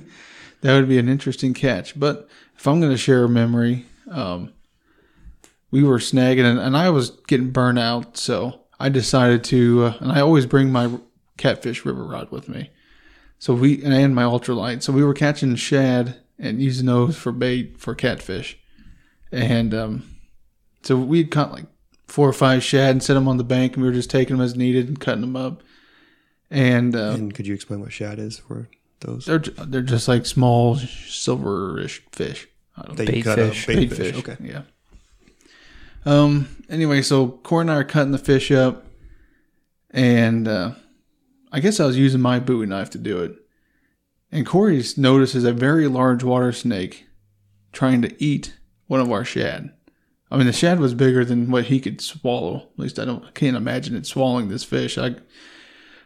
that 0.61 0.73
would 0.73 0.87
be 0.87 0.97
an 0.99 1.09
interesting 1.09 1.53
catch. 1.53 1.99
But 1.99 2.27
if 2.57 2.67
I'm 2.67 2.79
going 2.79 2.91
to 2.91 2.97
share 2.97 3.23
a 3.23 3.29
memory, 3.29 3.85
um, 4.09 4.53
we 5.75 5.83
were 5.83 5.99
snagging 5.99 6.45
and, 6.49 6.57
and 6.57 6.77
I 6.77 6.89
was 6.89 7.09
getting 7.27 7.51
burned 7.51 7.79
out, 7.79 8.15
so 8.15 8.61
I 8.79 8.87
decided 8.87 9.43
to. 9.45 9.85
Uh, 9.87 9.93
and 9.99 10.11
I 10.11 10.21
always 10.21 10.45
bring 10.45 10.71
my 10.71 10.89
catfish 11.37 11.83
river 11.83 12.05
rod 12.05 12.31
with 12.31 12.47
me. 12.47 12.69
So 13.39 13.53
we 13.53 13.83
and 13.83 14.15
my 14.15 14.23
ultralight. 14.23 14.81
So 14.83 14.93
we 14.93 15.03
were 15.03 15.13
catching 15.13 15.53
shad 15.55 16.15
and 16.39 16.61
using 16.61 16.85
those 16.85 17.17
for 17.17 17.33
bait 17.33 17.77
for 17.77 17.93
catfish, 17.93 18.57
and 19.33 19.73
um, 19.73 20.15
so 20.83 20.95
we'd 20.95 21.29
caught 21.29 21.51
like 21.51 21.65
four 22.07 22.29
or 22.29 22.33
five 22.33 22.63
shad 22.63 22.91
and 22.91 23.03
set 23.03 23.15
them 23.15 23.27
on 23.27 23.35
the 23.35 23.43
bank, 23.43 23.73
and 23.73 23.83
we 23.83 23.89
were 23.89 23.93
just 23.95 24.09
taking 24.09 24.37
them 24.37 24.45
as 24.45 24.55
needed 24.55 24.87
and 24.87 24.99
cutting 24.99 25.21
them 25.21 25.35
up. 25.35 25.61
And 26.49 26.95
uh, 26.95 27.15
And 27.17 27.33
could 27.35 27.47
you 27.47 27.53
explain 27.53 27.81
what 27.81 27.91
shad 27.91 28.17
is 28.17 28.39
for 28.39 28.69
those? 29.01 29.25
they're 29.25 29.39
they're 29.39 29.81
just 29.81 30.07
like 30.07 30.25
small 30.25 30.77
silverish 30.77 31.99
fish. 32.13 32.47
I 32.77 32.81
don't 32.83 32.89
know. 32.91 32.95
That 33.03 33.07
you 33.15 33.23
Bait 33.23 33.23
cut 33.23 33.39
up? 33.39 33.49
fish. 33.49 33.67
Bait, 33.67 33.75
Bait 33.75 33.89
fish. 33.89 34.13
fish. 34.15 34.19
Okay. 34.29 34.37
Yeah. 34.41 34.61
Um. 36.05 36.49
Anyway, 36.69 37.01
so 37.01 37.27
Corey 37.27 37.61
and 37.61 37.71
I 37.71 37.75
are 37.75 37.83
cutting 37.83 38.11
the 38.11 38.17
fish 38.17 38.51
up, 38.51 38.85
and 39.91 40.47
uh, 40.47 40.71
I 41.51 41.59
guess 41.59 41.79
I 41.79 41.85
was 41.85 41.97
using 41.97 42.21
my 42.21 42.39
Bowie 42.39 42.65
knife 42.65 42.89
to 42.91 42.97
do 42.97 43.21
it. 43.21 43.35
And 44.31 44.45
Corey 44.45 44.83
notices 44.97 45.43
a 45.43 45.53
very 45.53 45.87
large 45.87 46.23
water 46.23 46.51
snake 46.51 47.05
trying 47.71 48.01
to 48.01 48.23
eat 48.23 48.57
one 48.87 48.99
of 48.99 49.11
our 49.11 49.23
shad. 49.23 49.71
I 50.31 50.37
mean, 50.37 50.47
the 50.47 50.53
shad 50.53 50.79
was 50.79 50.93
bigger 50.93 51.23
than 51.23 51.51
what 51.51 51.65
he 51.65 51.79
could 51.79 52.01
swallow. 52.01 52.69
At 52.73 52.79
least 52.79 52.99
I 52.99 53.05
don't 53.05 53.23
I 53.23 53.31
can't 53.31 53.55
imagine 53.55 53.95
it 53.95 54.05
swallowing 54.05 54.49
this 54.49 54.63
fish. 54.63 54.97
I, 54.97 55.15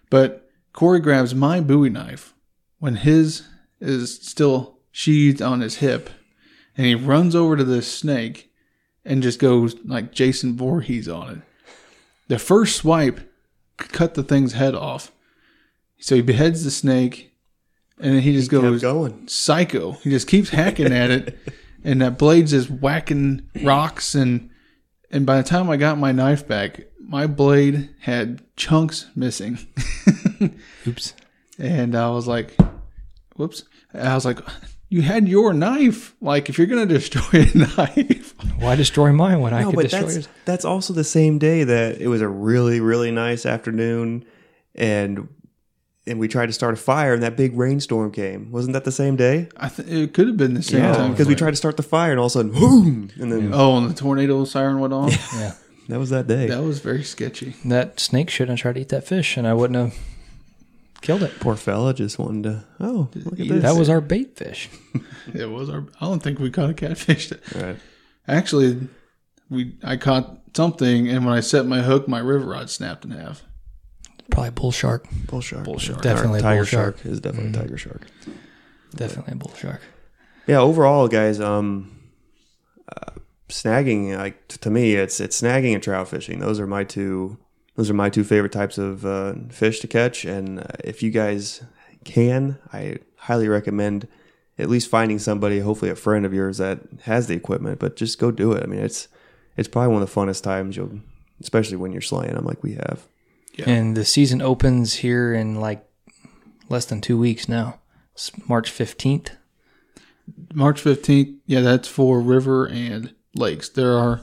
but 0.09 0.49
Corey 0.73 0.99
grabs 0.99 1.33
my 1.33 1.61
Bowie 1.61 1.89
knife 1.89 2.33
when 2.79 2.97
his 2.97 3.47
is 3.79 4.15
still 4.21 4.79
sheathed 4.91 5.41
on 5.41 5.61
his 5.61 5.77
hip, 5.77 6.09
and 6.75 6.85
he 6.85 6.95
runs 6.95 7.33
over 7.33 7.55
to 7.55 7.63
this 7.63 7.91
snake 7.91 8.48
and 9.09 9.21
just 9.21 9.39
goes 9.39 9.75
like 9.83 10.13
Jason 10.13 10.55
Voorhees 10.55 11.09
on 11.09 11.29
it. 11.29 11.41
The 12.29 12.39
first 12.39 12.77
swipe 12.77 13.19
cut 13.77 14.13
the 14.13 14.23
thing's 14.23 14.53
head 14.53 14.75
off. 14.75 15.11
So 15.99 16.15
he 16.15 16.21
beheads 16.21 16.63
the 16.63 16.71
snake, 16.71 17.33
and 17.99 18.13
then 18.15 18.21
he 18.21 18.31
just 18.33 18.49
Kept 18.49 18.61
goes 18.61 18.81
going. 18.81 19.27
psycho. 19.27 19.91
He 19.93 20.09
just 20.09 20.27
keeps 20.27 20.49
hacking 20.51 20.93
at 20.93 21.09
it, 21.11 21.37
and 21.83 22.01
that 22.01 22.17
blade's 22.17 22.51
just 22.51 22.69
whacking 22.69 23.49
rocks. 23.63 24.15
and 24.15 24.49
And 25.11 25.25
by 25.25 25.37
the 25.41 25.43
time 25.47 25.69
I 25.69 25.75
got 25.75 25.97
my 25.97 26.11
knife 26.13 26.47
back, 26.47 26.81
my 27.01 27.25
blade 27.27 27.89
had 28.01 28.41
chunks 28.55 29.07
missing, 29.15 29.57
Oops. 30.87 31.13
and 31.57 31.95
I 31.95 32.09
was 32.11 32.27
like, 32.27 32.55
"Whoops!" 33.35 33.63
I 33.93 34.13
was 34.13 34.23
like, 34.25 34.39
"You 34.89 35.01
had 35.03 35.27
your 35.27 35.53
knife. 35.53 36.15
Like, 36.21 36.49
if 36.49 36.57
you're 36.57 36.67
gonna 36.67 36.85
destroy 36.85 37.41
a 37.53 37.57
knife, 37.77 38.33
Why 38.59 38.75
destroy 38.75 39.11
mine 39.13 39.39
when 39.41 39.53
I 39.53 39.61
No, 39.61 39.69
could 39.69 39.75
but 39.75 39.81
destroy 39.83 40.01
that's 40.01 40.13
yours? 40.15 40.27
that's 40.45 40.65
also 40.65 40.93
the 40.93 41.03
same 41.03 41.37
day 41.39 41.63
that 41.63 41.99
it 42.01 42.07
was 42.07 42.21
a 42.21 42.27
really 42.27 42.79
really 42.79 43.11
nice 43.11 43.45
afternoon, 43.45 44.25
and 44.75 45.27
and 46.07 46.17
we 46.19 46.27
tried 46.27 46.47
to 46.47 46.53
start 46.53 46.73
a 46.73 46.77
fire, 46.77 47.13
and 47.13 47.21
that 47.21 47.37
big 47.37 47.55
rainstorm 47.55 48.11
came. 48.11 48.51
Wasn't 48.51 48.73
that 48.73 48.83
the 48.83 48.91
same 48.91 49.15
day? 49.15 49.47
I 49.57 49.69
th- 49.69 49.87
it 49.87 50.13
could 50.13 50.27
have 50.27 50.37
been 50.37 50.55
the 50.55 50.63
same 50.63 50.81
time 50.81 51.11
because 51.11 51.27
we 51.27 51.35
tried 51.35 51.51
to 51.51 51.55
start 51.57 51.77
the 51.77 51.83
fire, 51.83 52.11
and 52.11 52.19
all 52.19 52.25
of 52.25 52.31
a 52.31 52.33
sudden, 52.33 52.51
boom, 52.51 53.09
and 53.19 53.31
then 53.31 53.51
Oh, 53.53 53.77
and 53.77 53.89
the 53.89 53.93
tornado 53.93 54.43
siren 54.45 54.79
went 54.79 54.93
off. 54.93 55.11
Yeah. 55.35 55.53
that 55.89 55.99
was 55.99 56.09
that 56.09 56.25
day. 56.25 56.47
That 56.47 56.63
was 56.63 56.79
very 56.79 57.03
sketchy. 57.03 57.53
That 57.65 57.99
snake 57.99 58.29
shouldn't 58.31 58.57
have 58.57 58.61
tried 58.63 58.73
to 58.75 58.81
eat 58.81 58.89
that 58.89 59.05
fish, 59.05 59.37
and 59.37 59.45
I 59.47 59.53
wouldn't 59.53 59.77
have 59.77 59.99
killed 61.01 61.23
it. 61.23 61.39
Poor 61.39 61.55
fella 61.55 61.93
just 61.93 62.19
wanted 62.19 62.43
to. 62.43 62.65
Oh, 62.79 63.09
look 63.15 63.39
at 63.39 63.47
this. 63.47 63.63
That 63.63 63.75
was 63.75 63.89
our 63.89 64.01
bait 64.01 64.35
fish. 64.35 64.69
It 65.33 65.47
was 65.47 65.69
our. 65.69 65.85
I 66.01 66.05
don't 66.05 66.23
think 66.23 66.39
we 66.39 66.49
caught 66.49 66.71
a 66.71 66.73
catfish. 66.73 67.31
right. 67.53 67.77
Actually, 68.27 68.87
we 69.49 69.77
I 69.83 69.95
caught 69.95 70.39
something, 70.55 71.07
and 71.07 71.23
when 71.23 71.35
I 71.35 71.41
set 71.41 71.67
my 71.67 71.81
hook, 71.81 72.07
my 72.07 72.17
river 72.17 72.45
rod 72.45 72.69
snapped 72.71 73.05
in 73.05 73.11
half. 73.11 73.43
Probably 74.31 74.49
bull 74.51 74.71
shark. 74.71 75.05
Bull 75.27 75.41
shark. 75.41 75.65
Bull 75.65 75.77
shark. 75.77 76.01
Definitely 76.01 76.39
a 76.39 76.41
tiger 76.41 76.61
bull 76.61 76.65
shark. 76.65 76.97
shark 76.97 77.05
is 77.05 77.19
definitely 77.19 77.51
a 77.51 77.61
tiger 77.61 77.77
shark. 77.77 78.07
Definitely 78.95 79.33
a 79.33 79.35
bull 79.35 79.53
shark. 79.55 79.81
Yeah, 80.47 80.59
overall, 80.61 81.07
guys, 81.07 81.39
um, 81.39 81.95
uh, 82.91 83.11
snagging 83.49 84.17
like 84.17 84.47
to 84.47 84.69
me, 84.71 84.95
it's 84.95 85.19
it's 85.19 85.39
snagging 85.39 85.73
and 85.75 85.83
trout 85.83 86.07
fishing. 86.07 86.39
Those 86.39 86.59
are 86.59 86.67
my 86.67 86.83
two. 86.83 87.37
Those 87.79 87.89
are 87.89 87.93
my 87.93 88.09
two 88.09 88.25
favorite 88.25 88.51
types 88.51 88.77
of 88.77 89.05
uh, 89.05 89.35
fish 89.47 89.79
to 89.79 89.87
catch. 89.87 90.25
And 90.25 90.59
uh, 90.59 90.65
if 90.83 91.01
you 91.01 91.11
guys 91.11 91.63
can, 92.03 92.57
I 92.73 92.97
highly 93.15 93.47
recommend 93.47 94.05
at 94.57 94.69
least 94.69 94.89
finding 94.89 95.17
somebody, 95.17 95.61
hopefully 95.61 95.89
a 95.89 95.95
friend 95.95 96.25
of 96.25 96.33
yours 96.33 96.57
that 96.57 96.81
has 97.03 97.27
the 97.27 97.35
equipment. 97.35 97.79
But 97.79 97.95
just 97.95 98.19
go 98.19 98.31
do 98.31 98.51
it. 98.51 98.63
I 98.63 98.65
mean, 98.65 98.81
it's 98.81 99.07
it's 99.55 99.69
probably 99.69 99.93
one 99.93 100.01
of 100.01 100.13
the 100.13 100.19
funnest 100.19 100.43
times 100.43 100.75
you'll, 100.75 100.99
especially 101.39 101.77
when 101.77 101.93
you're 101.93 102.01
slaying 102.01 102.33
them 102.33 102.43
like 102.43 102.61
we 102.63 102.73
have. 102.73 103.07
Yeah. 103.53 103.69
And 103.69 103.95
the 103.95 104.03
season 104.03 104.41
opens 104.41 104.95
here 104.95 105.33
in 105.33 105.55
like 105.55 105.81
less 106.67 106.83
than 106.83 106.99
two 106.99 107.17
weeks 107.17 107.47
now. 107.47 107.79
It's 108.11 108.29
March 108.49 108.73
15th. 108.73 109.29
March 110.53 110.83
15th. 110.83 111.37
Yeah, 111.45 111.61
that's 111.61 111.87
for 111.87 112.19
river 112.19 112.67
and 112.67 113.13
lakes. 113.35 113.69
There 113.69 113.97
are 113.97 114.19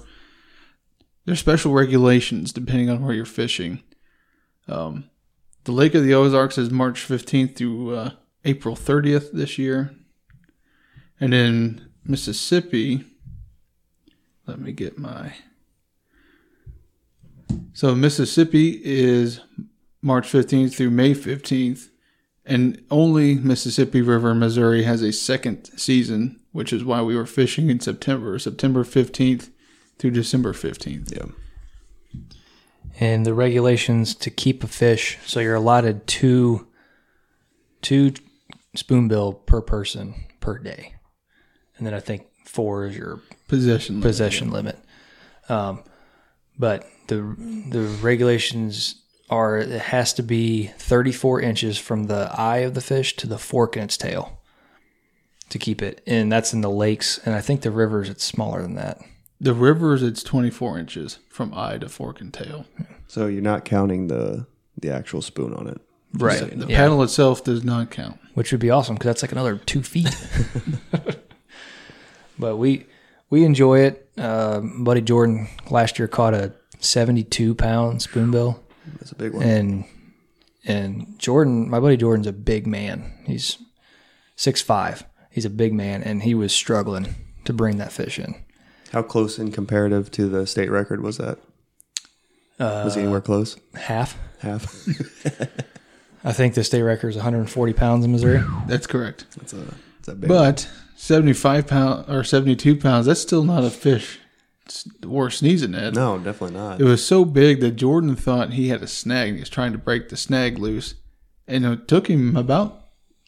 there's 1.26 1.40
special 1.40 1.72
regulations 1.72 2.52
depending 2.52 2.88
on 2.88 3.04
where 3.04 3.14
you're 3.14 3.26
fishing. 3.26 3.82
Um, 4.68 5.10
the 5.64 5.72
Lake 5.72 5.94
of 5.94 6.04
the 6.04 6.14
Ozarks 6.14 6.56
is 6.56 6.70
March 6.70 7.06
15th 7.06 7.56
through 7.56 7.94
uh, 7.94 8.10
April 8.44 8.76
30th 8.76 9.32
this 9.32 9.58
year. 9.58 9.94
And 11.20 11.34
in 11.34 11.88
Mississippi, 12.04 13.04
let 14.46 14.60
me 14.60 14.70
get 14.70 14.98
my. 14.98 15.34
So 17.72 17.94
Mississippi 17.94 18.80
is 18.84 19.40
March 20.00 20.30
15th 20.30 20.76
through 20.76 20.90
May 20.90 21.14
15th. 21.14 21.88
And 22.44 22.84
only 22.92 23.34
Mississippi 23.34 24.02
River, 24.02 24.32
Missouri 24.32 24.84
has 24.84 25.02
a 25.02 25.12
second 25.12 25.68
season, 25.76 26.38
which 26.52 26.72
is 26.72 26.84
why 26.84 27.02
we 27.02 27.16
were 27.16 27.26
fishing 27.26 27.70
in 27.70 27.80
September, 27.80 28.38
September 28.38 28.84
15th 28.84 29.50
through 29.98 30.10
December 30.12 30.52
15th. 30.52 31.12
Yeah. 31.16 32.20
And 32.98 33.26
the 33.26 33.34
regulations 33.34 34.14
to 34.16 34.30
keep 34.30 34.64
a 34.64 34.66
fish, 34.68 35.18
so 35.26 35.40
you're 35.40 35.54
allotted 35.54 36.06
two 36.06 36.66
two 37.82 38.12
spoonbill 38.74 39.34
per 39.34 39.60
person 39.60 40.14
per 40.40 40.58
day. 40.58 40.94
And 41.76 41.86
then 41.86 41.92
I 41.94 42.00
think 42.00 42.26
four 42.46 42.86
is 42.86 42.96
your 42.96 43.20
Possession. 43.48 43.96
limit. 43.96 44.02
possession 44.08 44.50
limit. 44.50 44.78
Um, 45.48 45.84
but 46.58 46.88
the 47.08 47.16
the 47.68 47.82
regulations 48.00 49.02
are 49.28 49.58
it 49.58 49.68
has 49.80 50.14
to 50.14 50.22
be 50.22 50.68
34 50.78 51.40
inches 51.42 51.76
from 51.78 52.04
the 52.04 52.30
eye 52.36 52.58
of 52.58 52.74
the 52.74 52.80
fish 52.80 53.14
to 53.16 53.26
the 53.26 53.38
fork 53.38 53.76
in 53.76 53.82
its 53.82 53.96
tail 53.98 54.40
to 55.50 55.58
keep 55.58 55.82
it. 55.82 56.00
And 56.06 56.32
that's 56.32 56.54
in 56.54 56.60
the 56.62 56.70
lakes. 56.70 57.18
And 57.26 57.34
I 57.34 57.40
think 57.42 57.60
the 57.60 57.70
rivers 57.70 58.08
it's 58.08 58.24
smaller 58.24 58.62
than 58.62 58.74
that. 58.76 58.98
The 59.40 59.52
rivers, 59.54 60.02
it's 60.02 60.22
24 60.22 60.78
inches 60.78 61.18
from 61.28 61.52
eye 61.54 61.76
to 61.78 61.88
fork 61.88 62.20
and 62.20 62.32
tail. 62.32 62.64
So 63.06 63.26
you're 63.26 63.42
not 63.42 63.64
counting 63.64 64.06
the 64.08 64.46
the 64.78 64.90
actual 64.90 65.22
spoon 65.22 65.54
on 65.54 65.66
it. 65.66 65.80
Right. 66.14 66.38
saying 66.38 66.58
The 66.58 66.66
Yeah. 66.68 66.76
paddle 66.78 67.02
itself 67.02 67.44
does 67.44 67.62
not 67.64 67.90
count. 67.90 68.18
which 68.34 68.50
would 68.52 68.60
be 68.60 68.70
awesome 68.70 68.94
because 68.94 69.06
that's 69.08 69.22
like 69.22 69.32
another 69.32 69.56
two 69.56 69.82
feet. 69.82 70.14
but 72.38 72.56
we 72.56 72.86
we 73.30 73.44
enjoy 73.44 73.80
it. 73.80 74.08
Uh, 74.16 74.60
buddy 74.60 75.00
Jordan 75.00 75.48
last 75.70 75.98
year 75.98 76.08
caught 76.08 76.34
a 76.34 76.52
72 76.80 77.54
pound 77.54 78.02
spoonbill, 78.02 78.62
That's 78.98 79.12
a 79.12 79.14
big 79.16 79.32
one. 79.34 79.42
and 79.42 79.84
and 80.64 81.18
Jordan, 81.18 81.68
my 81.70 81.80
buddy 81.80 81.96
Jordan's 81.96 82.26
a 82.26 82.32
big 82.32 82.66
man. 82.66 83.12
He's 83.26 83.58
six 84.36 84.60
five. 84.62 85.04
He's 85.30 85.44
a 85.44 85.50
big 85.50 85.74
man, 85.74 86.02
and 86.02 86.22
he 86.22 86.34
was 86.34 86.52
struggling 86.52 87.14
to 87.44 87.52
bring 87.52 87.76
that 87.76 87.92
fish 87.92 88.18
in. 88.18 88.34
How 88.92 89.02
close 89.02 89.38
in 89.38 89.52
comparative 89.52 90.10
to 90.12 90.28
the 90.28 90.46
state 90.46 90.70
record 90.70 91.02
was 91.02 91.18
that? 91.18 91.38
was 92.58 92.94
he 92.94 93.02
anywhere 93.02 93.18
uh, 93.18 93.22
close? 93.22 93.56
Half. 93.74 94.16
Half. 94.40 94.64
I 96.24 96.32
think 96.32 96.54
the 96.54 96.64
state 96.64 96.82
record 96.82 97.08
is 97.08 97.16
140 97.16 97.72
pounds 97.74 98.04
in 98.04 98.12
Missouri. 98.12 98.42
That's 98.66 98.86
correct. 98.86 99.26
That's 99.36 99.52
a 99.52 99.56
that's 99.96 100.08
a 100.08 100.14
big. 100.14 100.28
But 100.28 100.68
75 100.96 101.66
pound 101.66 102.08
or 102.08 102.24
72 102.24 102.76
pounds, 102.76 103.06
that's 103.06 103.20
still 103.20 103.44
not 103.44 103.62
a 103.64 103.70
fish 103.70 104.18
s- 104.66 104.88
worth 105.04 105.34
sneezing 105.34 105.74
at. 105.74 105.94
no, 105.94 106.18
definitely 106.18 106.56
not. 106.56 106.80
It 106.80 106.84
was 106.84 107.04
so 107.04 107.24
big 107.24 107.60
that 107.60 107.72
Jordan 107.72 108.16
thought 108.16 108.54
he 108.54 108.68
had 108.68 108.82
a 108.82 108.86
snag 108.88 109.28
and 109.28 109.36
he 109.36 109.40
was 109.40 109.50
trying 109.50 109.72
to 109.72 109.78
break 109.78 110.08
the 110.08 110.16
snag 110.16 110.58
loose. 110.58 110.94
And 111.46 111.64
it 111.64 111.86
took 111.86 112.08
him 112.08 112.36
about 112.36 112.82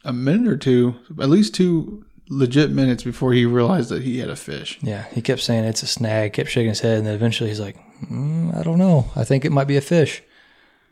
a 0.05 0.13
minute 0.13 0.49
or 0.51 0.57
two, 0.57 0.97
at 1.21 1.29
least 1.29 1.55
two 1.55 2.05
legit 2.31 2.71
minutes 2.71 3.03
before 3.03 3.33
he 3.33 3.47
realized 3.47 3.89
that 3.91 4.03
he 4.03 4.19
had 4.19 4.29
a 4.31 4.37
fish. 4.37 4.79
Yeah, 4.83 5.07
he 5.13 5.23
kept 5.23 5.41
saying 5.41 5.65
it's 5.65 5.83
a 5.83 5.87
snag, 5.87 6.33
kept 6.35 6.51
shaking 6.51 6.69
his 6.71 6.81
head, 6.81 6.99
and 6.99 7.07
then 7.07 7.15
eventually 7.15 7.49
he's 7.51 7.61
like, 7.61 7.77
mm, 8.03 8.55
I 8.57 8.63
don't 8.63 8.79
know. 8.79 9.11
I 9.17 9.25
think 9.25 9.45
it 9.45 9.53
might 9.53 9.67
be 9.69 9.77
a 9.77 9.81
fish. 9.83 10.23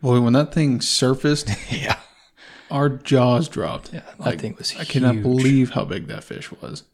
Boy, 0.03 0.20
when 0.20 0.32
that 0.34 0.53
thing 0.53 0.80
surfaced, 0.80 1.51
Yeah. 1.70 1.99
our 2.70 2.89
jaws 2.89 3.49
dropped. 3.49 3.93
Yeah, 3.93 4.03
that 4.20 4.41
thing 4.41 4.55
was 4.59 4.74
I 4.78 4.84
cannot 4.84 5.22
believe 5.22 5.70
how 5.70 5.84
big 5.84 6.07
that 6.09 6.24
fish 6.24 6.51
was. 6.53 6.84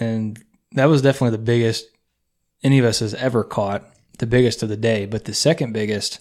And 0.00 0.42
that 0.72 0.86
was 0.86 1.02
definitely 1.02 1.36
the 1.36 1.42
biggest 1.42 1.86
any 2.62 2.78
of 2.78 2.84
us 2.84 2.98
has 3.00 3.14
ever 3.14 3.44
caught, 3.44 3.84
the 4.18 4.26
biggest 4.26 4.62
of 4.62 4.68
the 4.68 4.76
day. 4.76 5.06
But 5.06 5.24
the 5.24 5.34
second 5.34 5.72
biggest 5.72 6.20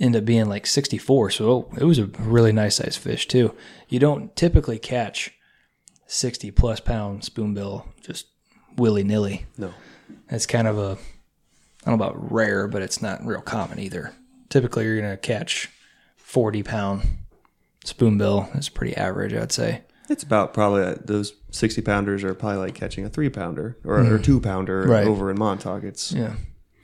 ended 0.00 0.22
up 0.22 0.26
being 0.26 0.48
like 0.48 0.66
64. 0.66 1.30
So 1.30 1.68
it 1.78 1.84
was 1.84 1.98
a 1.98 2.06
really 2.06 2.52
nice 2.52 2.76
sized 2.76 2.98
fish, 2.98 3.26
too. 3.26 3.54
You 3.88 3.98
don't 3.98 4.34
typically 4.36 4.78
catch 4.78 5.32
60 6.08 6.50
plus 6.50 6.80
pound 6.80 7.22
spoonbill 7.22 7.86
just 8.02 8.26
willy 8.76 9.04
nilly. 9.04 9.46
no. 9.56 9.72
It's 10.30 10.46
kind 10.46 10.66
of 10.66 10.78
a, 10.78 10.96
I 11.84 11.90
don't 11.90 11.98
know 11.98 12.06
about 12.06 12.32
rare, 12.32 12.66
but 12.66 12.82
it's 12.82 13.00
not 13.02 13.24
real 13.24 13.40
common 13.42 13.78
either. 13.78 14.12
Typically, 14.48 14.84
you're 14.84 14.98
going 15.00 15.10
to 15.10 15.16
catch 15.18 15.70
40 16.16 16.62
pound 16.62 17.02
spoonbill. 17.84 18.48
It's 18.54 18.68
pretty 18.68 18.96
average, 18.96 19.34
I'd 19.34 19.52
say. 19.52 19.82
It's 20.10 20.22
about 20.22 20.54
probably 20.54 20.82
uh, 20.84 20.94
those 21.04 21.34
sixty 21.50 21.82
pounders 21.82 22.24
are 22.24 22.34
probably 22.34 22.58
like 22.58 22.74
catching 22.74 23.04
a 23.04 23.10
three 23.10 23.28
pounder 23.28 23.76
or, 23.84 24.00
or 24.14 24.18
two 24.18 24.40
pounder 24.40 24.82
Right. 24.86 25.06
over 25.06 25.30
in 25.30 25.38
Montauk. 25.38 25.84
It's 25.84 26.12
Yeah. 26.12 26.36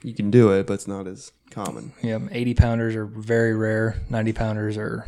you 0.02 0.12
can 0.12 0.30
do 0.30 0.52
it, 0.52 0.66
but 0.66 0.74
it's 0.74 0.86
not 0.86 1.06
as 1.06 1.32
common. 1.50 1.92
Yeah, 2.02 2.18
80 2.30 2.52
pounders 2.54 2.94
are 2.94 3.06
very 3.06 3.54
rare. 3.56 3.96
90 4.10 4.34
pounders 4.34 4.76
are, 4.76 5.06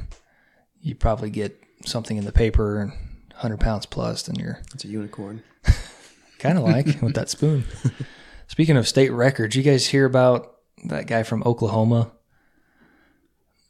you 0.80 0.94
probably 0.94 1.28
get 1.28 1.60
something 1.84 2.16
in 2.16 2.24
the 2.24 2.32
paper 2.32 2.80
and 2.80 2.92
100 3.36 3.60
pounds 3.60 3.86
plus, 3.86 4.22
then 4.22 4.36
you're 4.36 4.60
It's 4.74 4.84
a 4.84 4.88
unicorn. 4.88 5.42
kind 6.38 6.58
of 6.58 6.64
like 6.64 7.02
with 7.02 7.14
that 7.14 7.28
spoon. 7.28 7.64
Speaking 8.48 8.76
of 8.76 8.88
state 8.88 9.10
records, 9.10 9.56
you 9.56 9.62
guys 9.62 9.86
hear 9.86 10.04
about 10.04 10.56
that 10.84 11.06
guy 11.06 11.22
from 11.22 11.42
Oklahoma? 11.44 12.12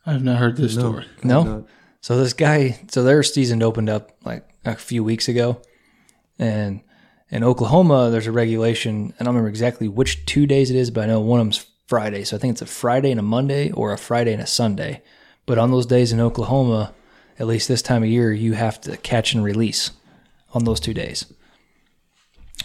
I 0.04 0.12
have 0.12 0.22
not 0.22 0.38
heard 0.38 0.56
this 0.56 0.74
story. 0.74 1.06
No? 1.24 1.66
So 2.00 2.16
this 2.18 2.32
guy, 2.32 2.78
so 2.88 3.02
their 3.02 3.22
season 3.24 3.62
opened 3.62 3.88
up 3.88 4.16
like 4.24 4.48
a 4.64 4.76
few 4.76 5.02
weeks 5.02 5.26
ago, 5.28 5.60
and 6.38 6.82
in 7.30 7.42
Oklahoma, 7.42 8.10
there's 8.10 8.28
a 8.28 8.32
regulation. 8.32 8.94
And 8.94 9.14
I 9.18 9.24
don't 9.24 9.34
remember 9.34 9.48
exactly 9.48 9.88
which 9.88 10.24
two 10.26 10.46
days 10.46 10.70
it 10.70 10.76
is, 10.76 10.92
but 10.92 11.04
I 11.04 11.06
know 11.06 11.20
one 11.20 11.40
of 11.40 11.46
them's 11.46 11.66
Friday. 11.88 12.22
So 12.22 12.36
I 12.36 12.38
think 12.38 12.52
it's 12.52 12.62
a 12.62 12.66
Friday 12.66 13.10
and 13.10 13.18
a 13.18 13.24
Monday, 13.24 13.72
or 13.72 13.92
a 13.92 13.98
Friday 13.98 14.32
and 14.32 14.42
a 14.42 14.46
Sunday. 14.46 15.02
But 15.46 15.58
on 15.58 15.72
those 15.72 15.86
days 15.86 16.12
in 16.12 16.20
Oklahoma, 16.20 16.94
at 17.38 17.46
least 17.46 17.68
this 17.68 17.82
time 17.82 18.02
of 18.02 18.08
year, 18.08 18.32
you 18.32 18.54
have 18.54 18.80
to 18.82 18.96
catch 18.96 19.34
and 19.34 19.44
release 19.44 19.90
on 20.52 20.64
those 20.64 20.80
two 20.80 20.94
days. 20.94 21.26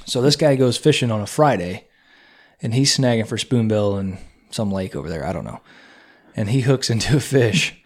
So 0.05 0.21
this 0.21 0.35
guy 0.35 0.55
goes 0.55 0.77
fishing 0.77 1.11
on 1.11 1.21
a 1.21 1.27
Friday, 1.27 1.87
and 2.61 2.73
he's 2.73 2.97
snagging 2.97 3.27
for 3.27 3.37
spoonbill 3.37 3.97
in 3.97 4.17
some 4.49 4.71
lake 4.71 4.95
over 4.95 5.09
there. 5.09 5.25
I 5.25 5.33
don't 5.33 5.45
know. 5.45 5.61
And 6.35 6.49
he 6.49 6.61
hooks 6.61 6.89
into 6.89 7.17
a 7.17 7.19
fish 7.19 7.81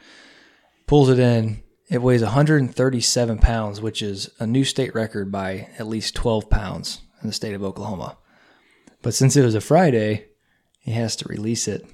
pulls 0.88 1.10
it 1.10 1.20
in. 1.20 1.64
It 1.90 2.02
weighs 2.02 2.24
137 2.24 3.38
pounds, 3.40 3.80
which 3.80 4.02
is 4.02 4.30
a 4.40 4.48
new 4.48 4.64
state 4.64 4.96
record 4.96 5.32
by 5.32 5.70
at 5.78 5.88
least 5.88 6.16
12 6.16 6.50
pounds 6.50 7.02
in 7.22 7.28
the 7.28 7.34
state 7.34 7.54
of 7.54 7.64
Oklahoma. 7.64 8.18
But 9.02 9.14
since 9.14 9.36
it 9.36 9.44
was 9.44 9.56
a 9.56 9.62
Friday, 9.62 10.26
he 10.80 10.92
has 10.92 11.16
to 11.18 11.28
release 11.28 11.68
it 11.68 11.86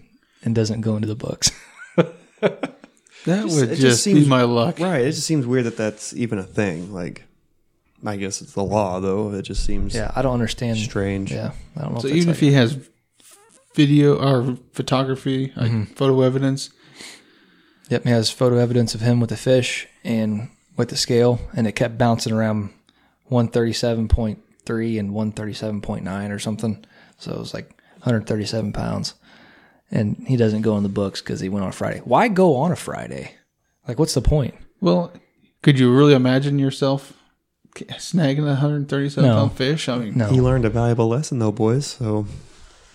and 0.43 0.55
doesn't 0.55 0.81
go 0.81 0.95
into 0.95 1.07
the 1.07 1.15
books. 1.15 1.51
That 3.25 3.43
Just- 3.43 3.55
would 3.59 3.63
it 3.71 3.75
just, 3.75 3.81
just 3.81 4.05
be 4.05 4.13
seems- 4.15 4.27
my 4.27 4.43
luck. 4.43 4.79
Right. 4.79 5.01
It 5.01 5.11
just 5.11 5.27
seems 5.27 5.45
weird 5.45 5.65
that 5.65 5.77
that's 5.77 6.13
even 6.15 6.39
a 6.39 6.43
thing. 6.43 6.91
Like, 6.93 7.23
I 8.05 8.15
guess 8.15 8.41
it's 8.41 8.53
the 8.53 8.63
law, 8.63 8.99
though. 8.99 9.31
It 9.33 9.43
just 9.43 9.63
seems 9.65 9.93
yeah, 9.93 10.11
I 10.15 10.21
don't 10.23 10.33
understand. 10.33 10.77
strange. 10.79 11.31
Yeah, 11.31 11.51
I 11.77 11.81
don't 11.81 11.93
know. 11.93 11.99
So 11.99 12.07
if 12.07 12.13
that's 12.13 12.17
even 12.23 12.29
if 12.31 12.39
he 12.39 12.51
has 12.53 12.77
video 13.75 14.15
or 14.17 14.57
photography, 14.73 15.53
like 15.55 15.71
Mm-hmm. 15.71 15.93
photo 15.93 16.21
evidence, 16.21 16.71
Yep, 17.89 18.03
he 18.05 18.09
has 18.09 18.29
photo 18.31 18.57
evidence 18.57 18.95
of 18.95 19.01
him 19.01 19.19
with 19.19 19.29
the 19.31 19.37
fish 19.37 19.85
and 20.03 20.49
with 20.77 20.89
the 20.89 20.95
scale, 20.97 21.41
and 21.53 21.67
it 21.67 21.73
kept 21.73 21.97
bouncing 21.97 22.31
around 22.33 22.69
137.3 23.29 24.99
and 24.99 25.11
137.9 25.11 26.31
or 26.31 26.39
something. 26.39 26.83
So 27.17 27.31
it 27.33 27.37
was 27.39 27.53
like 27.53 27.69
137 27.99 28.71
pounds. 28.73 29.13
And 29.91 30.23
he 30.25 30.37
doesn't 30.37 30.61
go 30.61 30.77
in 30.77 30.83
the 30.83 30.89
books 30.89 31.21
because 31.21 31.39
he 31.41 31.49
went 31.49 31.63
on 31.63 31.69
a 31.69 31.73
Friday. 31.73 31.99
Why 32.05 32.27
go 32.29 32.55
on 32.55 32.71
a 32.71 32.75
Friday? 32.77 33.35
Like, 33.87 33.99
what's 33.99 34.13
the 34.13 34.21
point? 34.21 34.55
well, 34.79 35.11
could 35.61 35.77
you 35.77 35.93
really 35.95 36.13
imagine 36.15 36.57
yourself 36.57 37.13
snagging 37.75 38.39
a 38.43 38.55
137 38.57 39.29
No. 39.29 39.35
pound 39.35 39.53
fish? 39.53 39.87
I 39.89 39.97
mean, 39.97 40.17
No. 40.17 40.27
He 40.29 40.41
learned 40.41 40.65
a 40.65 40.69
valuable 40.69 41.07
lesson, 41.07 41.39
though, 41.39 41.51
boys. 41.51 41.85
So 41.87 42.25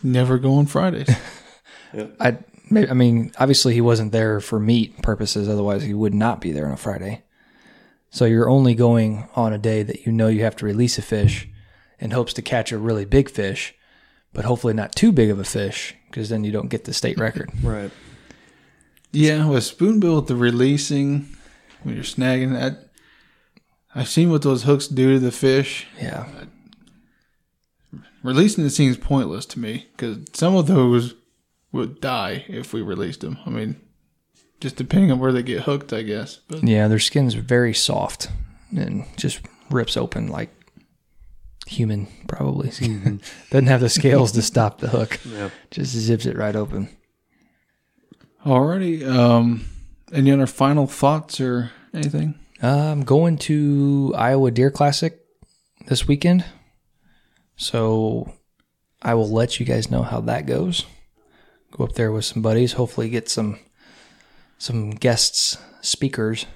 never 0.03 0.39
go 0.39 0.55
on 0.55 0.67
Fridays. 0.67 1.09
I, 2.21 2.39
I 2.75 2.95
mean, 2.95 3.31
obviously 3.39 3.75
he 3.75 3.81
wasn't 3.81 4.11
there 4.13 4.41
for 4.41 4.59
meat 4.59 5.01
purposes. 5.03 5.49
Otherwise, 5.49 5.83
he 5.85 5.95
would 5.95 6.15
not 6.15 6.41
be 6.41 6.51
there 6.53 6.67
on 6.67 6.73
a 6.73 6.77
Friday. 6.77 7.23
So 8.11 8.25
you're 8.25 8.49
only 8.51 8.75
going 8.75 9.29
on 9.37 9.53
a 9.53 9.59
day 9.59 9.83
that 9.83 10.07
you 10.07 10.13
know 10.13 10.29
you 10.29 10.43
have 10.43 10.57
to 10.57 10.65
release 10.67 10.99
a 10.99 11.03
fish 11.03 11.49
in 11.99 12.11
hopes 12.11 12.33
to 12.35 12.43
catch 12.43 12.73
a 12.73 12.79
really 12.79 13.05
big 13.05 13.31
fish, 13.31 13.75
but 14.33 14.45
hopefully 14.45 14.75
not 14.75 14.95
too 14.95 15.13
big 15.13 15.31
of 15.31 15.39
a 15.39 15.45
fish 15.45 15.95
because 16.17 16.31
then 16.31 16.45
you 16.45 16.51
don't 16.51 16.71
get 16.71 16.85
the 16.85 16.95
state 16.95 17.19
record. 17.19 17.51
right. 17.63 17.91
Yeah, 19.13 19.47
with 19.49 19.65
spoonbill 19.65 20.17
with 20.17 20.29
the 20.29 20.35
releasing 20.35 21.29
when 21.83 21.95
you're 21.95 22.05
snagging 22.05 22.55
that. 22.55 22.89
I've 23.95 24.09
seen 24.09 24.31
what 24.31 24.41
those 24.41 24.63
hooks 24.63 24.89
do 24.89 25.13
to 25.13 25.19
the 25.19 25.31
fish. 25.31 25.87
Yeah. 26.01 26.27
Uh, 27.93 27.99
releasing 28.23 28.65
it 28.65 28.71
seems 28.71 28.97
pointless 28.97 29.45
to 29.47 29.59
me 29.59 29.89
because 29.93 30.21
some 30.33 30.57
of 30.57 30.69
those 30.69 31.15
would 31.71 32.01
die 32.01 32.47
if 32.49 32.73
we 32.73 32.81
released 32.81 33.21
them. 33.21 33.37
I 33.45 33.51
mean, 33.51 33.79
just 34.59 34.77
depending 34.77 35.13
on 35.13 35.19
where 35.19 35.33
they 35.33 35.43
get 35.43 35.65
hooked, 35.65 35.93
I 35.93 36.01
guess. 36.01 36.37
But 36.49 36.65
Yeah, 36.65 36.89
their 36.89 36.99
skin's 36.99 37.35
very 37.35 37.75
soft 37.75 38.29
and 38.75 39.05
just 39.19 39.41
rips 39.71 39.99
open 39.99 40.29
like 40.29 40.56
human, 41.67 42.07
probably. 42.29 42.69
Doesn't 43.51 43.67
have 43.67 43.81
the 43.81 43.89
scales 43.89 44.33
to 44.33 44.43
stop 44.43 44.79
the 44.79 44.89
hook. 44.89 45.19
Yeah. 45.27 45.51
Just 45.71 45.93
zips 45.93 46.27
it 46.27 46.37
right 46.37 46.57
open. 46.57 46.89
alrighty, 48.45 49.07
um, 49.07 49.65
any 50.13 50.31
other 50.33 50.47
final 50.47 50.87
thoughts 50.87 51.41
or 51.41 51.73
anything? 51.93 52.35
I'm 52.63 53.03
going 53.03 53.37
to 53.39 54.15
Iowa 54.17 54.51
Deer 54.51 54.71
Classic 54.71 55.19
this 55.89 56.07
weekend. 56.09 56.45
So 57.57 58.33
I 59.03 59.15
will 59.15 59.29
let 59.31 59.59
you 59.61 59.67
guys 59.67 59.91
know 59.91 60.03
how 60.03 60.21
that 60.23 60.47
goes. 60.47 60.87
Go 61.73 61.85
up 61.85 61.93
there 61.93 62.13
with 62.13 62.25
some 62.25 62.41
buddies, 62.43 62.73
hopefully 62.75 63.09
get 63.11 63.29
some 63.29 63.59
some 64.59 64.91
guests, 64.91 65.59
speakers 65.83 66.47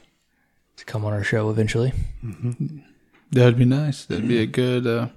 to 0.76 0.84
come 0.86 1.04
on 1.04 1.12
our 1.12 1.22
show 1.24 1.50
eventually. 1.50 1.92
That'd 3.32 3.58
be 3.58 3.64
nice. 3.64 4.04
That'd 4.04 4.26
be 4.28 4.40
a 4.40 4.46
good 4.46 4.86
uh, 4.86 5.08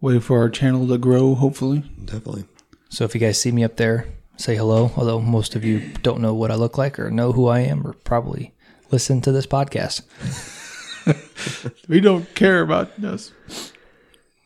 way 0.00 0.20
for 0.20 0.38
our 0.38 0.48
channel 0.48 0.86
to 0.88 0.98
grow. 0.98 1.34
Hopefully, 1.34 1.80
Definitely. 2.04 2.44
So 2.88 3.04
if 3.04 3.14
you 3.14 3.20
guys 3.20 3.40
see 3.40 3.50
me 3.52 3.64
up 3.64 3.76
there, 3.76 4.06
say 4.36 4.54
hello. 4.54 4.92
Although 4.96 5.20
most 5.20 5.56
of 5.56 5.64
you 5.64 5.80
don't 6.02 6.20
know 6.20 6.34
what 6.34 6.50
I 6.50 6.56
look 6.56 6.76
like 6.76 6.98
or 6.98 7.10
know 7.10 7.32
who 7.32 7.46
I 7.48 7.60
am 7.60 7.86
or 7.86 7.94
probably 7.94 8.52
listen 8.90 9.20
to 9.22 9.32
this 9.32 9.46
podcast. 9.46 10.02
we 11.88 12.00
don't 12.00 12.32
care 12.34 12.60
about 12.60 13.02
us. 13.02 13.32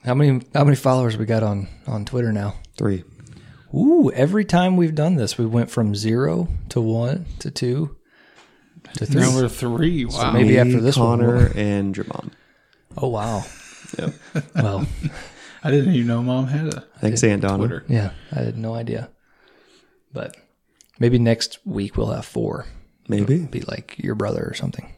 How 0.05 0.15
many 0.15 0.43
how 0.55 0.65
many 0.65 0.77
followers 0.77 1.17
we 1.17 1.27
got 1.27 1.43
on 1.43 1.69
on 1.87 2.05
Twitter 2.05 2.33
now? 2.33 2.55
Three. 2.77 3.03
Ooh, 3.75 4.11
every 4.13 4.45
time 4.45 4.77
we've 4.77 4.95
done 4.95 5.17
this, 5.17 5.37
we 5.37 5.45
went 5.45 5.71
from 5.71 5.95
zero 5.95 6.49
to 6.69 6.81
one 6.81 7.27
to 7.41 7.51
two 7.51 7.97
to 8.95 9.07
three. 9.07 9.21
Now 9.21 9.35
we're 9.35 9.49
three. 9.49 10.05
Wow. 10.05 10.33
maybe 10.33 10.51
Me, 10.51 10.59
after 10.59 10.81
this 10.81 10.97
one, 10.97 11.19
Connor 11.19 11.37
we'll- 11.37 11.53
and 11.59 11.95
Jermon. 11.95 12.31
Oh 12.97 13.09
wow. 13.09 13.45
Yep. 13.99 14.15
Well, 14.55 14.87
I 15.63 15.71
didn't 15.71 15.95
even 15.95 16.07
know 16.07 16.23
mom 16.23 16.47
had 16.49 16.75
a 16.75 16.81
Thanks, 17.01 17.23
Aunt 17.25 17.43
Donna. 17.43 17.59
Twitter. 17.59 17.85
yeah, 17.89 18.11
I 18.33 18.41
had 18.41 18.57
no 18.59 18.75
idea. 18.75 19.09
But 20.13 20.37
maybe 20.99 21.19
next 21.19 21.59
week 21.65 21.97
we'll 21.97 22.11
have 22.11 22.25
four. 22.27 22.67
Maybe. 23.09 23.45
Be 23.47 23.61
like 23.63 23.97
your 23.99 24.15
brother 24.15 24.45
or 24.45 24.55
something. 24.55 24.93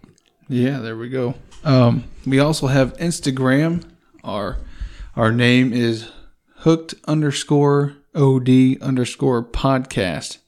Yeah, 0.48 0.78
there 0.78 0.96
we 0.96 1.08
go. 1.10 1.34
Um, 1.64 2.04
we 2.26 2.38
also 2.38 2.66
have 2.68 2.96
Instagram. 2.98 3.84
Our 4.24 4.58
our 5.16 5.32
name 5.32 5.72
is 5.72 6.10
hooked 6.58 6.94
underscore 7.06 7.96
od 8.14 8.48
underscore 8.80 9.42
podcast. 9.44 10.38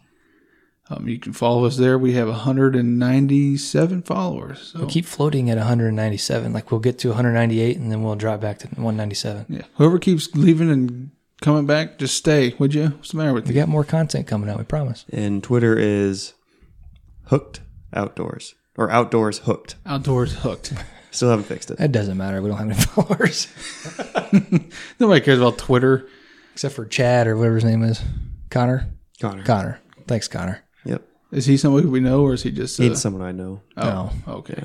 Um, 0.93 1.07
you 1.09 1.19
can 1.21 1.33
follow 1.33 1.65
us 1.67 1.77
there. 1.77 1.97
We 1.99 2.15
have 2.15 2.27
197 2.29 4.03
followers. 4.03 4.73
So 4.73 4.81
We 4.81 4.87
keep 4.87 5.05
floating 5.07 5.49
at 5.49 5.57
197. 5.57 6.53
Like 6.53 6.71
we'll 6.71 6.81
get 6.81 6.99
to 7.01 7.09
198 7.09 7.77
and 7.77 7.93
then 7.93 8.03
we'll 8.03 8.17
drop 8.17 8.41
back 8.41 8.59
to 8.61 8.67
197. 8.69 9.47
yeah, 9.49 9.63
whoever 9.77 9.99
keeps 9.99 10.35
leaving 10.35 10.69
and 10.71 11.11
coming 11.41 11.65
back, 11.67 11.99
just 11.99 12.17
stay, 12.17 12.55
would 12.59 12.75
you? 12.75 12.89
What's 12.89 13.13
the 13.13 13.19
matter 13.19 13.33
with 13.33 13.47
We 13.47 13.55
you? 13.55 13.61
got 13.61 13.69
more 13.69 13.85
content 13.85 14.27
coming 14.27 14.51
out. 14.51 14.59
We 14.59 14.65
promise. 14.65 15.05
And 15.13 15.43
Twitter 15.45 15.79
is 15.79 16.35
hooked 17.27 17.61
outdoors 17.95 18.55
or 18.77 18.91
outdoors 18.91 19.39
hooked. 19.39 19.77
Outdoors 19.87 20.35
hooked. 20.37 20.73
Still 21.13 21.31
haven't 21.31 21.45
fixed 21.47 21.71
it. 21.71 21.81
It 21.81 21.91
doesn't 21.93 22.17
matter. 22.17 22.41
We 22.43 22.49
don't 22.51 22.59
have 22.59 22.71
any 22.71 22.81
followers 22.81 23.49
Nobody 25.01 25.21
cares 25.21 25.39
about 25.39 25.59
Twitter. 25.59 26.09
except 26.53 26.75
for 26.75 26.85
Chad 26.85 27.27
or 27.27 27.37
whatever 27.37 27.57
his 27.57 27.65
name 27.65 27.83
is. 27.83 28.01
Connor. 28.51 28.89
Connor. 29.21 29.43
Connor. 29.45 29.81
Thanks, 30.07 30.29
Connor. 30.29 30.63
Yep. 31.31 31.39
Is 31.39 31.47
he 31.47 31.57
somebody 31.57 31.87
we 31.87 32.01
know, 32.01 32.23
or 32.23 32.35
is 32.35 32.43
he 32.43 32.51
just? 32.51 32.79
Uh, 32.81 32.85
It's 32.85 33.01
someone 33.01 33.23
I 33.23 33.33
know. 33.33 33.63
Oh, 33.77 34.13
okay. 34.29 34.65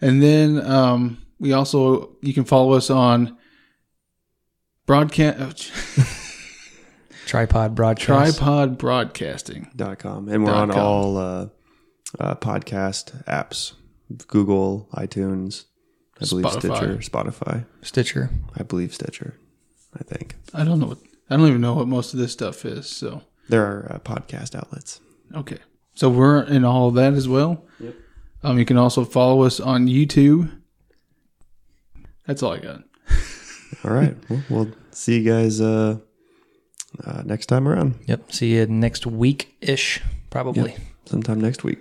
And 0.00 0.22
then 0.22 0.60
um, 0.64 1.18
we 1.38 1.52
also 1.52 2.16
you 2.22 2.34
can 2.34 2.44
follow 2.44 2.72
us 2.74 2.90
on 2.90 3.36
broadcast 4.86 5.72
Tripod 7.26 7.74
broadcast. 7.74 8.36
tripod 8.38 8.76
broadcasting. 8.78 9.70
Dot 9.74 9.98
com. 9.98 10.28
And 10.28 10.44
we're 10.44 10.50
Dot 10.52 10.62
on 10.62 10.70
com. 10.72 10.78
all 10.80 11.16
uh, 11.16 11.48
uh, 12.20 12.34
podcast 12.36 13.24
apps 13.24 13.72
Google, 14.28 14.88
iTunes, 14.94 15.64
I 16.20 16.26
believe 16.26 16.44
Spotify. 16.44 16.60
Stitcher, 16.60 16.96
Spotify. 17.10 17.66
Stitcher. 17.82 18.30
I 18.56 18.62
believe 18.62 18.92
Stitcher. 18.94 19.38
I 19.98 20.02
think. 20.04 20.36
I 20.52 20.64
don't 20.64 20.78
know. 20.80 20.88
What, 20.88 20.98
I 21.30 21.36
don't 21.36 21.48
even 21.48 21.60
know 21.62 21.74
what 21.74 21.88
most 21.88 22.12
of 22.12 22.20
this 22.20 22.32
stuff 22.32 22.64
is. 22.66 22.88
So 22.88 23.22
There 23.48 23.64
are 23.64 23.90
uh, 23.94 23.98
podcast 24.00 24.54
outlets. 24.54 25.00
Okay, 25.36 25.58
so 25.94 26.08
we're 26.08 26.42
in 26.42 26.64
all 26.64 26.88
of 26.88 26.94
that 26.94 27.12
as 27.14 27.28
well. 27.28 27.64
Yep. 27.80 27.94
Um, 28.42 28.58
you 28.58 28.64
can 28.64 28.76
also 28.76 29.04
follow 29.04 29.42
us 29.42 29.60
on 29.60 29.86
YouTube. 29.86 30.50
That's 32.26 32.42
all 32.42 32.52
I 32.52 32.58
got. 32.58 32.82
All 33.84 33.90
right. 33.90 34.16
well, 34.30 34.42
we'll 34.48 34.70
see 34.92 35.20
you 35.20 35.30
guys 35.30 35.60
uh, 35.60 35.98
uh, 37.04 37.22
next 37.24 37.46
time 37.46 37.68
around. 37.68 37.96
Yep. 38.06 38.32
See 38.32 38.54
you 38.54 38.66
next 38.66 39.06
week 39.06 39.54
ish, 39.60 40.00
probably. 40.30 40.74
Sometime 41.04 41.40
next 41.40 41.64
week. 41.64 41.80